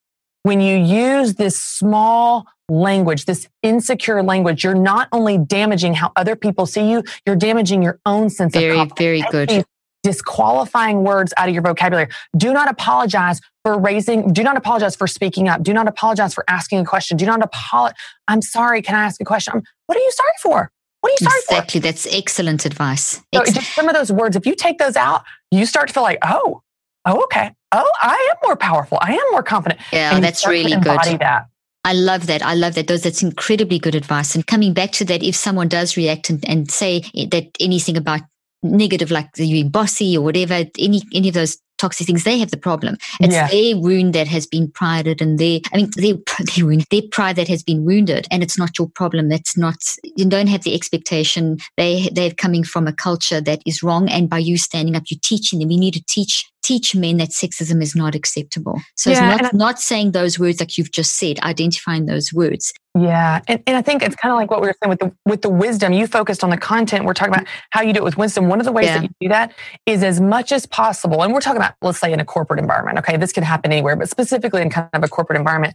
when 0.44 0.60
you 0.60 0.76
use 0.76 1.34
this 1.34 1.60
small 1.62 2.46
language, 2.68 3.24
this 3.24 3.48
insecure 3.62 4.22
language, 4.22 4.64
you're 4.64 4.74
not 4.74 5.08
only 5.12 5.38
damaging 5.38 5.94
how 5.94 6.12
other 6.16 6.36
people 6.36 6.66
see 6.66 6.90
you, 6.90 7.02
you're 7.26 7.36
damaging 7.36 7.82
your 7.82 8.00
own 8.06 8.30
sense 8.30 8.52
Very, 8.54 8.78
of 8.78 8.92
very 8.98 9.22
Take 9.22 9.30
good. 9.30 9.64
disqualifying 10.02 11.02
words 11.04 11.32
out 11.36 11.48
of 11.48 11.54
your 11.54 11.62
vocabulary. 11.62 12.08
Do 12.36 12.52
not 12.52 12.68
apologize 12.68 13.40
for 13.64 13.78
raising, 13.78 14.32
do 14.32 14.42
not 14.42 14.56
apologize 14.56 14.96
for 14.96 15.06
speaking 15.06 15.48
up. 15.48 15.62
Do 15.62 15.72
not 15.72 15.88
apologize 15.88 16.34
for 16.34 16.44
asking 16.48 16.80
a 16.80 16.84
question. 16.84 17.16
Do 17.16 17.26
not 17.26 17.42
apologize. 17.42 17.96
I'm 18.28 18.42
sorry. 18.42 18.82
Can 18.82 18.94
I 18.94 19.04
ask 19.04 19.20
a 19.20 19.24
question? 19.24 19.52
I'm, 19.54 19.62
what 19.86 19.96
are 19.96 20.00
you 20.00 20.12
sorry 20.12 20.32
for? 20.42 20.70
What 21.00 21.10
are 21.10 21.16
you 21.20 21.30
sorry 21.30 21.38
exactly. 21.38 21.54
for? 21.54 21.62
Exactly. 21.62 21.80
That's 21.80 22.06
excellent 22.14 22.66
advice. 22.66 23.22
So 23.34 23.40
Ex- 23.40 23.52
just 23.52 23.74
some 23.74 23.88
of 23.88 23.94
those 23.94 24.10
words, 24.10 24.34
if 24.36 24.46
you 24.46 24.54
take 24.54 24.78
those 24.78 24.96
out, 24.96 25.24
you 25.50 25.66
start 25.66 25.88
to 25.88 25.94
feel 25.94 26.02
like, 26.02 26.18
oh, 26.22 26.62
oh, 27.04 27.22
okay. 27.24 27.52
Oh, 27.72 27.90
I 28.00 28.32
am 28.32 28.36
more 28.44 28.56
powerful. 28.56 28.98
I 29.00 29.12
am 29.12 29.30
more 29.30 29.42
confident. 29.42 29.80
Yeah, 29.92 30.18
that's 30.20 30.46
really 30.46 30.72
good. 30.76 30.98
That. 31.20 31.46
I 31.86 31.92
love 31.92 32.26
that. 32.26 32.42
I 32.42 32.54
love 32.54 32.74
that. 32.74 32.88
Those 32.88 33.02
that's 33.02 33.22
incredibly 33.22 33.78
good 33.78 33.94
advice. 33.94 34.34
And 34.34 34.44
coming 34.44 34.74
back 34.74 34.90
to 34.92 35.04
that, 35.04 35.22
if 35.22 35.36
someone 35.36 35.68
does 35.68 35.96
react 35.96 36.28
and, 36.28 36.44
and 36.48 36.68
say 36.68 37.02
that 37.30 37.44
anything 37.60 37.96
about 37.96 38.22
negative, 38.60 39.12
like 39.12 39.28
you 39.36 39.52
being 39.52 39.68
bossy 39.68 40.18
or 40.18 40.24
whatever, 40.24 40.64
any 40.80 41.02
any 41.14 41.28
of 41.28 41.34
those 41.34 41.58
toxic 41.78 42.06
things, 42.06 42.24
they 42.24 42.38
have 42.38 42.50
the 42.50 42.56
problem. 42.56 42.96
It's 43.20 43.34
yeah. 43.34 43.48
their 43.48 43.76
wound 43.76 44.14
that 44.14 44.28
has 44.28 44.46
been 44.46 44.70
prided 44.70 45.20
and 45.20 45.38
their, 45.38 45.60
I 45.72 45.76
mean, 45.76 45.90
their, 45.96 46.14
their 46.56 46.66
wound, 46.66 46.86
their 46.90 47.02
pride 47.10 47.36
that 47.36 47.48
has 47.48 47.62
been 47.62 47.84
wounded 47.84 48.26
and 48.30 48.42
it's 48.42 48.58
not 48.58 48.78
your 48.78 48.88
problem. 48.88 49.28
That's 49.28 49.56
not, 49.56 49.76
you 50.04 50.26
don't 50.26 50.48
have 50.48 50.62
the 50.62 50.74
expectation. 50.74 51.58
They, 51.76 52.08
they're 52.12 52.32
coming 52.32 52.64
from 52.64 52.86
a 52.86 52.92
culture 52.92 53.40
that 53.40 53.60
is 53.66 53.82
wrong. 53.82 54.08
And 54.08 54.28
by 54.28 54.38
you 54.38 54.56
standing 54.56 54.96
up, 54.96 55.04
you're 55.08 55.20
teaching 55.22 55.58
them. 55.58 55.70
You 55.70 55.78
need 55.78 55.94
to 55.94 56.04
teach 56.04 56.50
teach 56.66 56.96
men 56.96 57.18
that 57.18 57.28
sexism 57.28 57.80
is 57.80 57.94
not 57.94 58.16
acceptable. 58.16 58.80
So 58.96 59.10
yeah, 59.10 59.34
it's 59.34 59.42
not, 59.42 59.54
I, 59.54 59.56
not 59.56 59.78
saying 59.78 60.10
those 60.10 60.36
words 60.36 60.58
like 60.58 60.76
you've 60.76 60.90
just 60.90 61.16
said, 61.16 61.38
identifying 61.40 62.06
those 62.06 62.32
words. 62.32 62.74
Yeah. 62.98 63.42
And, 63.46 63.62
and 63.66 63.76
I 63.76 63.82
think 63.82 64.02
it's 64.02 64.16
kind 64.16 64.32
of 64.32 64.38
like 64.38 64.50
what 64.50 64.62
we 64.62 64.68
were 64.68 64.74
saying 64.82 64.88
with 64.88 65.00
the 65.00 65.12
with 65.26 65.42
the 65.42 65.50
wisdom. 65.50 65.92
You 65.92 66.06
focused 66.06 66.42
on 66.42 66.50
the 66.50 66.56
content. 66.56 67.04
We're 67.04 67.12
talking 67.12 67.34
about 67.34 67.46
how 67.70 67.82
you 67.82 67.92
do 67.92 68.00
it 68.00 68.04
with 68.04 68.16
wisdom. 68.16 68.48
One 68.48 68.58
of 68.58 68.64
the 68.64 68.72
ways 68.72 68.86
yeah. 68.86 68.98
that 68.98 69.02
you 69.02 69.10
do 69.20 69.28
that 69.28 69.52
is 69.84 70.02
as 70.02 70.20
much 70.20 70.50
as 70.50 70.64
possible. 70.64 71.22
And 71.22 71.34
we're 71.34 71.40
talking 71.40 71.58
about, 71.58 71.74
let's 71.82 71.98
say 71.98 72.12
in 72.12 72.20
a 72.20 72.24
corporate 72.24 72.58
environment. 72.58 72.98
Okay. 72.98 73.18
This 73.18 73.32
could 73.32 73.44
happen 73.44 73.70
anywhere, 73.70 73.96
but 73.96 74.08
specifically 74.08 74.62
in 74.62 74.70
kind 74.70 74.88
of 74.94 75.04
a 75.04 75.08
corporate 75.08 75.38
environment. 75.38 75.74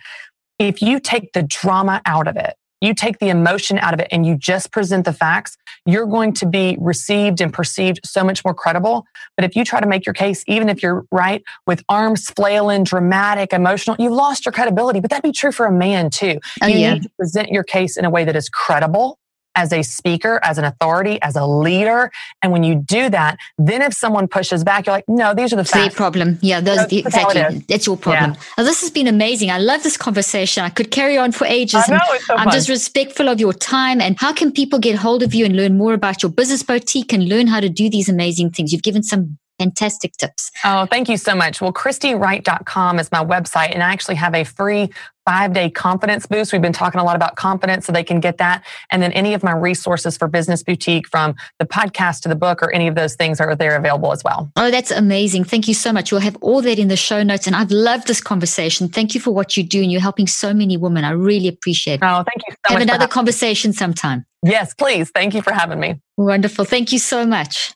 If 0.57 0.81
you 0.81 0.99
take 0.99 1.33
the 1.33 1.43
drama 1.43 2.01
out 2.05 2.27
of 2.27 2.37
it, 2.37 2.55
you 2.81 2.93
take 2.93 3.19
the 3.19 3.29
emotion 3.29 3.77
out 3.77 3.93
of 3.93 3.99
it 3.99 4.07
and 4.11 4.25
you 4.25 4.35
just 4.35 4.71
present 4.71 5.05
the 5.05 5.13
facts, 5.13 5.55
you're 5.85 6.07
going 6.07 6.33
to 6.33 6.45
be 6.45 6.77
received 6.79 7.39
and 7.39 7.53
perceived 7.53 7.99
so 8.03 8.23
much 8.23 8.43
more 8.43 8.53
credible. 8.53 9.05
But 9.37 9.45
if 9.45 9.55
you 9.55 9.63
try 9.63 9.79
to 9.79 9.87
make 9.87 10.05
your 10.05 10.13
case, 10.13 10.43
even 10.47 10.67
if 10.67 10.83
you're 10.83 11.05
right 11.11 11.43
with 11.65 11.83
arms 11.87 12.29
flailing, 12.31 12.83
dramatic, 12.83 13.53
emotional, 13.53 13.95
you've 13.99 14.11
lost 14.11 14.45
your 14.45 14.51
credibility. 14.51 14.99
But 14.99 15.11
that'd 15.11 15.23
be 15.23 15.31
true 15.31 15.51
for 15.51 15.65
a 15.67 15.71
man 15.71 16.09
too. 16.09 16.39
Oh, 16.61 16.67
you 16.67 16.79
yeah. 16.79 16.93
need 16.95 17.03
to 17.03 17.09
present 17.17 17.49
your 17.49 17.63
case 17.63 17.97
in 17.97 18.05
a 18.05 18.09
way 18.09 18.25
that 18.25 18.35
is 18.35 18.49
credible 18.49 19.19
as 19.55 19.73
a 19.73 19.81
speaker, 19.81 20.39
as 20.43 20.57
an 20.57 20.63
authority, 20.63 21.21
as 21.21 21.35
a 21.35 21.45
leader. 21.45 22.11
And 22.41 22.51
when 22.51 22.63
you 22.63 22.75
do 22.75 23.09
that, 23.09 23.37
then 23.57 23.81
if 23.81 23.93
someone 23.93 24.27
pushes 24.27 24.63
back, 24.63 24.85
you're 24.85 24.95
like, 24.95 25.07
no, 25.07 25.33
these 25.33 25.53
are 25.53 25.57
the 25.57 25.65
facts. 25.65 25.95
Problem. 25.95 26.39
Yeah, 26.41 26.61
those, 26.61 26.77
that's 26.77 26.93
exactly. 26.93 27.65
That's 27.67 27.85
your 27.85 27.97
problem. 27.97 28.31
Yeah. 28.31 28.41
Well, 28.57 28.65
this 28.65 28.81
has 28.81 28.91
been 28.91 29.07
amazing. 29.07 29.51
I 29.51 29.57
love 29.57 29.83
this 29.83 29.97
conversation. 29.97 30.63
I 30.63 30.69
could 30.69 30.91
carry 30.91 31.17
on 31.17 31.31
for 31.31 31.45
ages. 31.45 31.83
I 31.87 31.91
know, 31.91 31.99
it's 32.09 32.25
so 32.25 32.35
I'm 32.35 32.45
fun. 32.45 32.53
just 32.53 32.69
respectful 32.69 33.27
of 33.27 33.39
your 33.39 33.53
time. 33.53 33.99
And 34.01 34.17
how 34.19 34.33
can 34.33 34.51
people 34.51 34.79
get 34.79 34.95
hold 34.95 35.23
of 35.23 35.33
you 35.33 35.45
and 35.45 35.55
learn 35.55 35.77
more 35.77 35.93
about 35.93 36.23
your 36.23 36.31
business 36.31 36.63
boutique 36.63 37.11
and 37.13 37.27
learn 37.27 37.47
how 37.47 37.59
to 37.59 37.69
do 37.69 37.89
these 37.89 38.09
amazing 38.09 38.51
things? 38.51 38.71
You've 38.71 38.83
given 38.83 39.03
some 39.03 39.37
fantastic 39.61 40.13
tips. 40.17 40.49
Oh, 40.63 40.87
thank 40.87 41.07
you 41.07 41.17
so 41.17 41.35
much. 41.35 41.61
Well, 41.61 41.71
ChristyWright.com 41.71 42.97
is 42.97 43.11
my 43.11 43.23
website, 43.23 43.73
and 43.73 43.83
I 43.83 43.91
actually 43.91 44.15
have 44.15 44.33
a 44.33 44.43
free 44.43 44.89
five 45.23 45.53
day 45.53 45.69
confidence 45.69 46.25
boost. 46.25 46.51
We've 46.51 46.63
been 46.63 46.73
talking 46.73 46.99
a 46.99 47.03
lot 47.03 47.15
about 47.15 47.35
confidence, 47.35 47.85
so 47.85 47.91
they 47.91 48.03
can 48.03 48.19
get 48.19 48.39
that. 48.39 48.63
And 48.89 49.03
then 49.03 49.11
any 49.11 49.35
of 49.35 49.43
my 49.43 49.51
resources 49.51 50.17
for 50.17 50.27
Business 50.27 50.63
Boutique, 50.63 51.07
from 51.07 51.35
the 51.59 51.65
podcast 51.65 52.21
to 52.21 52.29
the 52.29 52.35
book, 52.35 52.63
or 52.63 52.73
any 52.73 52.87
of 52.87 52.95
those 52.95 53.15
things 53.15 53.39
are 53.39 53.55
there 53.55 53.75
available 53.75 54.11
as 54.11 54.23
well. 54.23 54.51
Oh, 54.55 54.71
that's 54.71 54.89
amazing. 54.89 55.43
Thank 55.43 55.67
you 55.67 55.75
so 55.75 55.93
much. 55.93 56.11
We'll 56.11 56.21
have 56.21 56.37
all 56.41 56.61
that 56.63 56.79
in 56.79 56.87
the 56.87 56.97
show 56.97 57.21
notes. 57.21 57.45
And 57.45 57.55
I've 57.55 57.71
loved 57.71 58.07
this 58.07 58.19
conversation. 58.19 58.89
Thank 58.89 59.13
you 59.13 59.21
for 59.21 59.31
what 59.31 59.55
you 59.55 59.63
do, 59.63 59.81
and 59.81 59.91
you're 59.91 60.01
helping 60.01 60.27
so 60.27 60.53
many 60.53 60.75
women. 60.75 61.03
I 61.03 61.11
really 61.11 61.47
appreciate 61.47 61.95
it. 61.95 62.03
Oh, 62.03 62.23
thank 62.23 62.41
you 62.47 62.55
so 62.67 62.73
have 62.73 62.81
another 62.81 63.07
conversation 63.07 63.73
sometime. 63.73 64.25
Yes, 64.43 64.73
please. 64.73 65.11
Thank 65.11 65.35
you 65.35 65.43
for 65.43 65.53
having 65.53 65.79
me. 65.79 66.01
Wonderful. 66.17 66.65
Thank 66.65 66.91
you 66.91 66.97
so 66.97 67.27
much. 67.27 67.75